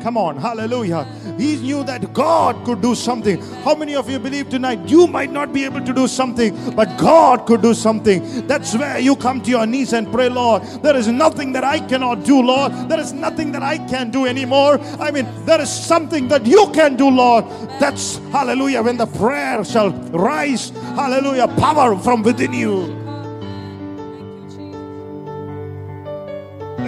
Come 0.03 0.17
on, 0.17 0.37
hallelujah. 0.37 1.07
He 1.39 1.55
knew 1.59 1.85
that 1.85 2.13
God 2.13 2.65
could 2.65 2.83
do 2.83 2.97
something. 2.97 3.41
How 3.63 3.77
many 3.77 3.95
of 3.95 4.11
you 4.11 4.19
believe 4.19 4.51
tonight 4.51 4.81
you 4.89 5.07
might 5.07 5.31
not 5.31 5.53
be 5.53 5.65
able 5.65 5.81
to 5.81 5.93
do 5.93 6.09
something, 6.09 6.75
but 6.75 6.99
God 6.99 7.47
could 7.47 7.63
do 7.63 7.73
something? 7.73 8.49
That's 8.49 8.77
where 8.77 8.99
you 8.99 9.15
come 9.15 9.41
to 9.43 9.51
your 9.51 9.65
knees 9.65 9.93
and 9.93 10.11
pray, 10.11 10.29
Lord. 10.29 10.65
There 10.83 10.97
is 10.97 11.07
nothing 11.07 11.53
that 11.53 11.63
I 11.63 11.79
cannot 11.79 12.25
do, 12.25 12.43
Lord. 12.43 12.73
There 12.89 12.99
is 12.99 13.13
nothing 13.13 13.53
that 13.53 13.63
I 13.63 13.79
can 13.79 14.11
do 14.11 14.27
anymore. 14.27 14.81
I 14.99 15.13
mean, 15.13 15.29
there 15.45 15.61
is 15.61 15.71
something 15.71 16.27
that 16.29 16.47
you 16.47 16.69
can 16.75 16.97
do, 16.97 17.09
Lord. 17.09 17.45
That's 17.79 18.17
hallelujah. 18.33 18.83
When 18.83 18.97
the 18.97 19.07
prayer 19.07 19.65
shall 19.65 19.93
rise, 20.11 20.71
hallelujah, 20.71 21.47
power 21.47 21.97
from 21.97 22.23
within 22.23 22.53
you. 22.53 22.99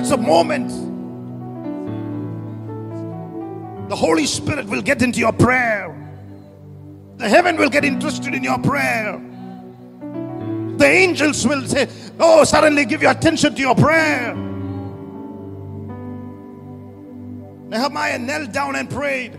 It's 0.01 0.11
a 0.11 0.17
moment. 0.17 0.94
The 3.89 3.97
Holy 3.97 4.27
Spirit 4.27 4.67
will 4.67 4.83
get 4.83 5.03
into 5.03 5.19
your 5.19 5.33
prayer. 5.33 5.95
The 7.17 7.29
heaven 7.29 7.57
will 7.57 7.69
get 7.69 7.85
interested 7.85 8.35
in 8.35 8.43
your 8.43 8.59
prayer. 8.59 9.21
The 10.77 10.87
angels 10.87 11.47
will 11.47 11.67
say, 11.67 11.89
Oh, 12.19 12.45
suddenly 12.45 12.85
give 12.85 13.03
your 13.03 13.13
attention 13.13 13.55
to 13.55 13.61
your 13.61 13.75
prayer. 13.75 14.35
Nehemiah 17.69 18.19
knelt 18.19 18.53
down 18.53 18.77
and 18.77 18.91
prayed. 18.91 19.39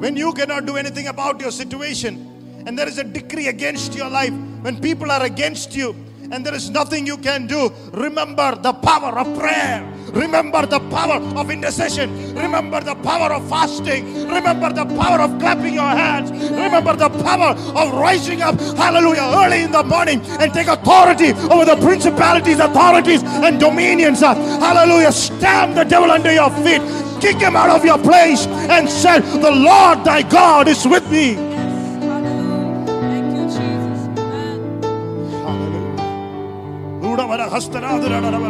When 0.00 0.16
you 0.16 0.32
cannot 0.32 0.66
do 0.66 0.76
anything 0.76 1.08
about 1.08 1.40
your 1.40 1.50
situation, 1.50 2.62
and 2.66 2.78
there 2.78 2.88
is 2.88 2.98
a 2.98 3.04
decree 3.04 3.48
against 3.48 3.94
your 3.94 4.08
life, 4.08 4.32
when 4.62 4.80
people 4.80 5.10
are 5.10 5.22
against 5.22 5.74
you, 5.76 5.94
and 6.30 6.44
there 6.44 6.54
is 6.54 6.70
nothing 6.70 7.06
you 7.06 7.18
can 7.18 7.46
do, 7.46 7.72
remember 7.92 8.54
the 8.56 8.72
power 8.72 9.18
of 9.18 9.38
prayer. 9.38 9.93
Remember 10.14 10.64
the 10.64 10.78
power 10.90 11.20
of 11.36 11.50
intercession. 11.50 12.34
Remember 12.34 12.80
the 12.80 12.94
power 12.94 13.32
of 13.32 13.48
fasting. 13.48 14.28
Remember 14.28 14.72
the 14.72 14.84
power 14.84 15.20
of 15.20 15.38
clapping 15.40 15.74
your 15.74 15.82
hands. 15.82 16.30
Remember 16.30 16.94
the 16.94 17.08
power 17.08 17.50
of 17.74 17.92
rising 17.94 18.40
up, 18.40 18.58
hallelujah, 18.76 19.28
early 19.44 19.62
in 19.62 19.72
the 19.72 19.82
morning 19.82 20.20
and 20.38 20.52
take 20.54 20.68
authority 20.68 21.32
over 21.50 21.64
the 21.64 21.76
principalities, 21.82 22.60
authorities, 22.60 23.24
and 23.24 23.58
dominions. 23.58 24.20
Hallelujah. 24.20 25.10
Stamp 25.10 25.74
the 25.74 25.84
devil 25.84 26.10
under 26.10 26.32
your 26.32 26.50
feet. 26.62 26.80
Kick 27.20 27.36
him 27.38 27.56
out 27.56 27.70
of 27.70 27.84
your 27.84 27.98
place 27.98 28.46
and 28.46 28.88
say, 28.88 29.18
The 29.20 29.50
Lord 29.50 30.04
thy 30.04 30.22
God 30.22 30.68
is 30.68 30.86
with 30.86 31.10
me. 31.10 31.34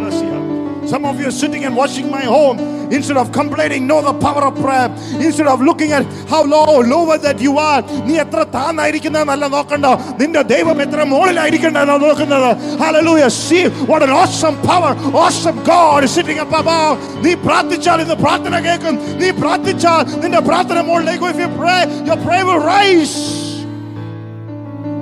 Hallelujah. 0.05 0.44
Thank 0.84 0.84
you, 0.84 0.84
Jesus. 0.84 0.84
Amen. 0.84 0.88
Some 0.88 1.06
of 1.06 1.20
you 1.20 1.28
are 1.28 1.32
sitting 1.32 1.66
and 1.66 1.76
watching 1.76 2.10
my 2.10 2.22
home. 2.22 2.60
Instead 2.92 3.18
of 3.18 3.32
complaining, 3.32 3.86
know 3.86 4.02
the 4.02 4.14
power 4.14 4.44
of 4.44 4.56
prayer. 4.56 4.88
Instead 5.22 5.46
of 5.48 5.62
looking 5.62 5.92
at 5.92 6.04
how 6.28 6.44
low, 6.44 6.80
lower 6.82 7.18
that 7.20 7.40
you 7.40 7.58
are. 7.60 7.82
നീ 8.08 8.14
എത്ര 8.24 8.40
താന്നായിരിക്കുന്നതെന്നല്ല 8.56 9.46
നോക്കണ്ട 9.56 9.86
നിന്റെ 10.22 10.42
ദൈവം 10.54 10.78
എത്ര 10.86 11.00
മുകളിലായിരിക്കണ്ടെന്നാണ് 11.12 12.04
നോക്കുന്നത് 12.08 12.50
Hallelujah. 12.82 13.30
See 13.40 13.64
what 13.92 14.02
an 14.02 14.12
awesome 14.12 14.58
power, 14.64 14.92
awesome 15.16 15.60
God 15.66 16.04
is 16.04 16.12
sitting 16.12 16.40
up 16.40 16.54
above. 16.62 16.96
നീ 17.26 17.34
പ്രാർത്ഥിച്ചാൽ 17.48 17.98
ഇന്ന് 18.06 18.18
പ്രാർത്ഥന 18.26 18.56
കേൾക്കും 18.68 18.98
നീ 19.22 19.30
പ്രാർത്ഥിച്ചാൽ 19.44 20.02
നിന്റെ 20.24 20.42
പ്രാർത്ഥന 20.50 20.78
മുകളിലേക്ക് 20.90 21.30
if 21.34 21.40
you 21.46 21.52
pray 21.62 21.80
your 22.10 22.20
prayer 22.28 22.46
will 22.50 22.64
rise 22.76 23.16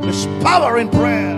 there's 0.03 0.25
power 0.43 0.71
in 0.83 0.89
prayer 0.99 1.33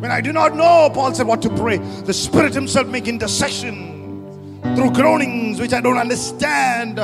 When 0.00 0.10
I 0.10 0.22
do 0.22 0.32
not 0.32 0.56
know, 0.56 0.90
Paul 0.94 1.14
said, 1.14 1.26
what 1.26 1.42
to 1.42 1.50
pray, 1.50 1.76
the 1.76 2.14
Spirit 2.14 2.54
Himself 2.54 2.88
make 2.88 3.06
intercession 3.06 4.60
through 4.74 4.92
groanings 4.92 5.60
which 5.60 5.74
I 5.74 5.82
don't 5.82 5.98
understand. 5.98 6.98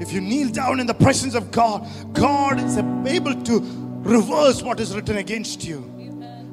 If 0.00 0.12
you 0.12 0.20
kneel 0.20 0.50
down 0.50 0.78
in 0.78 0.86
the 0.86 0.94
presence 0.94 1.34
of 1.34 1.50
God, 1.50 1.84
God 2.12 2.60
is 2.60 2.78
able 2.78 3.34
to 3.34 3.58
reverse 4.04 4.62
what 4.62 4.78
is 4.78 4.94
written 4.94 5.16
against 5.16 5.64
you. 5.64 5.95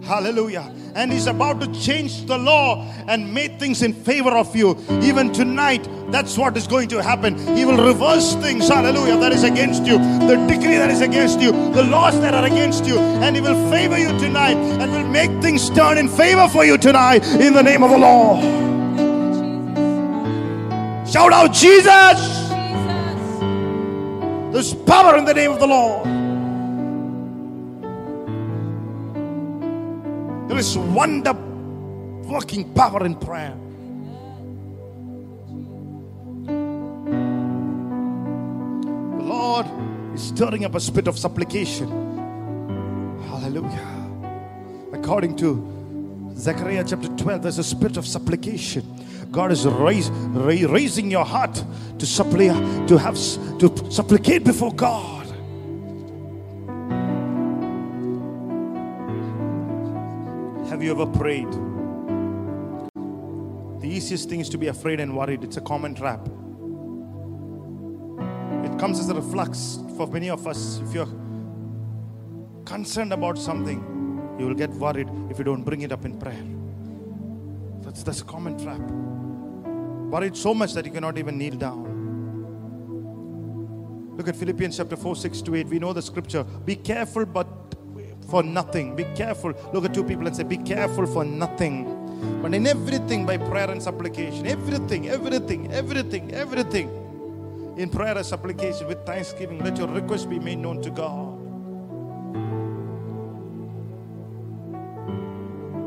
Hallelujah. 0.04 0.70
And 0.95 1.12
He's 1.12 1.28
about 1.28 1.62
to 1.62 1.68
change 1.74 2.26
the 2.26 2.38
law 2.38 2.86
and 3.08 3.34
make 3.34 3.58
things 3.58 3.82
in 3.82 3.93
favor 3.93 4.32
of 4.32 4.54
you. 4.56 4.78
Even 5.01 5.32
tonight, 5.32 5.88
that's 6.12 6.38
what 6.38 6.56
is 6.58 6.68
going 6.68 6.89
to 6.89 7.01
happen. 7.01 7.38
He 7.56 7.66
will 7.66 7.84
reverse 7.84 8.36
things, 8.36 8.68
hallelujah, 8.68 9.18
that 9.18 9.32
is 9.32 9.43
against 9.43 9.86
you, 9.86 9.97
the 9.97 10.36
decree 10.47 10.76
that 10.76 10.91
is 10.91 11.01
against 11.01 11.39
you, 11.39 11.51
the 11.72 11.84
laws 11.84 12.20
that 12.20 12.34
are 12.34 12.45
against 12.45 12.86
you, 12.86 12.99
and 12.99 13.36
He 13.36 13.41
will 13.41 13.72
favor 13.72 13.97
you 13.97 14.10
tonight 14.20 14.58
and 14.58 14.91
will 14.91 15.08
make 15.08 15.32
things 15.41 15.70
turn 15.70 15.97
in 15.97 16.10
favor 16.10 16.47
for 16.49 16.66
you 16.66 16.78
tonight 16.78 17.26
in 17.26 17.54
the 17.54 17.64
name 17.64 17.82
of 17.82 17.89
the 17.89 17.97
Lord. 17.97 18.43
Shout 21.10 21.32
out, 21.32 21.54
Jesus! 21.54 22.43
There's 24.51 24.74
power 24.86 25.18
in 25.18 25.26
the 25.26 25.34
name 25.34 25.51
of 25.51 25.60
the 25.60 25.68
Lord. 25.68 26.22
There 30.54 30.60
is 30.60 30.78
wonder 30.78 31.34
working 32.32 32.72
power 32.76 33.04
in 33.08 33.16
prayer. 33.16 33.58
The 39.18 39.24
Lord 39.24 39.66
is 40.14 40.22
stirring 40.22 40.64
up 40.64 40.76
a 40.76 40.80
spirit 40.80 41.08
of 41.08 41.18
supplication. 41.18 41.88
Hallelujah. 43.30 44.12
According 44.93 45.38
to 45.38 46.32
Zechariah 46.36 46.86
chapter 46.88 47.08
12, 47.08 47.41
there's 47.41 47.58
a 47.58 47.64
spirit 47.64 47.97
of 47.97 48.06
supplication. 48.06 48.84
God 49.32 49.51
is 49.51 49.66
raise, 49.66 50.12
raising 50.12 51.10
your 51.10 51.26
heart 51.26 51.64
to 51.97 52.06
supplicate, 52.06 52.88
to 52.89 52.99
have 52.99 53.16
to 53.58 53.91
supplicate 53.91 54.43
before 54.43 54.72
God. 54.72 55.12
You 60.84 60.91
ever 60.91 61.05
prayed? 61.05 61.51
The 63.81 63.88
easiest 63.88 64.29
thing 64.29 64.39
is 64.41 64.49
to 64.49 64.57
be 64.57 64.67
afraid 64.67 64.99
and 64.99 65.15
worried. 65.15 65.43
It's 65.43 65.57
a 65.57 65.61
common 65.61 65.95
trap. 65.95 66.27
It 68.65 68.79
comes 68.79 68.99
as 68.99 69.09
a 69.09 69.13
reflex 69.13 69.79
for 69.97 70.07
many 70.07 70.29
of 70.29 70.45
us. 70.45 70.79
If 70.79 70.93
you're 70.93 71.07
concerned 72.65 73.13
about 73.13 73.38
something, 73.38 73.79
you 74.39 74.47
will 74.47 74.55
get 74.55 74.71
worried 74.71 75.09
if 75.29 75.38
you 75.38 75.43
don't 75.43 75.63
bring 75.63 75.81
it 75.81 75.91
up 75.91 76.05
in 76.05 76.17
prayer. 76.17 76.43
That's, 77.81 78.03
that's 78.03 78.21
a 78.21 78.25
common 78.25 78.57
trap. 78.57 78.81
Worried 80.11 80.36
so 80.36 80.53
much 80.53 80.73
that 80.73 80.86
you 80.86 80.91
cannot 80.91 81.17
even 81.17 81.38
kneel 81.38 81.55
down. 81.55 81.93
Look 84.15 84.27
at 84.27 84.36
Philippians 84.36 84.77
chapter 84.77 84.95
4, 84.95 85.15
6 85.15 85.41
to 85.41 85.55
8. 85.55 85.67
We 85.67 85.79
know 85.79 85.91
the 85.91 86.01
scripture. 86.01 86.43
Be 86.43 86.75
careful, 86.75 87.25
but 87.25 87.62
for 88.34 88.41
nothing. 88.41 88.95
Be 88.95 89.03
careful. 89.15 89.53
Look 89.73 89.86
at 89.86 89.93
two 89.93 90.03
people 90.03 90.25
and 90.25 90.36
say, 90.36 90.41
Be 90.41 90.57
careful 90.57 91.05
for 91.05 91.23
nothing. 91.23 91.75
But 92.41 92.55
in 92.55 92.65
everything 92.65 93.27
by 93.27 93.38
prayer 93.38 93.69
and 93.69 93.81
supplication. 93.81 94.47
Everything, 94.47 95.07
everything, 95.07 95.71
everything, 95.71 96.34
everything. 96.34 96.89
In 97.77 97.89
prayer 97.91 98.17
and 98.17 98.25
supplication 98.25 98.88
with 98.88 99.05
thanksgiving, 99.05 99.59
let 99.59 99.77
your 99.77 99.88
request 99.88 100.31
be 100.31 100.39
made 100.39 100.57
known 100.57 100.81
to 100.81 100.89
God. 100.89 101.29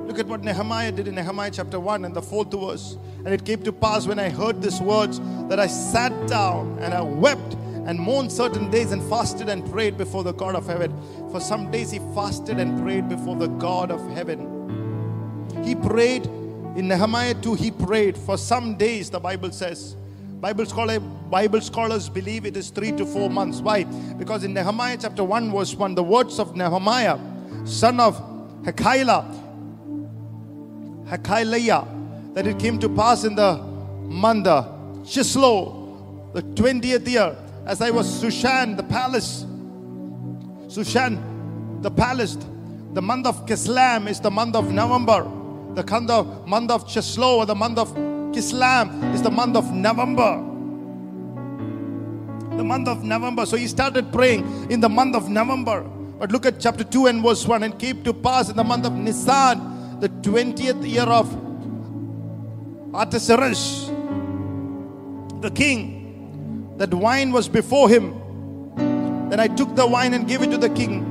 Look 0.06 0.20
at 0.20 0.26
what 0.28 0.44
Nehemiah 0.44 0.92
did 0.92 1.08
in 1.08 1.16
Nehemiah 1.16 1.50
chapter 1.50 1.80
1 1.80 2.04
and 2.04 2.14
the 2.14 2.22
fourth 2.22 2.52
verse. 2.52 2.96
And 3.24 3.34
it 3.34 3.44
came 3.44 3.60
to 3.64 3.72
pass 3.72 4.06
when 4.06 4.20
I 4.20 4.28
heard 4.28 4.62
these 4.62 4.80
words 4.80 5.20
that 5.48 5.58
I 5.58 5.66
sat 5.66 6.12
down 6.28 6.78
and 6.80 6.94
I 6.94 7.02
wept 7.02 7.56
and 7.86 8.00
mourned 8.00 8.32
certain 8.32 8.68
days 8.68 8.90
and 8.90 9.02
fasted 9.08 9.48
and 9.48 9.64
prayed 9.70 9.96
before 9.96 10.24
the 10.24 10.32
God 10.32 10.56
of 10.56 10.66
heaven. 10.66 10.92
For 11.36 11.40
some 11.40 11.70
days 11.70 11.90
he 11.90 11.98
fasted 12.14 12.58
and 12.58 12.80
prayed 12.80 13.10
before 13.10 13.36
the 13.36 13.48
God 13.48 13.90
of 13.90 14.00
heaven. 14.12 15.52
He 15.62 15.74
prayed 15.74 16.24
in 16.24 16.88
Nehemiah 16.88 17.34
2, 17.34 17.52
he 17.52 17.70
prayed 17.70 18.16
for 18.16 18.38
some 18.38 18.74
days, 18.78 19.10
the 19.10 19.20
Bible 19.20 19.52
says. 19.52 19.96
Bible, 20.40 20.64
scholar, 20.64 20.98
Bible 20.98 21.60
scholars 21.60 22.08
believe 22.08 22.46
it 22.46 22.56
is 22.56 22.70
three 22.70 22.90
to 22.92 23.04
four 23.04 23.28
months. 23.28 23.60
Why? 23.60 23.84
Because 23.84 24.44
in 24.44 24.54
Nehemiah 24.54 24.96
chapter 24.98 25.22
1, 25.22 25.52
verse 25.52 25.74
1, 25.74 25.94
the 25.94 26.02
words 26.02 26.38
of 26.38 26.56
Nehemiah, 26.56 27.18
son 27.66 28.00
of 28.00 28.16
Hekaiah, 28.62 29.26
Hachaliah, 31.06 32.32
that 32.32 32.46
it 32.46 32.58
came 32.58 32.78
to 32.78 32.88
pass 32.88 33.24
in 33.24 33.34
the 33.34 33.58
month 33.58 34.46
uh, 34.46 34.60
of 34.60 34.66
Chislo, 35.04 36.32
the 36.32 36.40
20th 36.40 37.06
year, 37.06 37.36
as 37.66 37.82
I 37.82 37.90
was 37.90 38.06
Sushan, 38.22 38.78
the 38.78 38.84
palace. 38.84 39.44
Sushan, 40.68 41.82
the 41.82 41.90
palace. 41.90 42.36
The 42.92 43.02
month 43.02 43.26
of 43.26 43.46
Kislam 43.46 44.08
is 44.08 44.20
the 44.20 44.30
month 44.30 44.56
of 44.56 44.72
November. 44.72 45.22
The 45.74 45.84
month 45.84 46.10
of, 46.10 46.48
month 46.48 46.70
of 46.70 46.86
Chislo, 46.86 47.38
or 47.38 47.46
the 47.46 47.54
month 47.54 47.78
of 47.78 47.92
Kislam, 48.32 49.14
is 49.14 49.22
the 49.22 49.30
month 49.30 49.56
of 49.56 49.72
November. 49.72 50.42
The 52.56 52.64
month 52.64 52.88
of 52.88 53.04
November. 53.04 53.44
So 53.44 53.56
he 53.56 53.66
started 53.68 54.10
praying 54.12 54.70
in 54.70 54.80
the 54.80 54.88
month 54.88 55.14
of 55.14 55.28
November. 55.28 55.82
But 56.18 56.32
look 56.32 56.46
at 56.46 56.58
chapter 56.58 56.84
2 56.84 57.06
and 57.06 57.22
verse 57.22 57.46
1. 57.46 57.62
And 57.62 57.78
came 57.78 58.02
to 58.04 58.14
pass 58.14 58.48
in 58.48 58.56
the 58.56 58.64
month 58.64 58.86
of 58.86 58.94
Nisan, 58.94 60.00
the 60.00 60.08
20th 60.08 60.88
year 60.88 61.02
of 61.02 61.28
Artaxerxes, 62.94 63.90
the 65.42 65.50
king, 65.50 66.72
that 66.78 66.92
wine 66.94 67.30
was 67.30 67.46
before 67.46 67.90
him. 67.90 68.25
Then 69.28 69.40
I 69.40 69.48
took 69.48 69.74
the 69.74 69.86
wine 69.86 70.14
and 70.14 70.26
gave 70.26 70.42
it 70.42 70.50
to 70.50 70.58
the 70.58 70.70
king. 70.70 71.04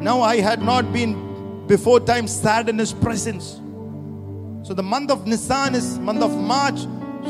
Now 0.00 0.20
I 0.20 0.36
had 0.36 0.62
not 0.62 0.92
been 0.92 1.66
before 1.66 2.00
time 2.00 2.28
sad 2.28 2.68
in 2.68 2.78
his 2.78 2.92
presence. 2.92 3.60
So 4.66 4.74
the 4.74 4.82
month 4.82 5.10
of 5.10 5.26
Nisan 5.26 5.74
is 5.74 5.98
month 5.98 6.22
of 6.22 6.36
March. 6.36 6.80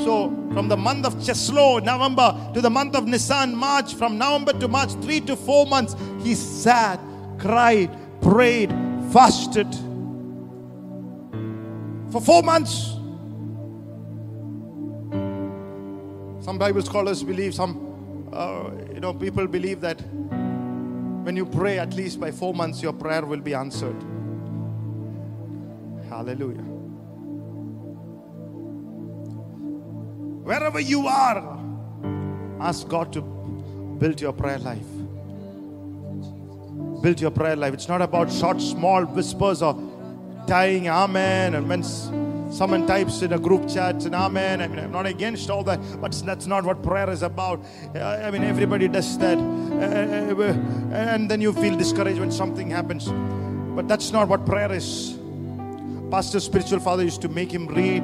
So 0.05 0.29
from 0.53 0.69
the 0.69 0.77
month 0.77 1.07
of 1.07 1.15
Cheslo, 1.17 1.83
November, 1.83 2.51
to 2.55 2.61
the 2.61 2.71
month 2.71 2.95
of 2.95 3.07
Nisan, 3.07 3.55
March, 3.55 3.95
from 3.95 4.19
November 4.19 4.53
to 4.55 4.69
March, 4.69 4.93
three 5.03 5.21
to 5.21 5.37
four 5.37 5.67
months, 5.67 5.97
he 6.23 6.35
sat, 6.35 7.01
cried, 7.39 7.91
prayed, 8.21 8.71
fasted. 9.13 9.67
For 12.11 12.21
four 12.21 12.43
months. 12.43 12.93
Some 16.45 16.59
Bible 16.59 16.83
scholars 16.83 17.23
believe, 17.23 17.55
some, 17.55 17.96
uh, 18.37 18.71
you 18.93 19.01
know, 19.01 19.15
people 19.15 19.47
believe 19.47 19.81
that 19.81 20.01
when 21.25 21.37
you 21.37 21.47
pray 21.47 21.79
at 21.79 21.95
least 21.95 22.21
by 22.21 22.31
four 22.31 22.53
months, 22.53 22.83
your 22.83 22.93
prayer 22.93 23.25
will 23.25 23.41
be 23.41 23.55
answered. 23.55 23.97
Hallelujah. 26.09 26.63
Wherever 30.45 30.79
you 30.79 31.07
are, 31.07 31.59
ask 32.61 32.87
God 32.87 33.13
to 33.15 33.23
build 33.23 34.21
your 34.21 34.33
prayer 34.33 34.59
life. 34.59 34.87
Build 37.03 37.21
your 37.21 37.31
prayer 37.31 37.57
life. 37.57 37.75
It's 37.75 37.89
not 37.89 38.03
about 38.03 38.31
short, 38.31 38.61
small 38.61 39.05
whispers 39.05 39.63
or 39.63 39.75
tying 40.47 40.89
amen. 40.89 41.55
And 41.55 41.69
when 41.69 41.83
someone 42.57 42.87
types 42.87 43.21
in 43.21 43.35
a 43.35 43.39
group 43.39 43.69
chat 43.69 44.03
an 44.07 44.15
amen, 44.15 44.63
I 44.63 44.69
mean, 44.69 44.79
I'm 44.79 44.91
not 44.91 45.05
against 45.05 45.51
all 45.51 45.63
that, 45.65 45.79
but 46.01 46.13
that's 46.25 46.47
not 46.47 46.65
what 46.65 46.83
prayer 46.83 47.11
is 47.11 47.23
about. 47.23 47.63
Uh, 47.95 47.99
I 47.99 48.31
mean, 48.31 48.43
everybody 48.43 48.89
does 48.89 49.19
that. 49.19 49.37
Uh, 49.37 50.55
and 50.95 51.31
then 51.31 51.43
you 51.43 51.53
feel 51.53 51.77
discouraged 51.77 52.19
when 52.19 52.33
something 52.33 52.71
happens. 52.71 53.09
But 53.77 53.89
that's 53.89 54.11
not 54.11 54.29
what 54.29 54.47
prayer 54.47 54.73
is. 54.73 55.19
Pastor 56.11 56.41
spiritual 56.41 56.81
father 56.81 57.03
used 57.03 57.21
to 57.23 57.29
make 57.29 57.53
him 57.53 57.67
read 57.67 58.03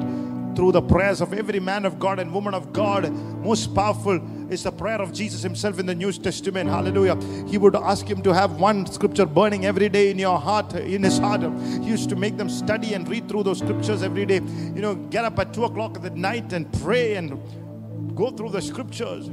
through 0.55 0.73
the 0.73 0.83
prayers 0.83 1.19
of 1.19 1.33
every 1.33 1.59
man 1.59 1.83
of 1.83 1.97
God 1.97 2.19
and 2.19 2.31
woman 2.31 2.53
of 2.53 2.71
God. 2.73 3.11
Most 3.43 3.73
powerful 3.73 4.19
is 4.53 4.63
the 4.63 4.71
prayer 4.71 5.01
of 5.01 5.11
Jesus 5.11 5.41
himself 5.41 5.79
in 5.79 5.85
the 5.85 5.95
New 5.95 6.11
Testament. 6.11 6.69
Hallelujah. 6.69 7.17
He 7.47 7.57
would 7.57 7.75
ask 7.75 8.07
him 8.07 8.21
to 8.21 8.33
have 8.33 8.59
one 8.59 8.85
scripture 8.85 9.25
burning 9.25 9.65
every 9.65 9.89
day 9.89 10.11
in 10.11 10.19
your 10.19 10.39
heart, 10.39 10.73
in 10.75 11.03
his 11.03 11.17
heart. 11.17 11.41
He 11.41 11.89
used 11.89 12.09
to 12.09 12.15
make 12.15 12.37
them 12.37 12.49
study 12.49 12.93
and 12.93 13.07
read 13.07 13.27
through 13.27 13.43
those 13.43 13.59
scriptures 13.59 14.03
every 14.03 14.25
day. 14.25 14.35
You 14.35 14.81
know, 14.81 14.95
get 14.95 15.25
up 15.25 15.39
at 15.39 15.53
two 15.53 15.65
o'clock 15.65 15.97
at 16.05 16.15
night 16.15 16.53
and 16.53 16.71
pray 16.81 17.15
and 17.15 18.15
go 18.15 18.31
through 18.31 18.51
the 18.51 18.61
scriptures. 18.61 19.29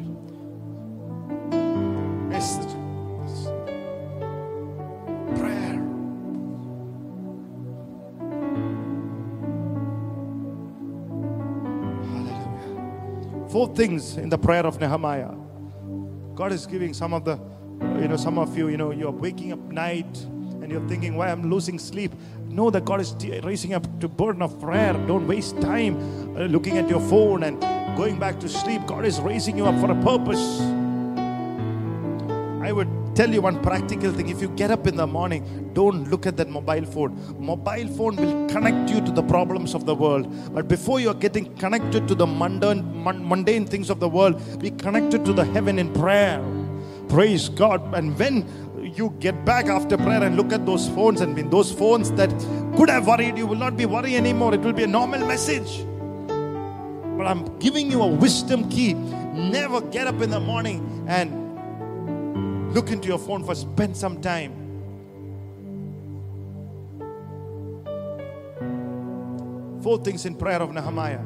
It's 2.32 2.79
Four 13.50 13.74
things 13.74 14.16
in 14.16 14.28
the 14.28 14.38
prayer 14.38 14.64
of 14.64 14.80
Nehemiah. 14.80 15.34
God 16.36 16.52
is 16.52 16.66
giving 16.66 16.94
some 16.94 17.12
of 17.12 17.24
the, 17.24 17.38
you 18.00 18.06
know, 18.06 18.16
some 18.16 18.38
of 18.38 18.56
you, 18.56 18.68
you 18.68 18.76
know, 18.76 18.92
you're 18.92 19.10
waking 19.10 19.52
up 19.52 19.58
night 19.58 20.18
and 20.62 20.70
you're 20.70 20.86
thinking, 20.88 21.16
why 21.16 21.30
I'm 21.30 21.50
losing 21.50 21.78
sleep. 21.78 22.12
Know 22.46 22.70
that 22.70 22.84
God 22.84 23.00
is 23.00 23.14
raising 23.42 23.74
up 23.74 24.00
to 24.00 24.08
burden 24.08 24.42
of 24.42 24.60
prayer. 24.60 24.92
Don't 25.06 25.26
waste 25.26 25.60
time 25.60 25.96
uh, 26.36 26.44
looking 26.44 26.78
at 26.78 26.88
your 26.88 27.00
phone 27.00 27.42
and 27.42 27.60
going 27.96 28.18
back 28.18 28.38
to 28.40 28.48
sleep. 28.48 28.86
God 28.86 29.04
is 29.04 29.20
raising 29.20 29.58
you 29.58 29.66
up 29.66 29.80
for 29.80 29.90
a 29.90 30.00
purpose. 30.02 30.79
I 32.62 32.72
would 32.72 32.88
tell 33.16 33.32
you 33.32 33.40
one 33.40 33.62
practical 33.62 34.12
thing. 34.12 34.28
If 34.28 34.42
you 34.42 34.48
get 34.48 34.70
up 34.70 34.86
in 34.86 34.96
the 34.96 35.06
morning, 35.06 35.70
don't 35.72 36.10
look 36.10 36.26
at 36.26 36.36
that 36.36 36.48
mobile 36.48 36.84
phone. 36.84 37.16
Mobile 37.38 37.88
phone 37.88 38.16
will 38.16 38.48
connect 38.48 38.90
you 38.90 39.00
to 39.00 39.10
the 39.10 39.22
problems 39.22 39.74
of 39.74 39.86
the 39.86 39.94
world. 39.94 40.54
But 40.54 40.68
before 40.68 41.00
you're 41.00 41.14
getting 41.14 41.54
connected 41.56 42.06
to 42.08 42.14
the 42.14 42.26
mundane, 42.26 42.84
mundane 43.02 43.66
things 43.66 43.88
of 43.88 43.98
the 43.98 44.08
world, 44.08 44.60
be 44.60 44.70
connected 44.70 45.24
to 45.24 45.32
the 45.32 45.44
heaven 45.44 45.78
in 45.78 45.92
prayer. 45.92 46.42
Praise 47.08 47.48
God. 47.48 47.94
And 47.94 48.18
when 48.18 48.46
you 48.94 49.14
get 49.20 49.44
back 49.44 49.66
after 49.66 49.96
prayer 49.96 50.22
and 50.22 50.36
look 50.36 50.52
at 50.52 50.66
those 50.66 50.88
phones, 50.90 51.20
and 51.20 51.38
in 51.38 51.50
those 51.50 51.72
phones 51.72 52.10
that 52.12 52.30
could 52.76 52.90
have 52.90 53.06
worried 53.06 53.38
you 53.38 53.46
will 53.46 53.56
not 53.56 53.76
be 53.76 53.86
worried 53.86 54.16
anymore. 54.16 54.54
It 54.54 54.60
will 54.60 54.72
be 54.72 54.84
a 54.84 54.86
normal 54.86 55.26
message. 55.26 55.84
But 56.28 57.26
I'm 57.26 57.58
giving 57.58 57.90
you 57.90 58.02
a 58.02 58.06
wisdom 58.06 58.68
key. 58.68 58.94
Never 58.94 59.80
get 59.80 60.06
up 60.06 60.20
in 60.20 60.30
the 60.30 60.40
morning 60.40 61.06
and 61.08 61.39
look 62.70 62.90
into 62.90 63.08
your 63.08 63.18
phone 63.18 63.44
for 63.44 63.54
spend 63.54 63.96
some 63.96 64.20
time. 64.20 64.52
Four 69.82 69.98
things 70.04 70.26
in 70.26 70.34
prayer 70.34 70.60
of 70.60 70.72
Nehemiah. 70.72 71.22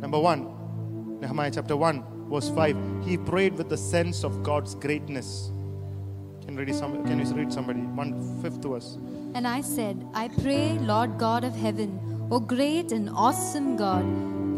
Number 0.00 0.18
one, 0.18 1.20
Nehemiah 1.20 1.50
chapter 1.50 1.76
1, 1.76 2.30
verse 2.30 2.50
5. 2.50 3.04
He 3.04 3.16
prayed 3.16 3.54
with 3.54 3.68
the 3.68 3.76
sense 3.76 4.24
of 4.24 4.42
God's 4.42 4.74
greatness. 4.74 5.50
Can, 6.44 6.56
read 6.56 6.74
some, 6.74 7.04
can 7.04 7.18
you 7.18 7.26
read 7.34 7.52
somebody? 7.52 7.80
One 7.80 8.40
fifth 8.42 8.64
us. 8.66 8.98
And 9.34 9.46
I 9.46 9.62
said, 9.62 10.06
I 10.14 10.28
pray, 10.28 10.78
Lord 10.78 11.18
God 11.18 11.44
of 11.44 11.54
heaven, 11.56 11.98
O 12.30 12.38
great 12.38 12.92
and 12.92 13.10
awesome 13.10 13.76
God, 13.76 14.04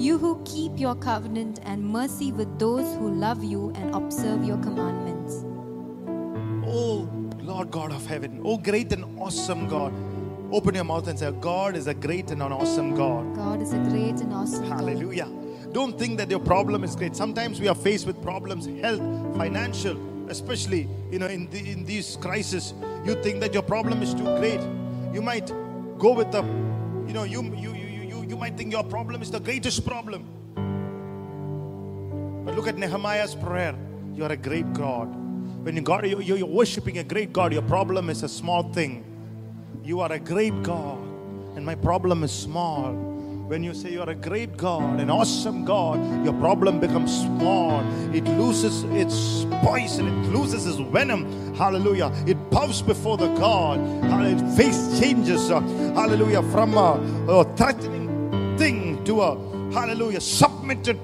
you 0.00 0.18
who 0.18 0.42
keep 0.44 0.80
your 0.80 0.96
covenant 0.96 1.60
and 1.64 1.84
mercy 1.84 2.32
with 2.32 2.58
those 2.58 2.86
who 2.96 3.10
love 3.14 3.44
you 3.44 3.72
and 3.76 3.94
observe 3.94 4.44
your 4.44 4.58
commandments. 4.58 5.44
Oh, 6.66 7.08
Lord 7.42 7.70
God 7.70 7.92
of 7.92 8.06
heaven. 8.06 8.40
Oh, 8.44 8.58
great 8.58 8.92
and 8.92 9.04
awesome 9.20 9.68
God. 9.68 9.92
Open 10.52 10.74
your 10.76 10.84
mouth 10.84 11.08
and 11.08 11.18
say, 11.18 11.32
God 11.40 11.76
is 11.76 11.86
a 11.88 11.94
great 11.94 12.30
and 12.30 12.42
an 12.42 12.52
awesome 12.52 12.94
God. 12.94 13.36
God 13.36 13.62
is 13.62 13.72
a 13.74 13.78
great 13.78 14.20
and 14.20 14.32
awesome 14.34 14.68
God. 14.68 14.80
Hallelujah. 14.80 15.28
Don't 15.72 15.98
think 15.98 16.18
that 16.18 16.30
your 16.30 16.40
problem 16.40 16.84
is 16.84 16.96
great. 16.96 17.16
Sometimes 17.16 17.60
we 17.60 17.68
are 17.68 17.74
faced 17.76 18.06
with 18.06 18.22
problems, 18.22 18.66
health, 18.82 19.00
financial, 19.36 19.98
especially 20.30 20.88
you 21.10 21.18
know 21.20 21.26
in 21.28 21.48
the, 21.50 21.58
in 21.70 21.84
these 21.84 22.16
crises. 22.16 22.74
You 23.04 23.22
think 23.22 23.40
that 23.40 23.54
your 23.54 23.62
problem 23.64 24.02
is 24.02 24.14
too 24.14 24.24
great. 24.38 24.60
You 25.14 25.22
might 25.22 25.48
go 25.98 26.12
with 26.14 26.32
the, 26.32 26.42
you 27.06 27.14
know, 27.14 27.24
you 27.24 27.42
you 27.56 27.74
you 28.30 28.36
might 28.36 28.56
think 28.56 28.70
your 28.72 28.84
problem 28.84 29.22
is 29.22 29.30
the 29.30 29.40
greatest 29.40 29.84
problem. 29.84 30.24
But 32.44 32.54
look 32.54 32.68
at 32.68 32.78
Nehemiah's 32.78 33.34
prayer. 33.34 33.74
You 34.14 34.24
are 34.24 34.30
a 34.30 34.36
great 34.36 34.72
God. 34.72 35.08
When 35.64 35.74
you 35.74 35.82
God, 35.82 36.06
you- 36.06 36.20
you're 36.20 36.46
worshiping 36.46 36.98
a 36.98 37.04
great 37.04 37.32
God, 37.32 37.52
your 37.52 37.62
problem 37.62 38.08
is 38.08 38.22
a 38.22 38.28
small 38.28 38.62
thing. 38.72 39.02
You 39.82 39.98
are 39.98 40.12
a 40.12 40.20
great 40.20 40.62
God, 40.62 40.98
and 41.56 41.66
my 41.66 41.74
problem 41.74 42.22
is 42.22 42.30
small. 42.30 42.92
When 43.50 43.64
you 43.64 43.74
say 43.74 43.90
you 43.90 44.00
are 44.00 44.10
a 44.10 44.14
great 44.14 44.56
God, 44.56 45.00
an 45.00 45.10
awesome 45.10 45.64
God, 45.64 45.98
your 46.24 46.34
problem 46.34 46.78
becomes 46.78 47.10
small. 47.22 47.80
It 48.14 48.24
loses 48.38 48.84
its 48.92 49.44
poison, 49.64 50.06
it 50.06 50.28
loses 50.32 50.66
its 50.66 50.78
venom. 50.78 51.26
Hallelujah. 51.56 52.12
It 52.26 52.38
bows 52.48 52.80
before 52.80 53.16
the 53.16 53.26
God. 53.34 53.80
Hallelujah. 54.04 54.46
Face 54.52 55.00
changes. 55.00 55.50
uh, 55.50 55.58
hallelujah. 55.96 56.44
From 56.52 56.74
a, 56.74 56.92
a 57.28 57.44
threatening 57.56 57.99
thing 58.60 59.02
to 59.06 59.22
a 59.22 59.30
hallelujah 59.72 60.20
submitted 60.20 60.98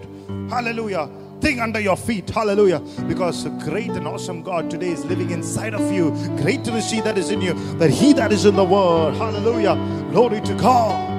hallelujah 0.50 1.08
thing 1.40 1.58
under 1.58 1.80
your 1.80 1.96
feet 1.96 2.28
hallelujah. 2.28 2.80
Because 3.08 3.44
the 3.44 3.50
great 3.64 3.88
and 3.92 4.06
awesome 4.06 4.42
god 4.42 4.70
today 4.70 4.90
is 4.90 5.06
living 5.06 5.30
inside 5.30 5.72
of 5.72 5.90
you. 5.90 6.10
Great 6.42 6.64
to 6.64 6.82
see 6.82 7.00
that 7.00 7.16
is 7.16 7.30
in 7.30 7.40
you 7.40 7.54
that 7.78 7.88
he 7.88 8.12
that 8.12 8.30
is 8.30 8.44
in 8.44 8.56
the 8.56 8.64
world 8.64 9.14
hallelujah. 9.16 9.74
Glory 10.12 10.42
to 10.42 10.54
god. 10.56 11.14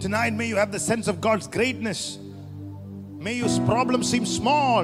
Tonight 0.00 0.32
may 0.32 0.48
you 0.48 0.56
have 0.56 0.72
the 0.72 0.80
sense 0.80 1.06
of 1.06 1.20
god's 1.20 1.46
greatness. 1.46 2.18
May 3.18 3.34
your 3.34 3.66
problems 3.66 4.10
seem 4.10 4.26
small 4.26 4.82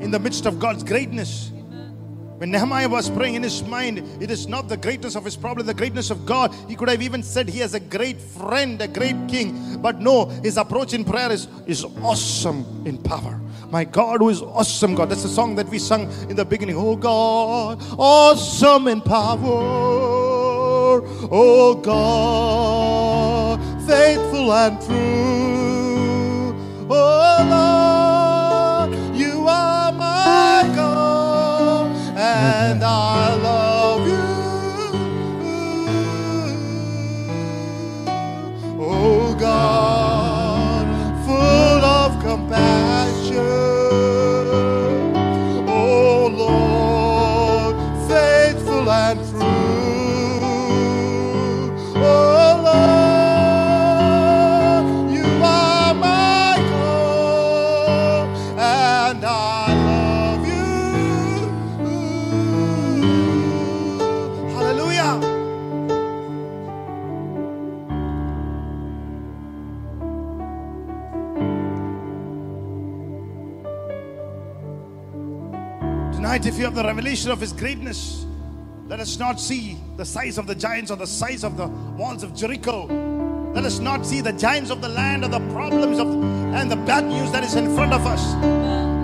in 0.00 0.12
the 0.12 0.20
midst 0.20 0.46
of 0.46 0.60
god's 0.60 0.84
greatness 0.84 1.50
when 2.38 2.52
Nehemiah 2.52 2.88
was 2.88 3.10
praying 3.10 3.34
in 3.34 3.42
his 3.42 3.64
mind, 3.64 3.98
it 4.22 4.30
is 4.30 4.46
not 4.46 4.68
the 4.68 4.76
greatness 4.76 5.16
of 5.16 5.24
his 5.24 5.34
problem, 5.36 5.66
the 5.66 5.74
greatness 5.74 6.10
of 6.10 6.24
God. 6.24 6.54
He 6.68 6.76
could 6.76 6.88
have 6.88 7.02
even 7.02 7.20
said 7.24 7.48
he 7.48 7.58
has 7.58 7.74
a 7.74 7.80
great 7.80 8.20
friend, 8.20 8.80
a 8.80 8.86
great 8.86 9.16
king. 9.26 9.80
But 9.82 10.00
no, 10.00 10.26
his 10.26 10.56
approach 10.56 10.94
in 10.94 11.04
prayer 11.04 11.32
is, 11.32 11.48
is 11.66 11.84
awesome 12.00 12.64
in 12.86 12.96
power. 12.96 13.40
My 13.70 13.82
God, 13.82 14.20
who 14.20 14.28
is 14.28 14.40
awesome 14.40 14.94
God. 14.94 15.10
That's 15.10 15.24
the 15.24 15.28
song 15.28 15.56
that 15.56 15.68
we 15.68 15.80
sung 15.80 16.10
in 16.30 16.36
the 16.36 16.44
beginning. 16.44 16.76
Oh 16.76 16.94
God, 16.94 17.82
awesome 17.98 18.86
in 18.86 19.00
power. 19.00 19.38
Oh 21.30 21.74
God, 21.74 23.58
faithful 23.86 24.52
and 24.52 24.80
true. 24.80 26.54
Oh 26.88 27.17
and 32.80 32.84
I 32.84 33.17
Tonight, 76.38 76.54
if 76.54 76.58
you 76.58 76.66
have 76.66 76.76
the 76.76 76.84
revelation 76.84 77.32
of 77.32 77.40
His 77.40 77.52
greatness, 77.52 78.24
let 78.86 79.00
us 79.00 79.18
not 79.18 79.40
see 79.40 79.76
the 79.96 80.04
size 80.04 80.38
of 80.38 80.46
the 80.46 80.54
giants 80.54 80.88
or 80.88 80.96
the 80.96 81.04
size 81.04 81.42
of 81.42 81.56
the 81.56 81.66
walls 81.66 82.22
of 82.22 82.32
Jericho. 82.32 82.86
Let 83.54 83.64
us 83.64 83.80
not 83.80 84.06
see 84.06 84.20
the 84.20 84.32
giants 84.32 84.70
of 84.70 84.80
the 84.80 84.88
land 84.88 85.24
or 85.24 85.28
the 85.28 85.40
problems 85.50 85.98
of 85.98 86.06
and 86.06 86.70
the 86.70 86.76
bad 86.76 87.06
news 87.06 87.32
that 87.32 87.42
is 87.42 87.56
in 87.56 87.74
front 87.74 87.92
of 87.92 88.06
us. 88.06 88.22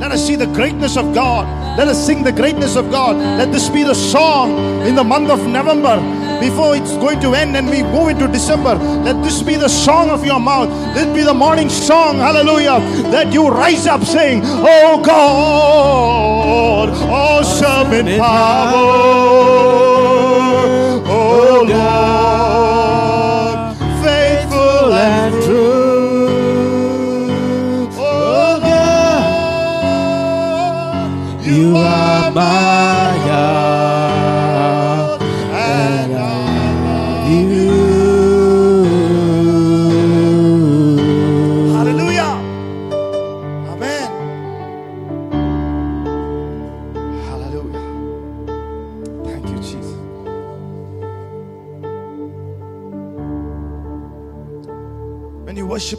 Let 0.00 0.12
us 0.12 0.24
see 0.24 0.36
the 0.36 0.46
greatness 0.46 0.96
of 0.96 1.12
God. 1.12 1.76
Let 1.76 1.88
us 1.88 2.06
sing 2.06 2.22
the 2.22 2.30
greatness 2.30 2.76
of 2.76 2.92
God. 2.92 3.16
Let 3.16 3.50
this 3.50 3.68
be 3.68 3.82
the 3.82 3.94
song 3.94 4.56
in 4.86 4.94
the 4.94 5.02
month 5.02 5.28
of 5.28 5.44
November 5.44 5.98
before 6.40 6.76
it's 6.76 6.92
going 6.96 7.20
to 7.20 7.34
end 7.34 7.56
and 7.56 7.68
we 7.68 7.82
move 7.82 8.08
into 8.08 8.26
December. 8.28 8.74
Let 8.74 9.22
this 9.22 9.42
be 9.42 9.56
the 9.56 9.68
song 9.68 10.10
of 10.10 10.24
your 10.24 10.40
mouth. 10.40 10.68
Let 10.94 11.14
be 11.14 11.22
the 11.22 11.34
morning 11.34 11.68
song. 11.68 12.16
Hallelujah. 12.16 12.80
That 13.10 13.32
you 13.32 13.48
rise 13.48 13.86
up 13.86 14.02
saying, 14.04 14.42
Oh 14.44 15.02
God, 15.04 16.88
awesome 16.90 17.92
in 17.92 18.18
power. 18.18 18.74
Oh 21.06 21.64
Lord, 21.68 23.76
faithful 24.04 24.92
and 24.92 25.34
true. 25.44 26.28
Oh 27.96 28.60
Lord, 31.34 31.46
you 31.46 31.76
are 31.76 32.30
my 32.30 32.73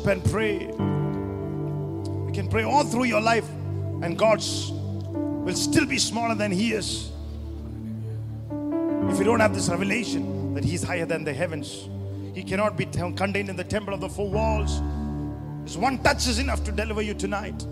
worship 0.06 0.24
and 0.24 0.32
pray. 0.32 0.60
You 2.28 2.32
can 2.34 2.48
pray 2.50 2.64
all 2.64 2.84
through 2.84 3.06
your 3.06 3.22
life, 3.22 3.48
and 4.02 4.18
God's 4.18 4.72
will 4.72 5.56
still 5.56 5.86
be 5.86 5.98
smaller 5.98 6.36
than 6.36 6.52
He 6.52 6.74
is. 6.74 7.12
If 9.10 9.20
you 9.20 9.24
don't 9.24 9.40
have 9.40 9.54
this 9.54 9.70
revelation 9.70 10.54
that 10.56 10.64
He 10.64 10.74
is 10.76 10.84
higher 10.84 11.06
than 11.06 11.24
the 11.24 11.34
heavens, 11.34 11.88
He 12.34 12.44
cannot 12.44 12.78
be 12.78 12.86
contained 12.86 13.50
in 13.50 13.56
the 13.56 13.64
temple 13.64 13.94
of 13.94 14.02
the 14.02 14.10
four 14.10 14.30
walls. 14.30 14.82
This 15.64 15.78
one 15.78 16.02
touch 16.04 16.28
is 16.28 16.40
enough 16.40 16.64
to 16.66 16.72
deliver 16.72 17.02
you 17.02 17.14
tonight. 17.14 17.66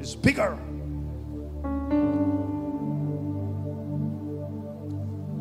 It's 0.00 0.14
bigger. 0.14 0.58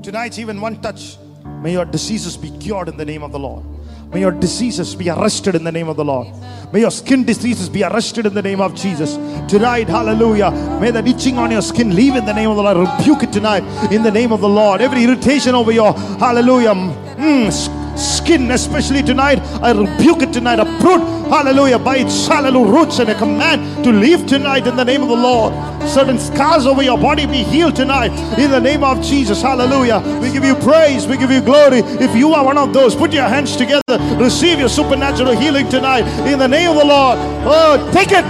Tonight, 0.01 0.39
even 0.39 0.61
one 0.61 0.81
touch, 0.81 1.17
may 1.61 1.73
your 1.73 1.85
diseases 1.85 2.37
be 2.37 2.49
cured 2.59 2.87
in 2.87 2.97
the 2.97 3.05
name 3.05 3.23
of 3.23 3.31
the 3.31 3.39
Lord. 3.39 3.65
May 4.13 4.21
your 4.21 4.31
diseases 4.31 4.95
be 4.95 5.09
arrested 5.09 5.55
in 5.55 5.63
the 5.63 5.71
name 5.71 5.89
of 5.89 5.97
the 5.97 6.05
Lord. 6.05 6.27
May 6.71 6.79
your 6.81 6.91
skin 6.91 7.25
diseases 7.25 7.67
be 7.67 7.83
arrested 7.83 8.25
in 8.25 8.33
the 8.33 8.41
name 8.41 8.61
of 8.61 8.73
Jesus. 8.73 9.15
Tonight, 9.51 9.89
hallelujah. 9.89 10.51
May 10.79 10.91
that 10.91 11.07
itching 11.07 11.37
on 11.37 11.51
your 11.51 11.61
skin 11.61 11.93
leave 11.93 12.15
in 12.15 12.25
the 12.25 12.33
name 12.33 12.49
of 12.49 12.55
the 12.55 12.63
Lord. 12.63 12.77
Rebuke 12.77 13.23
it 13.23 13.33
tonight 13.33 13.63
in 13.91 14.03
the 14.03 14.11
name 14.11 14.31
of 14.31 14.41
the 14.41 14.49
Lord. 14.49 14.81
Every 14.81 15.03
irritation 15.03 15.55
over 15.55 15.71
your 15.71 15.93
hallelujah 15.93 16.73
mm, 16.73 17.97
skin, 17.97 18.49
especially 18.51 19.03
tonight, 19.03 19.39
I 19.61 19.71
rebuke 19.71 20.21
it 20.21 20.31
tonight. 20.31 20.59
Uproot, 20.59 21.01
hallelujah, 21.29 21.79
by 21.79 21.97
its 21.97 22.27
hallelujah 22.27 22.71
roots 22.71 22.99
and 22.99 23.09
a 23.09 23.15
command 23.15 23.61
to 23.84 23.90
leave 23.92 24.26
tonight 24.26 24.66
in 24.66 24.76
the 24.76 24.84
name 24.84 25.02
of 25.02 25.08
the 25.08 25.16
Lord. 25.16 25.52
Certain 25.88 26.18
scars 26.18 26.66
over 26.66 26.82
your 26.82 26.98
body 26.98 27.26
be 27.26 27.42
healed 27.42 27.76
tonight 27.76 28.12
in 28.38 28.50
the 28.50 28.60
name 28.60 28.84
of 28.84 29.02
Jesus. 29.02 29.42
Hallelujah. 29.42 30.00
We 30.20 30.30
give 30.30 30.44
you 30.44 30.54
praise, 30.56 31.06
we 31.06 31.16
give 31.16 31.30
you 31.30 31.40
glory. 31.40 31.80
If 32.06 32.14
you 32.14 32.32
are 32.34 32.44
one 32.44 32.58
of 32.58 32.72
those, 32.72 32.94
put 32.94 33.12
your 33.12 33.28
hands 33.34 33.56
together, 33.56 33.96
receive 34.18 34.58
your 34.58 34.68
supernatural 34.68 35.36
healing 35.36 35.68
tonight 35.68 36.04
in 36.30 36.38
the 36.38 36.48
name 36.48 36.70
of 36.70 36.76
the 36.76 36.84
Lord. 36.84 37.18
Oh, 37.44 37.90
take 37.92 38.12
it. 38.12 38.24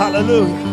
Hallelujah. 0.00 0.70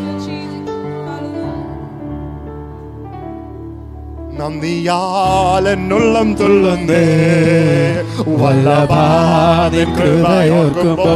നന്ദിയാൽ 4.40 5.66
എന്നുള്ളം 5.74 6.28
തുള്ളുന്നേ 6.40 7.06
വല്ലഭാതിൻ 8.42 9.90
കൃപയോർക്കുമ്പോ 9.98 11.16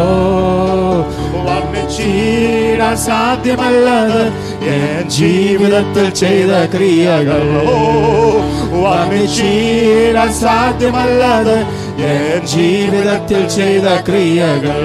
വർണിച്ചീടാൻ 1.46 2.96
സാധ്യമല്ലത്. 2.96 4.32
എൻ 4.64 5.10
ജീവിതത്തിൽ 5.10 6.10
ചെയ്ത 6.10 6.76
ക്രിയകൾ. 6.76 7.62
വർണിച്ചീടാൻ 8.82 10.32
സാധ്യമല്ലത്. 10.32 11.58
എൻ 11.98 12.46
ജീവിതത്തിൽ 12.46 13.48
ചെയ്ത 13.48 14.00
ക്രിയകൾ. 14.08 14.78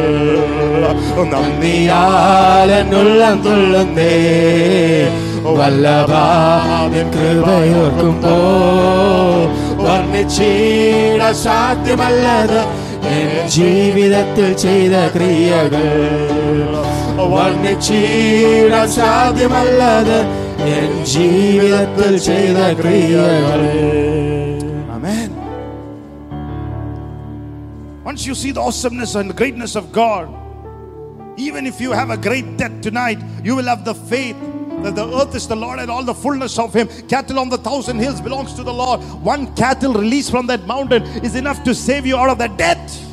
നന്ദിയാൽ 1.17 2.71
എന്നുള്ളം 2.71 3.41
തുള്ളുന്നേ. 3.41 4.17
വല്ലഭാവിൻ 5.43 7.11
കൃപയോർക്കുമ്പോ 7.11 8.37
വർണിച്ചീട 9.83 11.31
സാധ്യമല്ലത്. 11.31 12.80
ജീവിതത്തിൽ 13.56 14.50
ചെയ്ത 14.64 14.96
ക്രിയകൾ 15.14 15.86
വർണ്ണിച്ചീട 17.34 18.72
സാധ്യമല്ലത് 18.98 20.18
എൻ 20.76 20.92
ജീവിതത്തിൽ 21.14 22.14
ചെയ്ത 22.28 22.58
ക്രിയകൾ 22.80 23.62
Amen. 24.96 25.30
Once 28.04 28.22
you 28.28 28.34
see 28.34 28.52
the 28.52 28.62
awesomeness 28.62 29.14
and 29.14 29.36
greatness 29.36 29.74
of 29.76 29.86
God, 29.92 30.26
even 31.38 31.66
if 31.66 31.80
you 31.80 31.90
have 31.92 32.10
a 32.10 32.16
great 32.18 32.48
debt 32.56 32.74
tonight, 32.82 33.18
you 33.44 33.54
will 33.56 33.68
have 33.72 33.84
the 33.84 33.96
faith 34.12 34.38
that 34.83 34.95
the 34.95 35.07
earth 35.17 35.35
is 35.35 35.47
the 35.47 35.55
Lord 35.55 35.79
and 35.79 35.91
all 35.91 36.03
the 36.03 36.13
fullness 36.13 36.57
of 36.57 36.73
Him. 36.73 36.87
Cattle 37.07 37.39
on 37.39 37.49
the 37.49 37.57
thousand 37.57 37.99
hills 37.99 38.21
belongs 38.21 38.53
to 38.53 38.63
the 38.63 38.73
Lord. 38.73 39.01
One 39.21 39.53
cattle 39.55 39.93
released 39.93 40.31
from 40.31 40.47
that 40.47 40.65
mountain 40.65 41.03
is 41.23 41.35
enough 41.35 41.63
to 41.63 41.75
save 41.75 42.05
you 42.05 42.17
out 42.17 42.29
of 42.29 42.37
that 42.39 42.57
debt. 42.57 43.10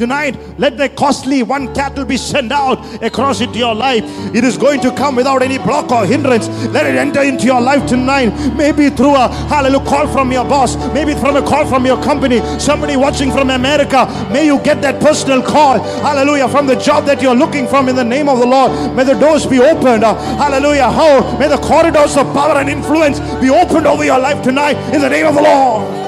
Tonight, 0.00 0.38
let 0.58 0.78
the 0.78 0.88
costly 0.88 1.42
one 1.42 1.74
cattle 1.74 2.06
be 2.06 2.16
sent 2.16 2.52
out 2.52 3.02
across 3.02 3.42
into 3.42 3.58
your 3.58 3.74
life. 3.74 4.02
It 4.34 4.44
is 4.44 4.56
going 4.56 4.80
to 4.80 4.90
come 4.96 5.14
without 5.14 5.42
any 5.42 5.58
block 5.58 5.92
or 5.92 6.06
hindrance. 6.06 6.48
Let 6.68 6.86
it 6.86 6.94
enter 6.94 7.20
into 7.20 7.44
your 7.44 7.60
life 7.60 7.86
tonight. 7.86 8.30
Maybe 8.56 8.88
through 8.88 9.14
a 9.14 9.28
hallelujah 9.28 9.84
call 9.84 10.08
from 10.08 10.32
your 10.32 10.44
boss, 10.44 10.74
maybe 10.94 11.12
from 11.12 11.36
a 11.36 11.42
call 11.42 11.66
from 11.66 11.84
your 11.84 12.02
company, 12.02 12.40
somebody 12.58 12.96
watching 12.96 13.30
from 13.30 13.50
America. 13.50 14.06
May 14.32 14.46
you 14.46 14.58
get 14.60 14.80
that 14.80 15.02
personal 15.02 15.42
call, 15.42 15.78
hallelujah, 15.78 16.48
from 16.48 16.66
the 16.66 16.76
job 16.76 17.04
that 17.04 17.20
you're 17.20 17.36
looking 17.36 17.68
from 17.68 17.90
in 17.90 17.94
the 17.94 18.02
name 18.02 18.30
of 18.30 18.38
the 18.38 18.46
Lord. 18.46 18.96
May 18.96 19.04
the 19.04 19.20
doors 19.20 19.44
be 19.44 19.60
opened, 19.60 20.04
hallelujah. 20.04 20.90
How 20.90 21.36
may 21.38 21.48
the 21.48 21.58
corridors 21.58 22.16
of 22.16 22.24
power 22.32 22.56
and 22.56 22.70
influence 22.70 23.20
be 23.38 23.50
opened 23.50 23.86
over 23.86 24.02
your 24.02 24.18
life 24.18 24.42
tonight 24.42 24.78
in 24.94 25.02
the 25.02 25.10
name 25.10 25.26
of 25.26 25.34
the 25.34 25.42
Lord. 25.42 26.00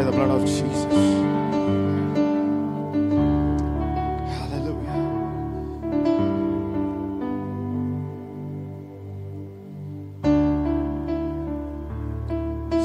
By 0.00 0.06
the 0.06 0.12
blood 0.12 0.30
of 0.30 0.46
Jesus. 0.46 0.84
Hallelujah. 4.38 4.96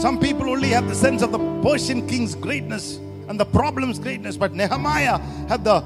Some 0.01 0.19
people 0.19 0.49
only 0.49 0.69
have 0.69 0.89
the 0.89 0.95
sense 0.95 1.21
of 1.21 1.31
the 1.31 1.39
Persian 1.63 2.05
king's 2.05 2.35
greatness 2.35 2.97
and 3.29 3.39
the 3.39 3.45
problem's 3.45 3.97
greatness, 3.97 4.35
but 4.35 4.53
Nehemiah 4.53 5.19
had 5.47 5.63
the 5.63 5.85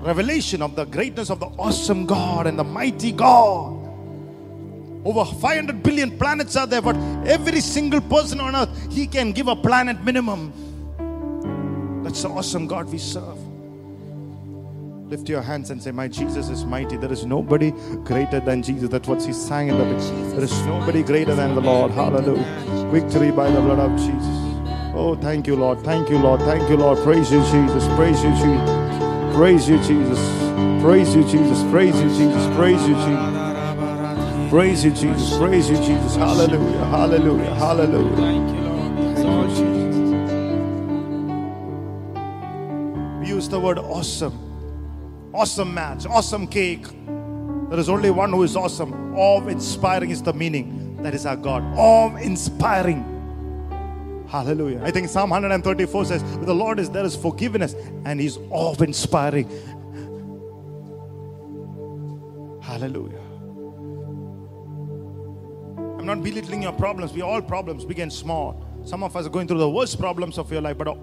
revelation 0.00 0.62
of 0.62 0.76
the 0.76 0.86
greatness 0.86 1.28
of 1.28 1.40
the 1.40 1.46
awesome 1.58 2.06
God 2.06 2.46
and 2.46 2.58
the 2.58 2.64
mighty 2.64 3.12
God. 3.12 3.77
Over 5.08 5.24
500 5.24 5.82
billion 5.82 6.18
planets 6.18 6.54
are 6.54 6.66
there, 6.66 6.82
but 6.82 6.94
every 7.26 7.62
single 7.62 8.02
person 8.02 8.40
on 8.40 8.54
earth, 8.54 8.92
he 8.92 9.06
can 9.06 9.32
give 9.32 9.48
a 9.48 9.56
planet 9.56 10.04
minimum. 10.04 10.52
That's 12.04 12.20
the 12.20 12.28
awesome 12.28 12.66
God 12.66 12.90
we 12.92 12.98
serve. 12.98 13.38
Lift 15.08 15.26
your 15.30 15.40
hands 15.40 15.70
and 15.70 15.82
say, 15.82 15.92
My 15.92 16.08
Jesus 16.08 16.50
is 16.50 16.66
mighty. 16.66 16.98
There 16.98 17.10
is 17.10 17.24
nobody 17.24 17.70
greater 18.04 18.38
than 18.40 18.62
Jesus. 18.62 18.90
That's 18.90 19.08
what 19.08 19.22
he 19.22 19.32
sang 19.32 19.68
in 19.68 19.78
the 19.78 19.84
bit. 19.84 19.98
There 20.32 20.44
is 20.44 20.66
nobody 20.66 21.02
greater 21.02 21.34
than 21.34 21.54
the 21.54 21.62
Lord. 21.62 21.90
Hallelujah. 21.92 22.44
Victory 22.92 23.30
by 23.30 23.50
the 23.50 23.62
blood 23.62 23.78
of 23.78 23.98
Jesus. 23.98 24.36
Oh, 24.94 25.16
thank 25.18 25.46
you, 25.46 25.56
Lord. 25.56 25.80
Thank 25.80 26.10
you, 26.10 26.18
Lord. 26.18 26.40
Thank 26.40 26.68
you, 26.68 26.76
Lord. 26.76 26.98
Praise 26.98 27.32
you, 27.32 27.40
Jesus. 27.44 27.86
Praise 27.96 28.22
you, 28.22 28.30
Jesus. 28.32 29.34
Praise 29.34 29.68
you, 29.70 29.78
Jesus. 29.78 30.82
Praise 30.82 31.16
you, 31.16 31.22
Jesus. 31.22 31.62
Praise 31.70 31.98
you, 31.98 32.08
Jesus. 32.10 32.56
Praise 32.56 32.86
you, 32.86 32.94
Jesus. 32.94 33.37
Praise 34.50 34.84
you, 34.84 34.90
Jesus. 34.90 35.36
Praise 35.36 35.68
you, 35.68 35.76
Jesus. 35.76 36.16
Hallelujah. 36.16 36.84
Hallelujah. 36.86 37.54
Hallelujah. 37.54 38.16
Thank 38.16 38.48
you, 38.48 38.62
Lord. 38.62 39.50
Thank 39.50 39.58
you, 39.58 39.58
Jesus. 39.58 40.08
We 43.20 43.28
use 43.28 43.48
the 43.48 43.60
word 43.60 43.78
awesome. 43.78 44.48
Awesome 45.34 45.74
match, 45.74 46.06
awesome 46.06 46.46
cake. 46.46 46.86
There 47.68 47.78
is 47.78 47.90
only 47.90 48.10
one 48.10 48.30
who 48.30 48.42
is 48.42 48.56
awesome. 48.56 49.14
Awe 49.14 49.46
inspiring 49.46 50.10
is 50.10 50.22
the 50.22 50.32
meaning. 50.32 50.96
That 51.02 51.14
is 51.14 51.26
our 51.26 51.36
God. 51.36 51.62
Awe 51.76 52.16
inspiring. 52.16 53.04
Hallelujah. 54.28 54.80
I 54.82 54.90
think 54.90 55.10
Psalm 55.10 55.28
134 55.30 56.04
says, 56.06 56.22
With 56.22 56.46
the 56.46 56.54
Lord 56.54 56.78
is 56.78 56.88
there 56.90 57.04
is 57.04 57.14
forgiveness, 57.14 57.74
and 58.06 58.18
He's 58.18 58.38
awe 58.50 58.74
inspiring. 58.82 59.46
Hallelujah. 62.62 63.27
I'm 65.98 66.06
not 66.06 66.22
belittling 66.22 66.62
your 66.62 66.72
problems. 66.72 67.12
We 67.12 67.22
all 67.22 67.42
problems, 67.42 67.84
big 67.84 67.98
and 67.98 68.12
small. 68.12 68.64
Some 68.84 69.02
of 69.02 69.16
us 69.16 69.26
are 69.26 69.30
going 69.30 69.48
through 69.48 69.58
the 69.58 69.68
worst 69.68 69.98
problems 69.98 70.38
of 70.38 70.50
your 70.52 70.60
life, 70.60 70.78
but 70.78 70.96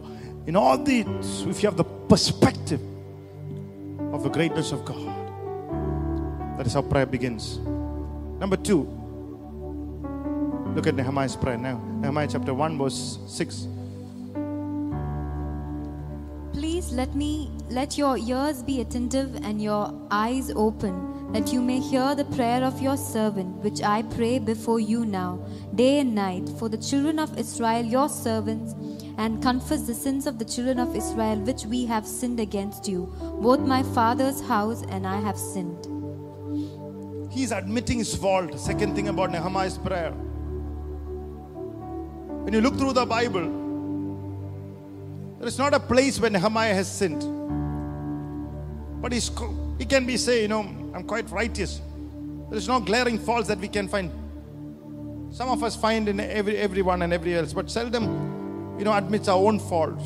in 0.48 0.56
all 0.56 0.78
these, 0.78 1.42
if 1.42 1.62
you 1.62 1.68
have 1.68 1.76
the 1.76 1.84
perspective 1.84 2.80
of 4.14 4.24
the 4.24 4.30
greatness 4.30 4.72
of 4.72 4.86
God, 4.86 5.06
that 6.58 6.66
is 6.66 6.74
how 6.74 6.82
prayer 6.82 7.06
begins. 7.06 7.58
Number 8.40 8.56
two, 8.56 8.84
look 10.74 10.88
at 10.88 10.96
Nehemiah's 10.96 11.36
prayer 11.36 11.58
now. 11.58 11.78
Nehemiah 12.00 12.28
chapter 12.32 12.54
1, 12.54 12.78
verse 12.78 13.20
6. 13.28 13.68
Please 16.54 16.94
let 16.94 17.14
me 17.16 17.52
let 17.70 17.98
your 17.98 18.18
ears 18.18 18.64
be 18.64 18.80
attentive 18.80 19.36
and 19.44 19.62
your 19.62 19.94
eyes 20.10 20.52
open, 20.56 20.96
that 21.36 21.52
you 21.52 21.60
may 21.60 21.82
hear 21.82 22.16
the 22.16 22.24
prayer 22.24 22.64
of 22.64 22.82
your 22.82 22.96
servant, 22.96 23.58
which 23.58 23.82
I 23.82 24.04
pray 24.04 24.40
before 24.40 24.80
you 24.80 25.06
now, 25.06 25.46
day 25.76 26.00
and 26.00 26.16
night, 26.16 26.48
for 26.58 26.70
the 26.70 26.78
children 26.78 27.20
of 27.20 27.38
Israel, 27.38 27.84
your 27.84 28.08
servants, 28.08 28.74
and 29.18 29.42
confess 29.42 29.82
the 29.82 29.94
sins 29.94 30.28
of 30.28 30.40
the 30.40 30.46
children 30.46 30.80
of 30.80 30.96
Israel, 30.96 31.36
which 31.42 31.66
we 31.66 31.86
have 31.88 32.08
sinned 32.08 32.40
against 32.40 32.88
you. 32.88 33.14
Both 33.42 33.60
my 33.60 33.84
father's 33.84 34.40
house 34.40 34.84
and 34.88 35.06
I 35.06 35.20
have 35.20 35.38
sinned. 35.38 35.86
He's 37.34 37.52
admitting 37.52 37.98
his 37.98 38.16
fault. 38.16 38.58
Second 38.58 38.96
thing 38.96 39.10
about 39.10 39.32
Nehemiah's 39.32 39.78
prayer. 39.78 40.12
When 42.44 42.54
you 42.54 42.62
look 42.62 42.78
through 42.78 42.94
the 42.94 43.06
Bible, 43.06 43.44
there 45.40 45.50
is 45.50 45.58
not 45.58 45.74
a 45.74 45.82
place 45.82 46.18
where 46.18 46.30
Nehemiah 46.30 46.76
has 46.76 46.90
sinned. 46.90 47.26
But 49.02 49.12
he 49.12 49.86
can 49.86 50.06
be 50.06 50.16
say, 50.16 50.44
you 50.44 50.48
know, 50.48 50.84
I'm 50.96 51.04
quite 51.04 51.30
righteous. 51.30 51.82
There 52.50 52.58
is 52.58 52.70
no 52.70 52.80
glaring 52.80 53.20
faults 53.20 53.50
that 53.50 53.60
we 53.60 53.68
can 53.68 53.90
find. 53.90 54.10
Some 55.30 55.50
of 55.50 55.62
us 55.62 55.76
find 55.76 56.08
in 56.08 56.22
every 56.22 56.56
everyone 56.56 57.02
and 57.02 57.12
every 57.12 57.36
else, 57.36 57.52
but 57.52 57.70
seldom, 57.70 58.78
you 58.80 58.86
know, 58.86 58.94
admits 58.94 59.28
our 59.28 59.38
own 59.38 59.60
faults. 59.60 60.06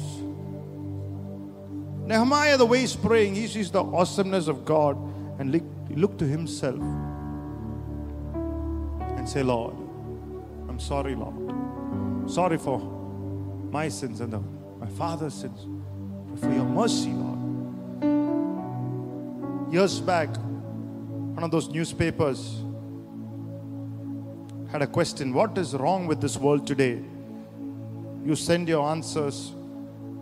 Nehemiah, 2.07 2.57
the 2.57 2.65
way 2.65 2.79
he's 2.79 2.95
praying, 2.95 3.35
he 3.35 3.45
sees 3.45 3.69
the 3.69 3.83
awesomeness 3.83 4.47
of 4.47 4.65
God 4.65 4.97
and 5.37 5.51
look, 5.51 5.61
look 5.91 6.17
to 6.17 6.25
himself 6.25 6.81
and 9.15 9.29
say, 9.29 9.43
Lord, 9.43 9.75
I'm 10.67 10.79
sorry, 10.79 11.13
Lord. 11.13 11.35
Sorry 12.31 12.57
for 12.57 12.79
my 13.71 13.89
sins 13.89 14.21
and 14.21 14.33
the, 14.33 14.39
my 14.79 14.87
father's 14.87 15.35
sins. 15.35 15.67
But 16.31 16.39
for 16.39 16.51
your 16.51 16.65
mercy, 16.65 17.11
Lord. 17.11 17.37
Years 19.71 19.99
back, 19.99 20.29
one 21.39 21.45
of 21.45 21.51
those 21.51 21.69
newspapers 21.69 22.61
had 24.73 24.81
a 24.81 24.87
question 24.87 25.33
What 25.33 25.57
is 25.57 25.73
wrong 25.73 26.05
with 26.05 26.19
this 26.19 26.35
world 26.35 26.67
today? 26.67 27.01
You 28.25 28.35
send 28.35 28.67
your 28.67 28.85
answers, 28.89 29.53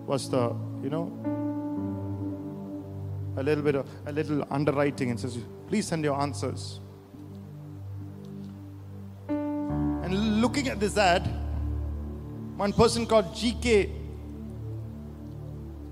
was 0.05 0.29
the, 0.29 0.55
you 0.83 0.91
know, 0.91 1.05
a 3.35 3.41
little 3.41 3.63
bit 3.63 3.73
of 3.73 3.89
a 4.05 4.11
little 4.11 4.45
underwriting 4.51 5.09
and 5.09 5.19
says, 5.19 5.39
please 5.67 5.87
send 5.87 6.03
your 6.03 6.21
answers. 6.21 6.79
And 9.27 10.39
looking 10.39 10.67
at 10.67 10.79
this 10.79 10.99
ad, 10.99 11.27
one 12.57 12.73
person 12.73 13.07
called 13.07 13.35
G.K. 13.35 13.89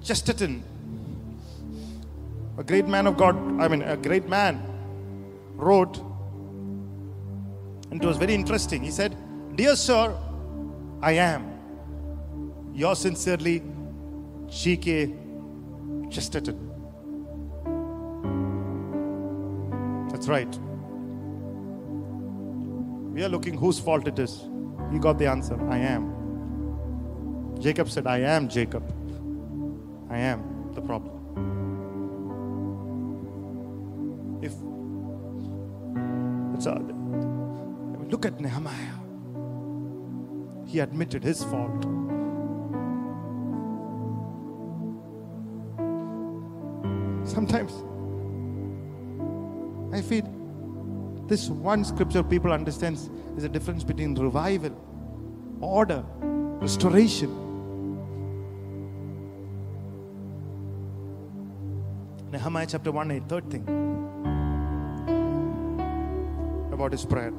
Chesterton, 0.03 0.63
a 2.59 2.63
great 2.63 2.87
man 2.87 3.07
of 3.07 3.17
God, 3.17 3.35
I 3.59 3.67
mean, 3.67 3.81
a 3.81 3.97
great 3.97 4.29
man, 4.29 4.74
wrote, 5.55 5.97
and 7.91 8.03
it 8.03 8.05
was 8.05 8.17
very 8.17 8.33
interesting. 8.33 8.83
He 8.83 8.91
said, 8.91 9.15
Dear 9.55 9.75
sir, 9.75 10.17
I 11.01 11.13
am. 11.13 11.51
Yours 12.73 12.99
sincerely, 12.99 13.63
G.K. 14.47 15.13
Chesterton. 16.09 16.71
That's 20.11 20.27
right. 20.27 20.59
We 23.13 23.23
are 23.23 23.29
looking 23.29 23.57
whose 23.57 23.79
fault 23.79 24.07
it 24.07 24.19
is. 24.19 24.43
He 24.91 24.99
got 24.99 25.17
the 25.17 25.27
answer 25.27 25.57
I 25.69 25.77
am. 25.77 26.13
Jacob 27.59 27.89
said, 27.89 28.07
I 28.07 28.19
am 28.19 28.49
Jacob. 28.49 28.83
I 30.09 30.17
am 30.17 30.54
a, 36.65 36.79
look 38.09 38.25
at 38.25 38.39
Nehemiah, 38.39 38.95
he 40.65 40.79
admitted 40.79 41.23
his 41.23 41.43
fault. 41.43 41.83
Sometimes 47.27 47.71
I 49.93 50.01
feel 50.01 50.23
this 51.27 51.49
one 51.49 51.83
scripture 51.83 52.23
people 52.23 52.51
understand 52.51 52.97
is 53.37 53.43
a 53.43 53.49
difference 53.49 53.83
between 53.83 54.15
revival, 54.15 54.75
order, 55.61 56.03
restoration. 56.61 57.41
Nehemiah 62.31 62.67
chapter 62.67 62.91
1 62.91 63.11
8, 63.11 63.29
third 63.29 63.49
thing 63.49 63.85
about 66.75 66.91
his 66.91 67.03
prayer. 67.03 67.31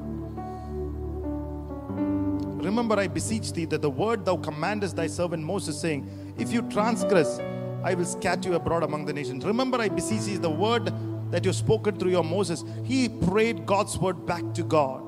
Remember, 2.67 2.99
I 2.99 3.07
beseech 3.07 3.53
thee 3.53 3.65
that 3.65 3.81
the 3.81 3.89
word 3.89 4.25
thou 4.25 4.35
commandest 4.35 4.97
thy 4.97 5.07
servant 5.07 5.43
Moses, 5.43 5.79
saying, 5.79 6.35
If 6.37 6.51
you 6.51 6.63
transgress, 6.63 7.39
I 7.83 7.93
will 7.93 8.05
scatter 8.05 8.49
you 8.49 8.55
abroad 8.55 8.83
among 8.83 9.05
the 9.05 9.13
nations. 9.13 9.45
Remember, 9.45 9.79
I 9.79 9.87
beseech 9.87 10.23
thee 10.23 10.35
the 10.35 10.49
word 10.49 10.91
that 11.31 11.45
you 11.45 11.53
spoken 11.53 11.97
through 11.97 12.11
your 12.11 12.23
Moses. 12.23 12.65
He 12.83 13.07
prayed 13.07 13.65
God's 13.65 13.97
word 13.97 14.25
back 14.25 14.53
to 14.55 14.63
God. 14.63 15.03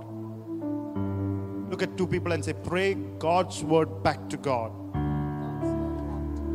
Look 1.69 1.84
at 1.84 1.97
two 1.97 2.07
people 2.07 2.32
and 2.32 2.43
say, 2.45 2.53
Pray 2.53 2.93
God's 2.93 3.63
word 3.63 4.03
back 4.03 4.30
to 4.30 4.38
God. 4.38 4.71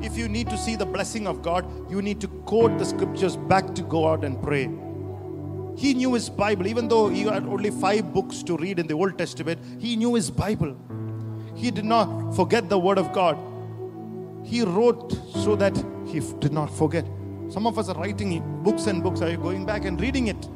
If 0.02 0.18
you 0.18 0.28
need 0.28 0.50
to 0.50 0.58
see 0.58 0.76
the 0.76 0.86
blessing 0.86 1.26
of 1.26 1.42
God, 1.42 1.66
you 1.90 2.02
need 2.02 2.20
to 2.20 2.28
quote 2.28 2.78
the 2.78 2.84
scriptures 2.84 3.36
back 3.36 3.74
to 3.74 3.82
God 3.82 4.22
and 4.22 4.40
pray. 4.42 4.68
He 5.76 5.94
knew 5.94 6.14
his 6.14 6.28
Bible, 6.30 6.66
even 6.66 6.88
though 6.88 7.08
he 7.08 7.22
had 7.22 7.44
only 7.44 7.70
five 7.70 8.12
books 8.12 8.42
to 8.44 8.56
read 8.56 8.78
in 8.78 8.86
the 8.86 8.94
Old 8.94 9.18
Testament, 9.18 9.60
he 9.80 9.96
knew 9.96 10.14
his 10.14 10.30
Bible. 10.30 10.76
He 11.54 11.70
did 11.70 11.84
not 11.84 12.34
forget 12.34 12.68
the 12.68 12.78
word 12.78 12.98
of 12.98 13.12
God. 13.12 13.36
He 14.44 14.62
wrote 14.62 15.12
so 15.34 15.56
that 15.56 15.76
he 16.06 16.20
did 16.38 16.52
not 16.52 16.70
forget. 16.70 17.04
Some 17.48 17.66
of 17.66 17.78
us 17.78 17.88
are 17.88 17.96
writing 17.96 18.42
books 18.62 18.86
and 18.86 19.02
books. 19.02 19.20
Are 19.20 19.30
you 19.30 19.36
going 19.36 19.64
back 19.64 19.84
and 19.84 20.00
reading 20.00 20.28
it? 20.28 20.48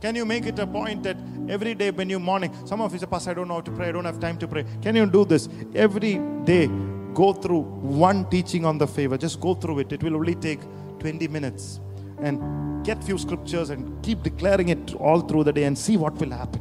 Can 0.00 0.14
you 0.14 0.24
make 0.24 0.46
it 0.46 0.58
a 0.58 0.66
point 0.66 1.02
that 1.02 1.16
every 1.48 1.74
day 1.74 1.90
when 1.90 2.08
you 2.08 2.18
morning, 2.18 2.54
some 2.64 2.80
of 2.80 2.92
you 2.92 2.98
say, 2.98 3.06
Pastor, 3.06 3.32
I 3.32 3.34
don't 3.34 3.48
know 3.48 3.54
how 3.54 3.60
to 3.60 3.70
pray, 3.70 3.88
I 3.88 3.92
don't 3.92 4.04
have 4.06 4.18
time 4.18 4.38
to 4.38 4.48
pray. 4.48 4.64
Can 4.80 4.96
you 4.96 5.06
do 5.06 5.24
this? 5.24 5.48
Every 5.74 6.20
day, 6.44 6.68
go 7.12 7.32
through 7.34 7.60
one 7.60 8.28
teaching 8.30 8.64
on 8.64 8.78
the 8.78 8.86
favor. 8.86 9.18
Just 9.18 9.40
go 9.40 9.54
through 9.54 9.80
it. 9.80 9.92
It 9.92 10.02
will 10.02 10.16
only 10.16 10.34
take 10.34 10.60
20 11.00 11.28
minutes. 11.28 11.80
And 12.22 12.84
get 12.84 13.02
few 13.02 13.18
scriptures 13.18 13.70
and 13.70 14.02
keep 14.02 14.22
declaring 14.22 14.68
it 14.68 14.94
all 14.94 15.20
through 15.20 15.44
the 15.44 15.52
day 15.52 15.64
and 15.64 15.76
see 15.76 15.96
what 15.96 16.14
will 16.14 16.30
happen. 16.30 16.60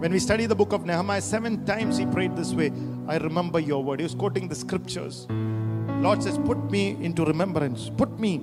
When 0.00 0.12
we 0.12 0.18
study 0.18 0.44
the 0.44 0.54
book 0.54 0.72
of 0.72 0.84
Nehemiah, 0.84 1.22
seven 1.22 1.64
times 1.64 1.96
he 1.96 2.04
prayed 2.04 2.36
this 2.36 2.52
way 2.52 2.70
I 3.08 3.16
remember 3.18 3.58
your 3.58 3.82
word. 3.82 4.00
He 4.00 4.04
was 4.04 4.14
quoting 4.14 4.48
the 4.48 4.54
scriptures. 4.54 5.26
Lord 5.28 6.22
says, 6.22 6.36
Put 6.38 6.70
me 6.70 6.96
into 7.00 7.24
remembrance. 7.24 7.90
Put 7.96 8.18
me, 8.18 8.38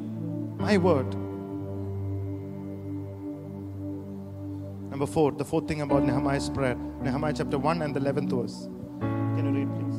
my 0.57 0.77
word. 0.77 1.13
Number 4.89 5.05
four, 5.05 5.31
the 5.31 5.45
fourth 5.45 5.67
thing 5.67 5.81
about 5.81 6.03
Nehemiah's 6.03 6.49
prayer. 6.49 6.75
Nehemiah 7.01 7.33
chapter 7.33 7.57
1 7.57 7.81
and 7.81 7.95
the 7.95 7.99
11th 7.99 8.29
verse. 8.29 8.69
Can 8.99 9.45
you 9.45 9.51
read, 9.59 9.69
please? 9.79 9.90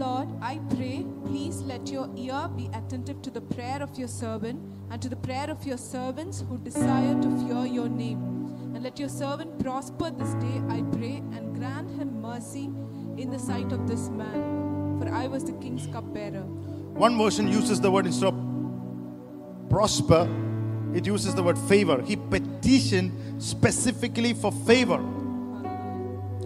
Lord, 0.00 0.28
I 0.40 0.58
pray, 0.74 1.04
please 1.26 1.60
let 1.60 1.90
your 1.90 2.08
ear 2.16 2.48
be 2.56 2.70
attentive 2.72 3.20
to 3.20 3.30
the 3.30 3.42
prayer 3.42 3.82
of 3.82 3.98
your 3.98 4.08
servant 4.08 4.58
and 4.90 5.02
to 5.02 5.10
the 5.10 5.16
prayer 5.16 5.50
of 5.50 5.66
your 5.66 5.76
servants 5.76 6.42
who 6.48 6.56
desire 6.56 7.20
to 7.20 7.28
fear 7.46 7.66
your 7.66 7.90
name. 7.90 8.18
And 8.74 8.82
let 8.82 8.98
your 8.98 9.10
servant 9.10 9.58
prosper 9.58 10.08
this 10.08 10.32
day, 10.42 10.62
I 10.70 10.80
pray, 10.96 11.16
and 11.34 11.54
grant 11.54 11.90
him 11.90 12.22
mercy 12.22 12.70
in 13.18 13.28
the 13.30 13.38
sight 13.38 13.72
of 13.72 13.86
this 13.86 14.08
man. 14.08 14.98
For 14.98 15.12
I 15.12 15.26
was 15.26 15.44
the 15.44 15.52
king's 15.52 15.86
cupbearer. 15.88 16.44
One 16.94 17.18
version 17.18 17.46
uses 17.46 17.78
the 17.78 17.90
word 17.90 18.06
instead 18.06 18.28
of 18.28 19.68
prosper, 19.68 20.26
it 20.94 21.04
uses 21.04 21.34
the 21.34 21.42
word 21.42 21.58
favor. 21.58 22.00
He 22.00 22.16
petitioned 22.16 23.42
specifically 23.42 24.32
for 24.32 24.50
favor. 24.50 24.98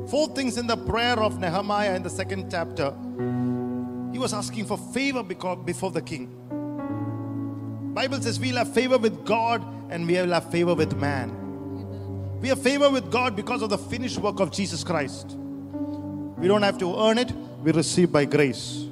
Four 0.09 0.27
things 0.35 0.59
in 0.59 0.67
the 0.67 0.77
prayer 0.77 1.21
of 1.21 1.39
Nehemiah 1.39 1.95
in 1.95 2.03
the 2.03 2.11
second 2.11 2.51
chapter. 2.51 2.93
He 4.15 4.21
was 4.21 4.33
asking 4.33 4.67
for 4.67 4.79
favor 4.79 5.25
before 5.25 5.91
the 5.91 6.01
king. 6.01 6.29
Bible 7.95 8.21
says 8.21 8.39
we'll 8.39 8.59
have 8.59 8.73
favor 8.73 8.97
with 8.97 9.25
God 9.25 9.61
and 9.91 10.07
we 10.07 10.13
will 10.13 10.29
have 10.29 10.53
favor 10.53 10.73
with 10.73 10.97
man. 10.97 12.39
We 12.41 12.47
have 12.51 12.63
favor 12.63 12.89
with 12.91 13.11
God 13.11 13.35
because 13.35 13.61
of 13.61 13.71
the 13.71 13.77
finished 13.77 14.19
work 14.19 14.39
of 14.39 14.53
Jesus 14.53 14.85
Christ. 14.85 15.37
We 16.39 16.47
don't 16.47 16.63
have 16.63 16.79
to 16.79 16.97
earn 16.97 17.19
it, 17.19 17.33
we 17.65 17.73
receive 17.73 18.13
by 18.13 18.25
grace. 18.27 18.87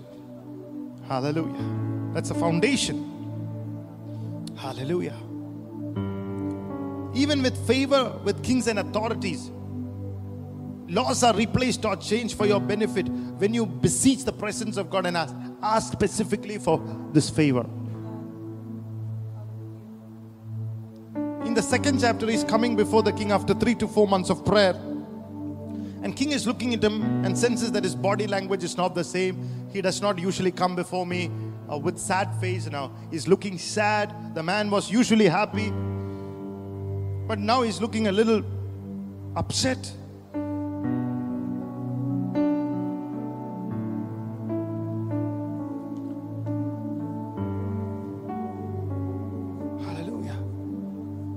Hallelujah. 1.07 2.11
That's 2.13 2.31
a 2.31 2.35
foundation. 2.35 3.09
Hallelujah. 4.57 5.17
Even 7.15 7.45
with 7.45 7.65
favor 7.65 8.19
with 8.25 8.43
kings 8.43 8.67
and 8.67 8.81
authorities, 8.81 9.53
laws 10.89 11.23
are 11.23 11.35
replaced 11.37 11.85
or 11.85 11.95
changed 11.95 12.37
for 12.37 12.45
your 12.45 12.59
benefit 12.59 13.07
when 13.43 13.53
you 13.53 13.67
beseech 13.67 14.25
the 14.25 14.33
presence 14.33 14.77
of 14.77 14.89
God 14.89 15.05
and 15.05 15.17
ask, 15.17 15.35
ask 15.61 15.91
specifically 15.91 16.59
for 16.59 16.81
this 17.13 17.29
favor. 17.29 17.67
In 21.45 21.53
the 21.53 21.61
second 21.61 22.01
chapter, 22.01 22.31
he's 22.31 22.45
coming 22.45 22.77
before 22.77 23.03
the 23.03 23.11
king 23.11 23.33
after 23.33 23.53
three 23.53 23.75
to 23.75 23.89
four 23.89 24.07
months 24.07 24.31
of 24.31 24.45
prayer. 24.45 24.75
And 26.05 26.15
king 26.15 26.31
is 26.31 26.47
looking 26.47 26.73
at 26.73 26.85
him 26.85 27.25
and 27.25 27.37
senses 27.37 27.73
that 27.73 27.83
his 27.83 27.97
body 27.97 28.29
language 28.29 28.63
is 28.63 28.77
not 28.77 28.95
the 28.95 29.03
same. 29.03 29.69
He 29.73 29.83
does 29.83 30.01
not 30.01 30.21
usually 30.21 30.53
come 30.53 30.77
before 30.77 31.05
me 31.05 31.29
uh, 31.69 31.79
with 31.79 31.99
sad 31.99 32.33
face 32.41 32.71
now. 32.71 32.93
He's 33.11 33.27
looking 33.27 33.59
sad. 33.59 34.37
The 34.37 34.43
man 34.45 34.71
was 34.71 34.89
usually 34.89 35.27
happy. 35.27 35.71
But 37.27 37.41
now 37.41 37.63
he's 37.63 37.81
looking 37.81 38.07
a 38.07 38.13
little 38.13 38.45
upset. 39.35 39.93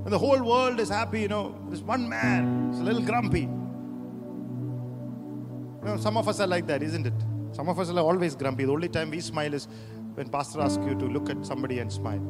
And 0.05 0.13
the 0.13 0.19
whole 0.19 0.41
world 0.43 0.79
is 0.79 0.87
happy, 0.87 1.21
you 1.21 1.27
know. 1.27 1.59
This 1.69 1.81
one 1.81 2.07
man 2.07 2.69
is 2.71 2.79
a 2.79 2.83
little 2.83 3.01
grumpy. 3.01 3.41
You 5.81 5.81
know, 5.83 5.97
some 5.97 6.15
of 6.15 6.29
us 6.29 6.39
are 6.39 6.45
like 6.45 6.67
that, 6.67 6.83
isn't 6.83 7.07
it? 7.07 7.13
Some 7.51 7.69
of 7.69 7.79
us 7.79 7.89
are 7.89 7.97
always 7.97 8.35
grumpy. 8.35 8.65
The 8.65 8.71
only 8.71 8.87
time 8.87 9.09
we 9.09 9.19
smile 9.19 9.51
is 9.55 9.67
when 10.13 10.29
pastor 10.29 10.61
asks 10.61 10.85
you 10.85 10.93
to 10.93 11.05
look 11.05 11.31
at 11.31 11.43
somebody 11.43 11.79
and 11.79 11.91
smile. 11.91 12.21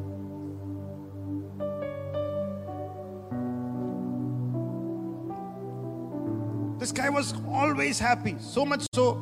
This 6.78 6.92
guy 6.92 7.10
was 7.10 7.34
always 7.46 7.98
happy, 7.98 8.36
so 8.38 8.64
much 8.64 8.86
so. 8.94 9.14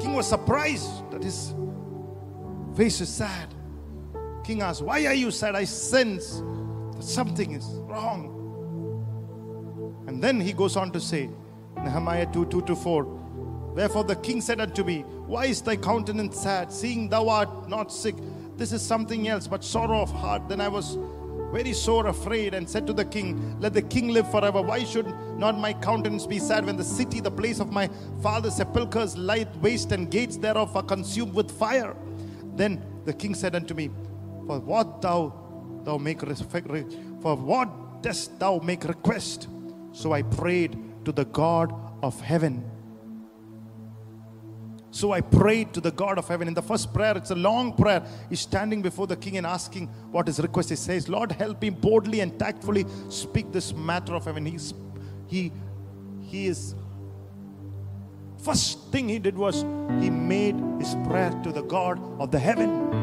King 0.00 0.14
was 0.14 0.28
surprised 0.28 1.10
that 1.10 1.24
his 1.24 1.52
face 2.76 3.00
is 3.00 3.08
sad. 3.08 3.54
King 4.50 4.62
asked, 4.62 4.82
Why 4.82 5.06
are 5.06 5.14
you 5.14 5.30
sad? 5.30 5.54
I 5.54 5.62
sense 5.62 6.42
that 6.96 7.04
something 7.04 7.52
is 7.52 7.66
wrong. 7.86 8.34
And 10.08 10.20
then 10.20 10.40
he 10.40 10.52
goes 10.52 10.76
on 10.76 10.90
to 10.90 11.00
say, 11.00 11.30
Nehemiah 11.76 12.26
2 12.32 12.46
2 12.46 12.62
to 12.62 12.74
4. 12.74 13.04
Wherefore 13.76 14.02
the 14.02 14.16
king 14.16 14.40
said 14.40 14.60
unto 14.60 14.82
me, 14.82 15.02
Why 15.02 15.44
is 15.44 15.62
thy 15.62 15.76
countenance 15.76 16.40
sad, 16.42 16.72
seeing 16.72 17.08
thou 17.08 17.28
art 17.28 17.68
not 17.68 17.92
sick? 17.92 18.16
This 18.56 18.72
is 18.72 18.82
something 18.82 19.28
else, 19.28 19.46
but 19.46 19.62
sorrow 19.62 20.00
of 20.00 20.10
heart. 20.10 20.48
Then 20.48 20.60
I 20.60 20.66
was 20.66 20.98
very 21.52 21.72
sore 21.72 22.08
afraid 22.08 22.52
and 22.52 22.68
said 22.68 22.88
to 22.88 22.92
the 22.92 23.04
king, 23.04 23.56
Let 23.60 23.72
the 23.72 23.82
king 23.82 24.08
live 24.08 24.28
forever. 24.32 24.62
Why 24.62 24.82
should 24.82 25.06
not 25.38 25.60
my 25.60 25.74
countenance 25.74 26.26
be 26.26 26.40
sad 26.40 26.66
when 26.66 26.76
the 26.76 26.82
city, 26.82 27.20
the 27.20 27.30
place 27.30 27.60
of 27.60 27.70
my 27.70 27.88
father's 28.20 28.56
sepulchres, 28.56 29.16
lieth 29.16 29.54
waste 29.58 29.92
and 29.92 30.10
gates 30.10 30.36
thereof 30.36 30.74
are 30.74 30.82
consumed 30.82 31.34
with 31.34 31.52
fire? 31.52 31.94
Then 32.56 32.84
the 33.04 33.12
king 33.12 33.36
said 33.36 33.54
unto 33.54 33.74
me, 33.74 33.90
For 34.50 34.58
what 34.58 35.00
thou 35.00 35.32
thou 35.84 35.96
make 35.96 36.22
for 36.22 37.36
what 37.36 38.02
dost 38.02 38.36
thou 38.40 38.58
make 38.58 38.82
request? 38.82 39.46
So 39.92 40.12
I 40.12 40.22
prayed 40.22 40.76
to 41.04 41.12
the 41.12 41.24
God 41.24 41.72
of 42.02 42.20
heaven. 42.20 42.68
So 44.90 45.12
I 45.12 45.20
prayed 45.20 45.72
to 45.74 45.80
the 45.80 45.92
God 45.92 46.18
of 46.18 46.26
heaven. 46.26 46.48
In 46.48 46.54
the 46.54 46.62
first 46.62 46.92
prayer, 46.92 47.16
it's 47.16 47.30
a 47.30 47.36
long 47.36 47.76
prayer. 47.76 48.02
He's 48.28 48.40
standing 48.40 48.82
before 48.82 49.06
the 49.06 49.14
king 49.14 49.36
and 49.36 49.46
asking 49.46 49.86
what 50.10 50.26
his 50.26 50.40
request. 50.40 50.70
He 50.70 50.74
says, 50.74 51.08
Lord, 51.08 51.30
help 51.30 51.62
me 51.62 51.70
boldly 51.70 52.18
and 52.18 52.36
tactfully 52.36 52.86
speak 53.08 53.52
this 53.52 53.72
matter 53.72 54.16
of 54.16 54.24
heaven. 54.24 54.44
He's 54.44 54.74
he 55.28 55.52
he 56.22 56.48
is 56.48 56.74
first 58.42 58.90
thing 58.90 59.08
he 59.08 59.20
did 59.20 59.38
was 59.38 59.62
he 60.00 60.10
made 60.10 60.56
his 60.80 60.96
prayer 61.06 61.30
to 61.44 61.52
the 61.52 61.62
God 61.62 62.00
of 62.18 62.32
the 62.32 62.38
heaven. 62.40 62.99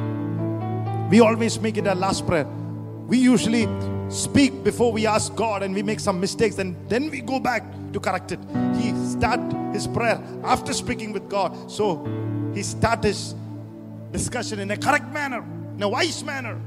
We 1.10 1.22
always 1.22 1.60
make 1.62 1.78
it 1.78 1.88
our 1.88 1.96
last 1.96 2.28
prayer. 2.28 2.46
We 3.08 3.18
usually 3.18 3.68
speak 4.10 4.64
before 4.64 4.92
we 4.92 5.06
ask 5.06 5.34
God 5.36 5.64
and 5.64 5.74
we 5.74 5.82
make 5.82 6.02
some 6.02 6.20
mistakes 6.20 6.58
and 6.58 6.76
then 6.90 7.10
we 7.10 7.22
go 7.22 7.40
back 7.40 7.64
to 7.94 8.00
correct 8.00 8.34
it. 8.34 8.40
He 8.76 8.94
start 9.06 9.40
his 9.74 9.88
prayer 9.88 10.22
after 10.44 10.74
speaking 10.74 11.14
with 11.14 11.30
God. 11.30 11.72
So 11.72 12.06
he 12.54 12.62
start 12.62 13.04
his 13.04 13.36
discussion 14.12 14.60
in 14.60 14.70
a 14.72 14.78
correct 14.78 15.12
manner, 15.14 15.46
in 15.76 15.84
a 15.84 15.88
wise 15.88 16.24
manner. 16.24 16.60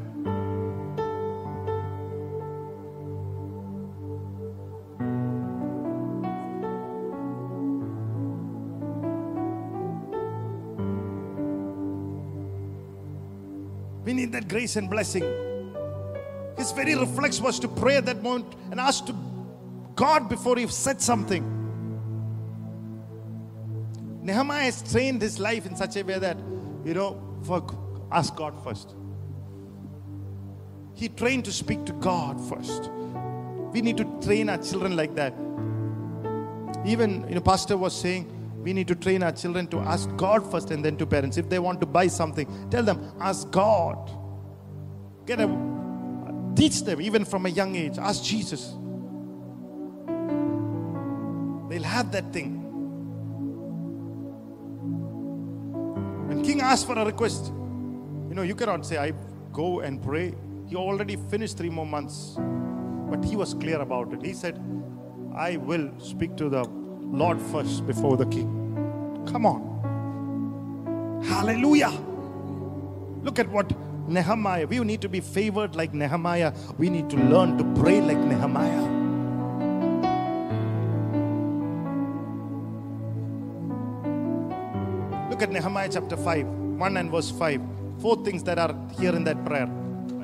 That 14.33 14.49
grace 14.49 14.77
and 14.77 14.89
blessing. 14.89 15.25
His 16.57 16.73
very 16.73 16.95
reflex 16.95 17.41
was 17.41 17.59
to 17.61 17.69
pray 17.69 17.97
at 17.97 18.07
that 18.07 18.23
moment 18.23 18.55
and 18.71 18.81
ask 18.81 19.07
to 19.07 19.15
God 19.95 20.29
before 20.29 20.57
he 20.57 20.67
said 20.67 21.01
something. 21.01 21.57
Nehemiah 24.23 24.65
has 24.65 24.83
trained 24.93 25.23
his 25.23 25.39
life 25.39 25.67
in 25.67 25.75
such 25.75 25.97
a 25.97 26.03
way 26.03 26.19
that, 26.19 26.37
you 26.85 26.95
know, 26.95 27.21
for 27.43 27.65
ask 28.13 28.37
God 28.37 28.63
first. 28.63 28.95
He 30.95 31.09
trained 31.09 31.47
to 31.47 31.53
speak 31.53 31.87
to 31.87 31.93
God 31.95 32.39
first. 32.49 32.91
We 33.73 33.81
need 33.81 33.97
to 33.97 34.05
train 34.23 34.51
our 34.51 34.59
children 34.59 34.97
like 34.97 35.15
that. 35.15 35.33
Even, 36.85 37.27
you 37.29 37.37
know, 37.37 37.41
Pastor 37.41 37.77
was 37.77 37.99
saying, 37.99 38.31
we 38.63 38.75
need 38.75 38.89
to 38.89 38.95
train 38.95 39.23
our 39.23 39.33
children 39.33 39.67
to 39.69 39.79
ask 39.81 40.15
God 40.17 40.51
first 40.51 40.71
and 40.71 40.85
then 40.85 40.97
to 40.99 41.07
parents. 41.07 41.39
If 41.39 41.49
they 41.49 41.59
want 41.59 41.81
to 41.81 41.87
buy 41.87 42.09
something, 42.09 42.47
tell 42.71 42.83
them, 42.83 43.13
ask 43.19 43.51
God. 43.51 44.11
Get 45.31 45.39
a 45.39 45.49
teach 46.57 46.83
them 46.83 47.01
even 47.01 47.25
from 47.25 47.47
a 47.47 47.49
young 47.49 47.77
age. 47.77 47.99
Ask 47.99 48.25
Jesus. 48.25 48.75
They'll 51.69 51.85
have 51.85 52.11
that 52.11 52.33
thing. 52.33 52.57
When 56.27 56.43
King 56.43 56.61
asked 56.63 56.85
for 56.85 56.99
a 56.99 57.05
request, 57.05 57.53
you 58.29 58.35
know, 58.35 58.43
you 58.43 58.57
cannot 58.57 58.85
say, 58.85 58.99
I 58.99 59.13
go 59.53 59.79
and 59.79 60.03
pray. 60.03 60.35
He 60.67 60.75
already 60.75 61.15
finished 61.15 61.57
three 61.59 61.71
more 61.71 61.87
months. 61.87 62.37
But 63.09 63.25
he 63.25 63.37
was 63.37 63.55
clear 63.55 63.81
about 63.81 64.13
it. 64.13 64.25
He 64.25 64.33
said, 64.33 64.61
I 65.33 65.59
will 65.59 65.93
speak 66.01 66.37
to 66.39 66.49
the 66.49 66.65
Lord 66.65 67.41
first 67.41 67.87
before 67.87 68.17
the 68.17 68.27
king. 68.27 69.25
Come 69.31 69.47
on. 69.47 71.23
Hallelujah. 71.25 71.93
Look 73.23 73.39
at 73.39 73.49
what 73.49 73.71
Nehemiah. 74.11 74.67
We 74.67 74.81
need 74.81 75.01
to 75.03 75.09
be 75.09 75.21
favored 75.21 75.77
like 75.77 75.95
Nehemiah. 75.95 76.53
We 76.79 76.91
need 76.91 77.09
to 77.11 77.17
learn 77.17 77.57
to 77.59 77.65
pray 77.81 78.01
like 78.01 78.19
Nehemiah. 78.19 78.83
Look 85.31 85.43
at 85.43 85.51
Nehemiah 85.53 85.89
chapter 85.91 86.17
5, 86.17 86.47
1 86.47 86.97
and 86.97 87.11
verse 87.11 87.31
5. 87.31 87.63
Four 88.01 88.25
things 88.25 88.43
that 88.45 88.59
are 88.59 88.75
here 88.99 89.15
in 89.15 89.25
that 89.25 89.45
prayer. 89.45 89.67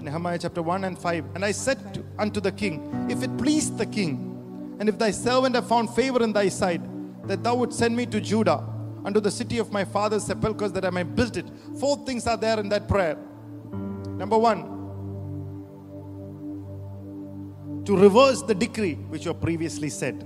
Nehemiah 0.06 0.38
chapter 0.38 0.62
1 0.62 0.84
and 0.84 0.98
5. 0.98 1.24
And 1.34 1.44
I 1.44 1.50
said 1.52 1.94
to, 1.94 2.04
unto 2.18 2.40
the 2.40 2.52
king, 2.52 3.06
If 3.10 3.22
it 3.22 3.36
please 3.36 3.70
the 3.76 3.86
king, 3.86 4.76
and 4.78 4.88
if 4.88 4.98
thy 4.98 5.10
servant 5.10 5.54
have 5.56 5.66
found 5.66 5.90
favor 5.90 6.22
in 6.22 6.32
thy 6.32 6.48
sight, 6.48 6.80
that 7.26 7.42
thou 7.42 7.56
would 7.56 7.72
send 7.72 7.96
me 7.96 8.06
to 8.06 8.20
Judah, 8.20 8.64
unto 9.04 9.20
the 9.20 9.30
city 9.30 9.58
of 9.58 9.72
my 9.72 9.84
father's 9.84 10.24
sepulchres, 10.24 10.72
that 10.72 10.84
I 10.84 10.90
may 10.90 11.02
build 11.02 11.36
it. 11.36 11.46
Four 11.80 11.96
things 12.06 12.26
are 12.26 12.36
there 12.36 12.60
in 12.60 12.68
that 12.68 12.86
prayer. 12.88 13.18
Number 14.16 14.38
one, 14.38 14.76
to 17.84 17.96
reverse 17.96 18.42
the 18.42 18.54
decree 18.54 18.94
which 18.94 19.24
you 19.26 19.34
previously 19.34 19.88
said. 19.88 20.24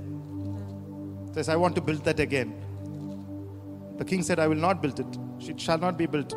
Says, 1.32 1.48
I 1.48 1.56
want 1.56 1.74
to 1.74 1.80
build 1.80 2.04
that 2.04 2.18
again. 2.18 2.54
The 3.98 4.04
king 4.04 4.22
said, 4.22 4.38
I 4.38 4.48
will 4.48 4.56
not 4.56 4.80
build 4.80 4.98
it. 4.98 5.18
It 5.40 5.60
shall 5.60 5.78
not 5.78 5.98
be 5.98 6.06
built 6.06 6.32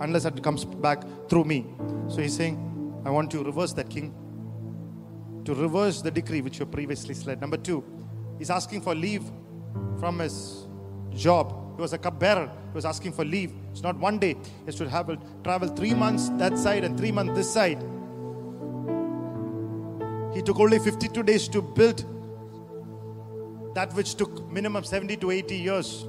unless 0.00 0.24
it 0.24 0.42
comes 0.42 0.64
back 0.64 1.02
through 1.28 1.44
me. 1.44 1.66
So 2.08 2.22
he's 2.22 2.34
saying, 2.34 2.56
I 3.04 3.10
want 3.10 3.30
to 3.32 3.44
reverse 3.44 3.72
that, 3.74 3.90
king. 3.90 4.14
To 5.44 5.54
reverse 5.54 6.00
the 6.00 6.10
decree 6.10 6.40
which 6.40 6.58
you 6.58 6.66
previously 6.66 7.14
said. 7.14 7.40
Number 7.40 7.56
two, 7.56 7.84
he's 8.38 8.50
asking 8.50 8.80
for 8.80 8.94
leave 8.94 9.24
from 9.98 10.18
his 10.20 10.66
job. 11.12 11.52
He 11.78 11.80
was 11.80 11.92
a 11.92 11.98
cupbearer. 11.98 12.50
He 12.72 12.74
was 12.74 12.84
asking 12.84 13.12
for 13.12 13.24
leave. 13.24 13.52
It's 13.70 13.82
not 13.82 13.96
one 13.96 14.18
day. 14.18 14.34
He 14.66 14.72
to 14.72 14.88
have 14.88 15.16
travel 15.44 15.68
three 15.68 15.94
months 15.94 16.28
that 16.30 16.58
side 16.58 16.82
and 16.82 16.98
three 16.98 17.12
months 17.12 17.34
this 17.36 17.48
side. 17.48 17.80
He 20.34 20.42
took 20.42 20.58
only 20.58 20.80
52 20.80 21.22
days 21.22 21.46
to 21.46 21.62
build 21.62 22.04
that 23.76 23.94
which 23.94 24.16
took 24.16 24.50
minimum 24.50 24.82
70 24.82 25.18
to 25.18 25.30
80 25.30 25.56
years. 25.56 26.02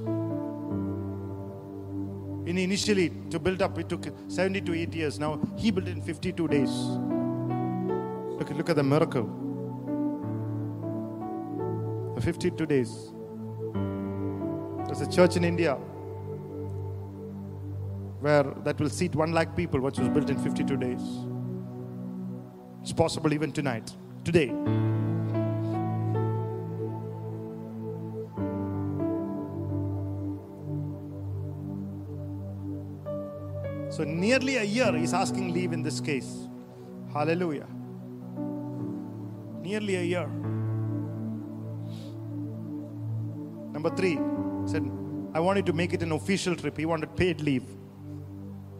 In 2.50 2.58
initially 2.58 3.12
to 3.30 3.38
build 3.38 3.62
up, 3.62 3.78
it 3.78 3.88
took 3.88 4.06
70 4.26 4.62
to 4.62 4.74
80 4.74 4.98
years. 4.98 5.20
Now 5.20 5.40
he 5.56 5.70
built 5.70 5.86
it 5.86 5.92
in 5.92 6.02
52 6.02 6.48
days. 6.48 6.70
Look, 8.40 8.50
look 8.50 8.70
at 8.70 8.74
the 8.74 8.82
miracle. 8.82 9.30
52 12.20 12.66
days. 12.66 13.12
There's 14.90 15.02
a 15.02 15.10
church 15.10 15.36
in 15.36 15.44
India 15.44 15.74
where 18.18 18.42
that 18.64 18.80
will 18.80 18.90
seat 18.90 19.14
1 19.14 19.30
lakh 19.30 19.54
people, 19.54 19.80
which 19.80 20.00
was 20.00 20.08
built 20.08 20.28
in 20.28 20.36
52 20.36 20.76
days. 20.76 21.00
It's 22.82 22.92
possible 22.92 23.32
even 23.32 23.52
tonight, 23.52 23.94
today. 24.24 24.48
So, 33.90 34.02
nearly 34.02 34.56
a 34.56 34.64
year 34.64 34.92
he's 34.96 35.14
asking 35.14 35.52
leave 35.52 35.72
in 35.72 35.84
this 35.84 36.00
case. 36.00 36.48
Hallelujah. 37.12 37.68
nearly 39.62 39.94
a 39.94 40.02
year. 40.02 40.26
Number 43.72 43.90
three, 43.90 44.18
said, 44.66 44.90
I 45.34 45.40
wanted 45.40 45.66
to 45.66 45.72
make 45.72 45.92
it 45.92 46.02
an 46.02 46.12
official 46.12 46.56
trip. 46.56 46.76
He 46.76 46.86
wanted 46.86 47.14
paid 47.16 47.40
leave. 47.40 47.64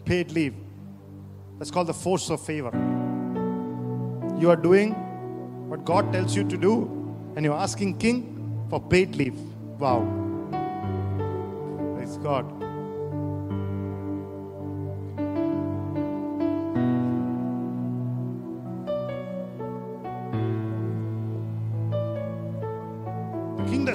Paid 0.05 0.33
leave. 0.33 0.55
That's 1.59 1.70
called 1.70 1.87
the 1.87 1.95
force 1.95 2.31
of 2.31 2.41
favor. 2.41 2.70
You 4.39 4.51
are 4.51 4.57
doing 4.57 4.93
what 5.68 5.85
God 5.85 6.12
tells 6.12 6.35
you 6.35 6.45
to 6.45 6.57
do, 6.57 7.14
and 7.37 7.45
you're 7.45 7.55
asking 7.55 7.99
King 7.99 8.66
for 8.70 8.81
paid 8.81 9.14
leave. 9.14 9.39
Wow. 9.78 10.01
Praise 11.97 12.16
God. 12.16 12.69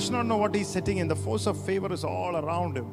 Does 0.06 0.12
not 0.12 0.28
know 0.28 0.38
what 0.38 0.54
he's 0.54 0.68
sitting 0.68 1.00
in. 1.00 1.08
The 1.08 1.16
force 1.16 1.48
of 1.48 1.60
favor 1.66 1.92
is 1.92 2.04
all 2.04 2.36
around 2.38 2.78
him. 2.78 2.86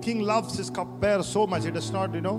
King 0.00 0.22
loves 0.22 0.56
his 0.56 0.70
cupbearer 0.70 1.22
so 1.22 1.46
much, 1.46 1.64
he 1.66 1.70
does 1.70 1.90
not, 1.90 2.14
you 2.14 2.22
know, 2.22 2.36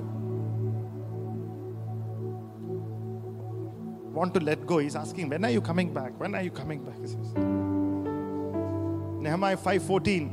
want 4.12 4.34
to 4.34 4.39
let 4.39 4.66
go. 4.66 4.80
He's 4.80 4.95
asking, 4.95 5.30
When 5.30 5.45
are 5.45 5.51
you 5.51 5.62
coming 5.62 5.93
back? 5.93 6.20
When 6.20 6.34
are 6.34 6.41
you 6.41 6.49
coming 6.49 6.84
back? 6.84 6.99
He 6.99 7.05
says. 7.05 7.36
Nehemiah 9.28 9.57
5:14. 9.57 10.32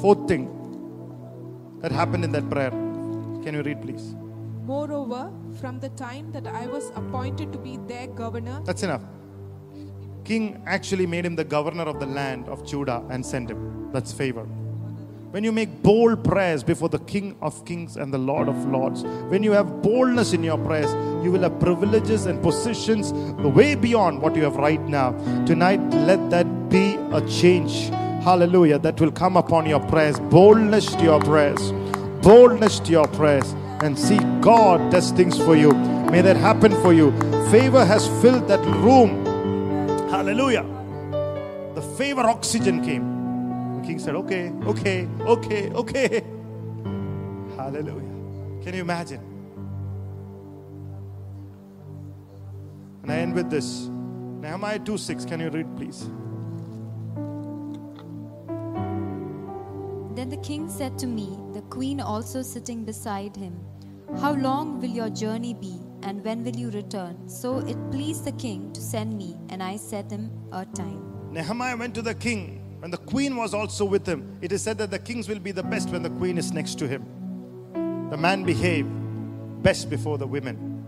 Fourth 0.00 0.26
thing 0.26 0.48
that 1.82 1.92
happened 1.92 2.24
in 2.24 2.32
that 2.32 2.48
prayer. 2.48 2.70
Can 2.70 3.52
you 3.52 3.62
read, 3.62 3.82
please? 3.82 4.14
Moreover, 4.64 5.30
from 5.54 5.80
the 5.80 5.88
time 5.90 6.32
that 6.32 6.46
I 6.46 6.66
was 6.66 6.90
appointed 6.94 7.52
to 7.52 7.58
be 7.58 7.78
their 7.88 8.06
governor, 8.08 8.60
That's 8.64 8.82
enough. 8.82 9.02
King 10.24 10.62
actually 10.66 11.06
made 11.06 11.26
him 11.26 11.36
the 11.36 11.44
governor 11.44 11.84
of 11.84 12.00
the 12.00 12.06
land 12.06 12.48
of 12.48 12.66
Judah 12.66 13.02
and 13.10 13.24
sent 13.24 13.50
him. 13.50 13.90
That's 13.92 14.12
favor. 14.12 14.46
When 15.34 15.42
you 15.42 15.50
make 15.50 15.82
bold 15.82 16.22
prayers 16.22 16.62
before 16.62 16.88
the 16.88 17.00
King 17.00 17.36
of 17.42 17.64
Kings 17.64 17.96
and 17.96 18.14
the 18.14 18.18
Lord 18.18 18.48
of 18.48 18.64
Lords, 18.66 19.02
when 19.02 19.42
you 19.42 19.50
have 19.50 19.82
boldness 19.82 20.32
in 20.32 20.44
your 20.44 20.58
prayers, 20.58 20.92
you 21.24 21.32
will 21.32 21.42
have 21.42 21.58
privileges 21.58 22.26
and 22.26 22.40
positions 22.40 23.12
way 23.42 23.74
beyond 23.74 24.22
what 24.22 24.36
you 24.36 24.44
have 24.44 24.56
right 24.56 24.80
now. 24.82 25.10
Tonight, 25.44 25.80
let 25.90 26.30
that 26.30 26.68
be 26.70 26.94
a 27.12 27.20
change. 27.28 27.88
Hallelujah. 28.22 28.78
That 28.78 29.00
will 29.00 29.10
come 29.10 29.36
upon 29.36 29.66
your 29.66 29.80
prayers. 29.80 30.18
Boldness 30.20 30.94
to 30.94 31.02
your 31.02 31.20
prayers. 31.20 31.72
Boldness 32.22 32.78
to 32.80 32.92
your 32.92 33.08
prayers. 33.08 33.54
And 33.84 33.98
see 33.98 34.18
God 34.40 34.90
does 34.90 35.10
things 35.10 35.36
for 35.36 35.54
you. 35.54 35.70
May 36.10 36.22
that 36.22 36.36
happen 36.36 36.72
for 36.80 36.94
you. 36.94 37.12
Favor 37.50 37.84
has 37.84 38.08
filled 38.22 38.48
that 38.48 38.64
room. 38.82 39.26
Hallelujah. 40.08 40.64
The 41.74 41.82
favor 41.82 42.22
oxygen 42.22 42.82
came. 42.82 43.76
The 43.82 43.86
king 43.86 43.98
said, 43.98 44.14
Okay, 44.14 44.52
okay, 44.64 45.06
okay, 45.20 45.68
okay. 45.72 46.24
Hallelujah. 47.58 48.62
Can 48.62 48.72
you 48.72 48.80
imagine? 48.80 49.20
And 53.02 53.12
I 53.12 53.16
end 53.16 53.34
with 53.34 53.50
this 53.50 53.88
Nehemiah 54.40 54.78
2 54.78 54.96
6. 54.96 55.26
Can 55.26 55.40
you 55.40 55.50
read, 55.50 55.76
please? 55.76 56.08
Then 60.14 60.30
the 60.30 60.38
king 60.38 60.70
said 60.70 60.98
to 61.00 61.06
me, 61.06 61.36
the 61.52 61.60
queen 61.62 62.00
also 62.00 62.40
sitting 62.40 62.84
beside 62.84 63.36
him, 63.36 63.60
How 64.20 64.34
long 64.34 64.80
will 64.80 64.90
your 64.90 65.10
journey 65.10 65.54
be, 65.54 65.78
and 66.02 66.24
when 66.24 66.44
will 66.44 66.56
you 66.56 66.70
return? 66.70 67.28
So 67.28 67.58
it 67.58 67.76
pleased 67.90 68.24
the 68.24 68.32
king 68.32 68.72
to 68.72 68.80
send 68.80 69.16
me, 69.16 69.36
and 69.48 69.62
I 69.62 69.76
set 69.76 70.10
him 70.10 70.30
a 70.52 70.64
time. 70.64 71.32
Nehemiah 71.32 71.76
went 71.76 71.94
to 71.96 72.02
the 72.02 72.14
king 72.14 72.60
and 72.84 72.92
the 72.92 72.98
queen 72.98 73.34
was 73.34 73.54
also 73.54 73.82
with 73.86 74.06
him. 74.06 74.38
It 74.42 74.52
is 74.52 74.62
said 74.62 74.76
that 74.76 74.90
the 74.90 74.98
kings 74.98 75.26
will 75.26 75.38
be 75.38 75.52
the 75.52 75.62
best 75.62 75.88
when 75.88 76.02
the 76.02 76.10
queen 76.10 76.36
is 76.36 76.52
next 76.52 76.78
to 76.80 76.86
him. 76.86 77.02
The 78.10 78.16
man 78.18 78.44
behaved 78.44 78.90
best 79.62 79.88
before 79.88 80.18
the 80.18 80.26
women. 80.26 80.84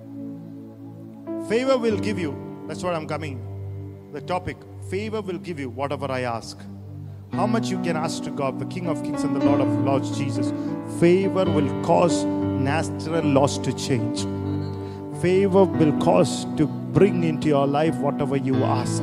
Favor 1.49 1.79
will 1.79 1.97
give 1.97 2.19
you, 2.19 2.37
that's 2.69 2.83
what 2.83 2.95
I'm 2.95 3.09
coming. 3.09 4.11
The 4.13 4.21
topic 4.21 4.59
favor 4.91 5.23
will 5.23 5.39
give 5.39 5.59
you 5.59 5.71
whatever 5.71 6.13
I 6.13 6.21
ask. 6.21 6.59
How 7.33 7.47
much 7.47 7.69
you 7.69 7.83
can 7.83 7.97
ask 7.97 8.23
to 8.25 8.31
God, 8.31 8.59
the 8.59 8.67
King 8.67 8.89
of 8.89 9.03
Kings 9.03 9.23
and 9.23 9.35
the 9.35 9.43
Lord 9.43 9.63
of 9.63 9.69
Lords, 9.83 10.19
Jesus. 10.19 10.53
Favor 11.01 11.47
will 11.47 11.83
cause 11.83 12.27
natural 12.65 13.25
laws 13.25 13.59
to 13.59 13.73
change. 13.73 14.27
Favor 15.21 15.65
will 15.65 15.99
cause 15.99 16.45
to 16.57 16.67
bring 16.67 17.25
into 17.25 17.49
your 17.49 17.67
life 17.67 17.97
whatever 17.97 18.37
you 18.37 18.63
ask. 18.65 19.03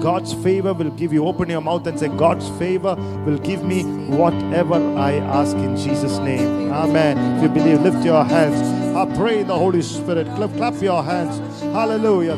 God's 0.00 0.32
favor 0.32 0.72
will 0.72 0.90
give 0.92 1.12
you. 1.12 1.26
Open 1.26 1.50
your 1.50 1.60
mouth 1.60 1.86
and 1.86 1.98
say, 1.98 2.08
God's 2.08 2.48
favor 2.58 2.94
will 3.26 3.38
give 3.38 3.62
me 3.62 3.82
whatever 4.08 4.76
I 4.96 5.16
ask 5.16 5.56
in 5.56 5.76
Jesus' 5.76 6.18
name. 6.18 6.72
Amen. 6.72 7.18
If 7.36 7.42
you 7.42 7.48
believe, 7.50 7.82
lift 7.82 8.04
your 8.04 8.24
hands. 8.24 8.60
I 8.96 9.04
pray 9.16 9.42
the 9.42 9.56
Holy 9.56 9.82
Spirit. 9.82 10.26
Clap, 10.36 10.52
clap 10.56 10.82
your 10.82 11.02
hands. 11.02 11.38
Hallelujah. 11.60 12.36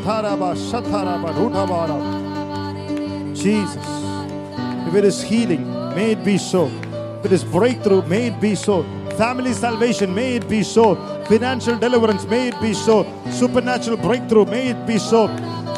Jesus. 3.35 3.87
If 4.89 4.95
it 4.95 5.05
is 5.05 5.23
healing, 5.23 5.71
may 5.95 6.13
it 6.13 6.25
be 6.25 6.39
so. 6.39 6.67
If 7.21 7.27
it 7.27 7.33
is 7.33 7.45
breakthrough, 7.45 8.03
may 8.07 8.27
it 8.27 8.41
be 8.41 8.57
so. 8.57 8.83
Family 9.17 9.53
salvation, 9.53 10.15
may 10.15 10.37
it 10.37 10.49
be 10.49 10.63
so. 10.63 10.97
Financial 11.27 11.79
deliverance, 11.79 12.25
may 12.27 12.49
it 12.49 12.61
be 12.61 12.73
so. 12.75 13.07
Supernatural 13.31 13.97
breakthrough, 13.99 14.47
may 14.47 14.69
it 14.69 14.87
be 14.87 14.99
so. 14.99 15.29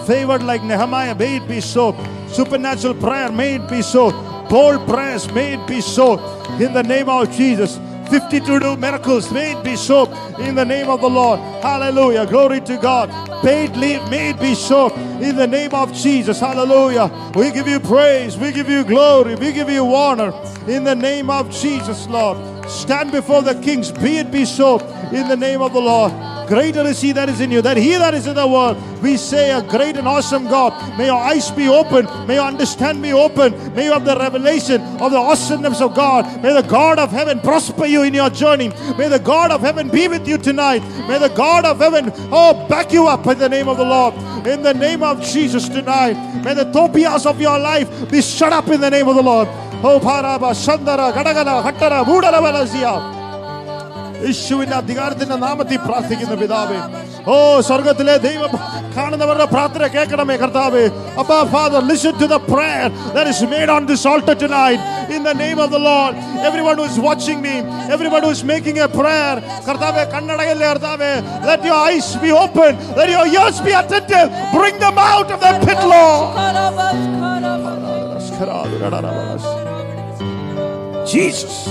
Favored 0.07 0.43
like 0.43 0.63
Nehemiah, 0.63 1.15
may 1.15 1.37
it 1.37 1.49
be 1.49 1.61
so. 1.61 1.97
Supernatural 2.29 2.95
prayer, 2.95 3.31
may 3.33 3.57
it 3.57 3.69
be 3.69 3.83
so. 3.83 4.13
Bold 4.49 4.87
prayers, 4.87 5.31
may 5.33 5.55
it 5.55 5.67
be 5.67 5.81
so. 5.81 6.19
In 6.61 6.73
the 6.73 6.83
name 6.83 7.09
of 7.09 7.31
Jesus. 7.31 7.79
52 8.11 8.77
miracles, 8.77 9.33
may 9.33 9.53
it 9.53 9.65
be 9.65 9.77
so. 9.77 10.07
In 10.39 10.55
the 10.55 10.65
name 10.65 10.89
of 10.89 11.01
the 11.01 11.09
Lord. 11.09 11.41
Hallelujah. 11.63 12.27
Glory 12.27 12.61
to 12.61 12.77
God. 12.77 13.11
Paid 13.43 13.77
leave, 13.77 14.09
may 14.11 14.31
it 14.31 14.41
be 14.41 14.55
so. 14.55 14.95
In 15.21 15.37
the 15.37 15.47
name 15.47 15.75
of 15.75 15.93
Jesus. 15.93 16.39
Hallelujah. 16.39 17.11
We 17.35 17.51
give 17.51 17.67
you 17.67 17.81
praise. 17.81 18.37
We 18.37 18.53
give 18.53 18.69
you 18.69 18.85
glory. 18.85 19.35
We 19.35 19.53
give 19.53 19.71
you 19.71 19.95
honor. 19.95 20.33
In 20.69 20.85
the 20.85 20.95
name 20.95 21.31
of 21.31 21.51
Jesus, 21.51 22.07
Lord. 22.09 22.54
Stand 22.69 23.13
before 23.13 23.43
the 23.43 23.55
kings. 23.55 23.93
Be 23.93 24.19
it 24.19 24.31
be 24.31 24.45
so. 24.45 24.79
In 25.13 25.29
the 25.29 25.37
name 25.37 25.63
of 25.63 25.73
the 25.73 25.81
Lord. 25.81 26.13
Greater 26.47 26.83
is 26.83 27.01
He 27.01 27.13
that 27.13 27.29
is 27.29 27.41
in 27.41 27.51
you 27.51 27.63
than 27.63 27.77
He 27.77 27.93
that 27.93 28.15
is 28.15 28.27
in 28.27 28.35
the 28.35 28.47
world. 28.47 28.77
We 29.03 29.17
say, 29.17 29.53
A 29.53 29.63
great 29.63 29.97
and 29.97 30.07
awesome 30.07 30.45
God. 30.45 30.99
May 30.99 31.07
your 31.07 31.17
eyes 31.19 31.51
be 31.51 31.69
open. 31.69 32.07
May 32.27 32.35
your 32.35 32.47
understanding 32.47 33.03
be 33.03 33.13
open. 33.13 33.75
May 33.75 33.85
you 33.85 33.93
have 33.93 34.05
the 34.05 34.17
revelation 34.17 34.81
of 35.01 35.13
the 35.13 35.19
awesomeness 35.19 35.81
of 35.81 35.95
God. 35.95 36.43
May 36.43 36.53
the 36.53 36.67
God 36.67 36.99
of 36.99 37.11
heaven 37.11 37.41
prosper 37.41 37.87
you 37.87 38.03
in 38.03 38.15
your 38.15 38.31
journey. 38.31 38.69
May 38.99 39.09
the 39.09 39.19
God 39.19 39.51
of 39.51 39.61
heaven 39.61 39.89
be 39.89 40.09
with 40.09 40.29
you 40.29 40.39
tonight. 40.39 40.81
May 41.09 41.19
the 41.19 41.29
God 41.29 41.65
of 41.65 41.79
heaven, 41.79 42.13
oh, 42.31 42.67
back 42.69 42.93
you 42.93 43.07
up 43.07 43.27
in 43.27 43.39
the 43.39 43.49
name 43.49 43.69
of 43.69 43.79
the 43.79 43.85
Lord. 43.85 44.15
In 44.47 44.63
the 44.63 44.75
name 44.75 45.03
of 45.03 45.23
Jesus 45.23 45.69
tonight. 45.69 46.43
May 46.45 46.55
the 46.55 46.71
topias 46.73 47.25
of 47.25 47.41
your 47.41 47.59
life 47.59 48.11
be 48.11 48.21
shut 48.21 48.53
up 48.53 48.69
in 48.69 48.81
the 48.81 48.91
name 48.91 49.09
of 49.09 49.17
the 49.17 49.23
Lord. 49.23 49.49
Oh, 49.84 50.00
Paraba, 50.00 50.52
Shandara, 50.54 51.12
Gadagala, 51.14 51.64
Hattara, 51.64 52.04
Budala, 52.04 52.40
Valazia. 52.42 52.94
യേശുവിന്റെ 54.24 54.76
അധികാരത്തിന്റെ 54.82 55.36
നാമത്തിൽ 55.44 55.78
പ്രാർത്ഥിക്കുന്ന 55.86 56.34
പിതാവേ 56.40 56.80
ഓ 57.32 57.36
സ്വർഗത്തിലെ 57.68 58.16
ദൈവം 58.26 58.52
കാണുന്നവരുടെ 58.96 59.46
പ്രാർത്ഥന 59.54 59.84
കേൾക്കണമേ 59.94 60.36
കർത്താവേ 60.42 60.82
അപ്പാ 61.22 61.38
father 61.54 61.82
listen 61.92 62.16
to 62.22 62.28
the 62.34 62.38
prayer 62.50 62.88
that 63.16 63.32
is 63.34 63.48
made 63.54 63.72
on 63.76 63.86
this 63.92 64.06
altar 64.12 64.36
tonight 64.44 64.82
in 65.16 65.22
the 65.30 65.36
name 65.44 65.60
of 65.66 65.70
the 65.76 65.82
lord 65.88 66.12
everyone 66.50 66.78
who 66.82 66.88
is 66.92 67.00
watching 67.08 67.40
me 67.48 67.56
everyone 67.96 68.22
who 68.26 68.34
is 68.38 68.44
making 68.54 68.80
a 68.88 68.90
prayer 69.00 69.36
കർത്താവേ 69.68 70.04
കണ്ണടയല്ലേ 70.16 70.68
കർത്താവേ 70.72 71.14
let 71.50 71.64
your 71.70 71.80
eyes 71.88 72.10
be 72.26 72.34
open 72.44 72.72
let 73.00 73.10
your 73.18 73.26
ears 73.38 73.60
be 73.70 73.76
attentive 73.82 74.30
bring 74.58 74.78
them 74.86 75.00
out 75.14 75.32
of 75.32 75.40
that 75.48 75.60
pit 75.68 75.82
lord 75.96 76.28
jesus 81.07 81.69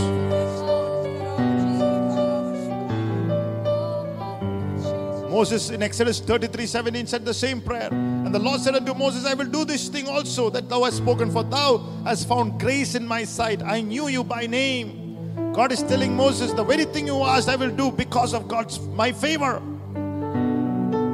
Moses 5.33 5.71
in 5.71 5.81
Exodus 5.81 6.19
33 6.19 6.67
17 6.67 7.07
said 7.07 7.25
the 7.25 7.33
same 7.33 7.59
prayer. 7.59 7.89
And 7.91 8.33
the 8.33 8.39
Lord 8.39 8.61
said 8.61 8.75
unto 8.75 8.93
Moses, 8.93 9.25
I 9.25 9.33
will 9.33 9.47
do 9.47 9.65
this 9.65 9.89
thing 9.89 10.07
also 10.07 10.51
that 10.51 10.69
thou 10.69 10.83
hast 10.83 10.97
spoken, 10.97 11.31
for 11.31 11.43
thou 11.43 11.79
hast 12.05 12.27
found 12.27 12.59
grace 12.59 12.93
in 12.93 13.05
my 13.05 13.23
sight. 13.23 13.63
I 13.63 13.81
knew 13.81 14.07
you 14.07 14.23
by 14.23 14.45
name. 14.45 15.51
God 15.51 15.71
is 15.71 15.81
telling 15.83 16.15
Moses, 16.15 16.53
the 16.53 16.63
very 16.63 16.85
thing 16.85 17.07
you 17.07 17.21
asked, 17.23 17.49
I 17.49 17.55
will 17.55 17.75
do 17.75 17.91
because 17.91 18.33
of 18.33 18.47
God's 18.47 18.79
my 18.79 19.11
favor. 19.11 19.59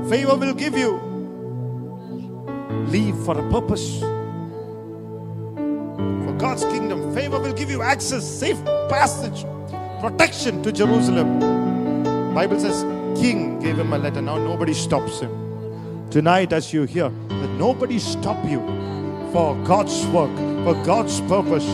Favor 0.09 0.35
will 0.35 0.53
give 0.53 0.77
you 0.77 0.99
leave 2.87 3.15
for 3.23 3.39
a 3.39 3.49
purpose. 3.49 4.18
God's 6.39 6.63
kingdom, 6.63 7.13
favor 7.13 7.37
will 7.37 7.51
give 7.51 7.69
you 7.69 7.81
access, 7.81 8.25
safe 8.25 8.63
passage, 8.87 9.45
protection 9.99 10.63
to 10.63 10.71
Jerusalem. 10.71 11.37
Bible 12.33 12.57
says 12.57 12.83
king 13.19 13.59
gave 13.59 13.77
him 13.77 13.91
a 13.91 13.97
letter. 13.97 14.21
Now 14.21 14.37
nobody 14.37 14.73
stops 14.73 15.19
him. 15.19 16.09
Tonight, 16.09 16.53
as 16.53 16.71
you 16.71 16.83
hear, 16.83 17.09
that 17.27 17.49
nobody 17.57 17.99
stop 17.99 18.37
you 18.49 18.59
for 19.33 19.53
God's 19.65 20.07
work, 20.07 20.33
for 20.63 20.73
God's 20.85 21.19
purpose. 21.21 21.67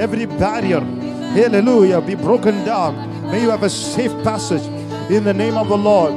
Every 0.00 0.26
barrier, 0.26 0.80
hallelujah, 0.80 2.00
be 2.00 2.16
broken 2.16 2.64
down. 2.64 3.30
May 3.30 3.42
you 3.42 3.50
have 3.50 3.62
a 3.62 3.70
safe 3.70 4.12
passage 4.24 4.66
in 5.10 5.22
the 5.22 5.32
name 5.32 5.56
of 5.56 5.68
the 5.68 5.78
Lord. 5.78 6.14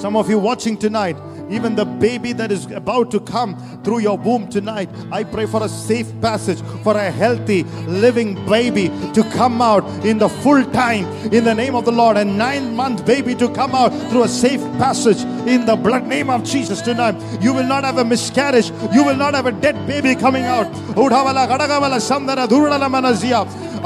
Some 0.00 0.16
of 0.16 0.28
you 0.28 0.40
watching 0.40 0.76
tonight, 0.76 1.16
even 1.49 1.75
the 1.75 1.85
baby 1.85 2.33
that 2.33 2.51
is 2.51 2.65
about 2.71 3.11
to 3.11 3.19
come 3.19 3.55
through 3.83 3.99
your 3.99 4.17
womb 4.17 4.47
tonight, 4.47 4.89
I 5.11 5.23
pray 5.23 5.45
for 5.45 5.63
a 5.63 5.69
safe 5.69 6.09
passage, 6.21 6.61
for 6.83 6.95
a 6.97 7.11
healthy, 7.11 7.63
living 7.87 8.35
baby 8.47 8.91
to 9.13 9.23
come 9.37 9.61
out 9.61 9.83
in 10.05 10.17
the 10.17 10.29
full 10.29 10.63
time 10.71 11.05
in 11.31 11.43
the 11.43 11.53
name 11.53 11.75
of 11.75 11.85
the 11.85 11.91
Lord. 11.91 12.17
A 12.17 12.25
nine 12.25 12.75
month 12.75 13.05
baby 13.05 13.35
to 13.35 13.49
come 13.49 13.75
out 13.75 13.91
through 14.09 14.23
a 14.23 14.27
safe 14.27 14.63
passage 14.83 15.21
in 15.53 15.65
the 15.65 15.75
blood 15.75 16.07
name 16.07 16.29
of 16.29 16.43
Jesus 16.43 16.81
tonight. 16.81 17.15
You 17.41 17.53
will 17.53 17.69
not 17.73 17.83
have 17.83 17.97
a 17.97 18.05
miscarriage, 18.05 18.71
you 18.95 19.03
will 19.03 19.19
not 19.25 19.33
have 19.35 19.45
a 19.45 19.55
dead 19.65 19.77
baby 19.87 20.15
coming 20.15 20.45
out. 20.45 20.67
ഊഢവല, 21.03 21.39
ഘടകവല, 21.51 21.93
സന്ധന, 22.09 22.39
ദുർടല 22.53 22.85
മനസ്യ. 22.97 23.33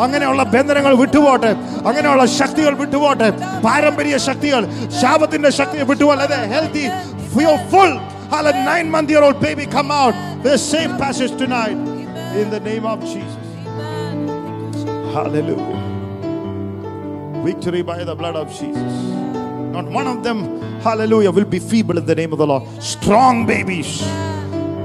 അങ്ങനെയുള്ള 0.04 0.42
ബന്ധനങ്ങൾ 0.54 0.94
വിട്ടുപോട്ടെ 1.00 1.50
അങ്ങനെയുള്ള 1.90 2.26
ശക്തികൾ 2.40 2.74
വിട്ടുപോട്ടെ 2.82 3.28
പാരമ്പര്യ 3.66 4.18
ശക്തികൾ 4.28 4.62
ശാപത്തിന്റെ 5.00 5.50
ശക്തി 5.60 5.78
വിട്ടുപോലെ 5.90 6.26
healthy 6.54 6.84
full 7.43 7.99
Hall 8.31 8.47
a 8.47 8.53
nine 8.53 8.91
month 8.91 9.11
year 9.11 9.23
old 9.23 9.41
baby 9.41 9.67
come 9.67 9.91
out 9.91 10.15
the 10.43 10.57
same 10.57 10.97
passage 10.97 11.37
tonight 11.37 11.77
in 12.37 12.51
the 12.51 12.59
name 12.59 12.87
of 12.87 13.01
Jesus. 13.05 13.45
Hallelujah. 15.15 15.83
Victory 17.45 17.83
by 17.83 18.03
the 18.03 18.15
blood 18.15 18.35
of 18.35 18.49
Jesus. 18.49 18.93
Not 19.73 19.85
one 19.87 20.07
of 20.07 20.25
them, 20.25 20.61
hallelujah, 20.81 21.31
will 21.31 21.45
be 21.45 21.59
feeble 21.59 21.99
in 21.99 22.07
the 22.07 22.15
name 22.15 22.33
of 22.33 22.39
the 22.39 22.47
Lord. 22.47 22.63
Strong 22.83 23.47
babies 23.47 23.99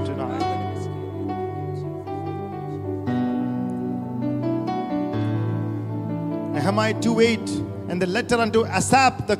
tonight. 0.05 0.39
Nehemiah 6.53 6.99
2 7.01 7.19
8 7.19 7.39
and 7.89 8.01
the 8.01 8.07
letter 8.07 8.35
unto 8.35 8.65
Asaph, 8.65 9.25
the 9.27 9.37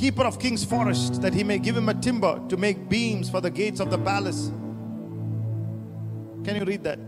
keeper 0.00 0.24
of 0.24 0.38
king's 0.38 0.64
forest, 0.64 1.20
that 1.20 1.34
he 1.34 1.44
may 1.44 1.58
give 1.58 1.76
him 1.76 1.90
a 1.90 1.94
timber 1.94 2.40
to 2.48 2.56
make 2.56 2.88
beams 2.88 3.28
for 3.28 3.42
the 3.42 3.50
gates 3.50 3.80
of 3.80 3.90
the 3.90 3.98
palace. 3.98 4.50
Can 6.42 6.56
you 6.56 6.64
read 6.64 6.82
that? 6.84 6.98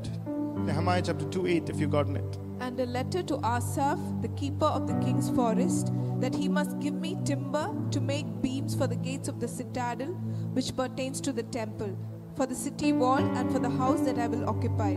Nehemiah 0.66 1.00
chapter 1.00 1.24
2 1.24 1.46
8, 1.46 1.70
if 1.70 1.80
you've 1.80 1.90
gotten 1.90 2.16
it. 2.16 2.38
And 2.60 2.78
a 2.78 2.84
letter 2.84 3.22
to 3.22 3.36
Asaph, 3.42 3.98
the 4.20 4.28
keeper 4.40 4.66
of 4.66 4.86
the 4.86 4.92
king's 5.04 5.30
forest, 5.30 5.90
that 6.20 6.34
he 6.34 6.48
must 6.48 6.80
give 6.80 6.92
me 6.92 7.16
timber 7.24 7.74
to 7.92 8.00
make 8.02 8.26
beams 8.42 8.74
for 8.74 8.86
the 8.86 8.96
gates 8.96 9.26
of 9.26 9.40
the 9.40 9.48
citadel, 9.48 10.08
which 10.52 10.76
pertains 10.76 11.18
to 11.22 11.32
the 11.32 11.44
temple, 11.44 11.96
for 12.36 12.44
the 12.44 12.54
city 12.54 12.92
wall, 12.92 13.24
and 13.38 13.50
for 13.50 13.58
the 13.58 13.70
house 13.70 14.02
that 14.02 14.18
I 14.18 14.26
will 14.26 14.46
occupy. 14.46 14.90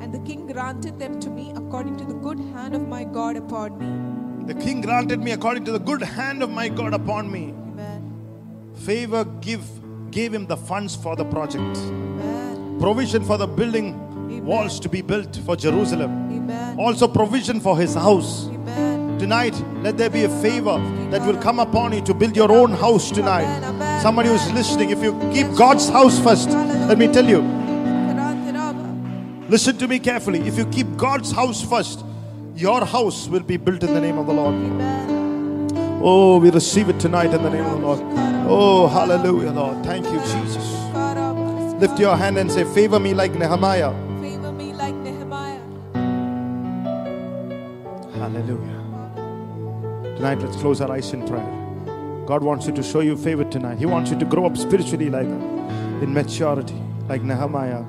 And 0.00 0.12
the 0.12 0.18
king 0.30 0.48
granted 0.48 0.98
them 0.98 1.20
to 1.20 1.30
me 1.30 1.52
according 1.54 1.96
to 1.98 2.04
the 2.04 2.14
good 2.14 2.40
hand 2.40 2.74
of 2.74 2.88
my 2.88 3.04
God 3.04 3.36
upon 3.36 3.78
me. 3.78 4.15
The 4.46 4.54
king 4.54 4.80
granted 4.80 5.20
me 5.20 5.32
according 5.32 5.64
to 5.64 5.72
the 5.72 5.80
good 5.80 6.02
hand 6.02 6.40
of 6.40 6.50
my 6.50 6.68
God 6.68 6.94
upon 6.94 7.30
me. 7.30 7.48
Amen. 7.48 8.72
Favor 8.84 9.24
give 9.40 9.64
gave 10.12 10.32
him 10.32 10.46
the 10.46 10.56
funds 10.56 10.94
for 10.94 11.16
the 11.16 11.24
project. 11.24 11.76
Amen. 11.76 12.78
Provision 12.78 13.24
for 13.24 13.36
the 13.36 13.48
building 13.48 14.44
walls 14.44 14.78
to 14.80 14.88
be 14.88 15.02
built 15.02 15.34
for 15.44 15.56
Jerusalem. 15.56 16.12
Amen. 16.30 16.78
Also 16.78 17.08
provision 17.08 17.58
for 17.58 17.76
his 17.76 17.94
house. 17.94 18.46
Amen. 18.46 19.18
Tonight, 19.18 19.60
let 19.82 19.98
there 19.98 20.10
be 20.10 20.22
a 20.24 20.28
favor 20.40 20.78
that 21.10 21.26
will 21.26 21.40
come 21.42 21.58
upon 21.58 21.92
you 21.92 22.02
to 22.02 22.14
build 22.14 22.36
your 22.36 22.52
own 22.52 22.70
house 22.70 23.10
tonight. 23.10 23.48
Somebody 24.00 24.28
who's 24.28 24.52
listening, 24.52 24.90
if 24.90 25.02
you 25.02 25.18
keep 25.32 25.52
God's 25.56 25.88
house 25.88 26.20
first, 26.20 26.50
let 26.50 26.98
me 26.98 27.08
tell 27.08 27.26
you, 27.26 27.40
listen 29.48 29.76
to 29.78 29.88
me 29.88 29.98
carefully. 29.98 30.46
If 30.46 30.56
you 30.56 30.66
keep 30.66 30.96
God's 30.96 31.32
house 31.32 31.62
first, 31.68 32.04
your 32.56 32.84
house 32.86 33.28
will 33.28 33.42
be 33.42 33.58
built 33.58 33.82
in 33.82 33.92
the 33.92 34.00
name 34.00 34.18
of 34.18 34.26
the 34.26 34.32
Lord. 34.32 34.54
Amen. 34.54 35.70
Oh, 36.02 36.38
we 36.38 36.50
receive 36.50 36.88
it 36.88 36.98
tonight 36.98 37.34
in 37.34 37.42
the 37.42 37.50
name 37.50 37.64
of 37.64 37.72
the 37.72 37.86
Lord. 37.86 38.00
Oh, 38.48 38.86
hallelujah, 38.88 39.50
Lord. 39.50 39.84
Thank 39.84 40.06
you, 40.06 40.18
Jesus. 40.20 40.72
Lift 41.80 42.00
your 42.00 42.16
hand 42.16 42.38
and 42.38 42.50
say, 42.50 42.64
Favor 42.64 42.98
me 42.98 43.12
like 43.12 43.34
Nehemiah. 43.34 43.92
Favor 44.20 44.52
me 44.52 44.72
like 44.72 44.94
Nehemiah. 44.94 45.60
Hallelujah. 48.14 48.82
Tonight, 50.16 50.38
let's 50.38 50.56
close 50.56 50.80
our 50.80 50.90
eyes 50.90 51.12
in 51.12 51.26
prayer. 51.26 51.44
God 52.26 52.42
wants 52.42 52.66
you 52.66 52.72
to 52.72 52.82
show 52.82 53.00
you 53.00 53.16
favor 53.16 53.44
tonight. 53.44 53.78
He 53.78 53.86
wants 53.86 54.10
you 54.10 54.18
to 54.18 54.24
grow 54.24 54.46
up 54.46 54.56
spiritually 54.56 55.10
like 55.10 55.28
that, 55.28 56.02
in 56.02 56.14
maturity, 56.14 56.80
like 57.08 57.22
Nehemiah. 57.22 57.84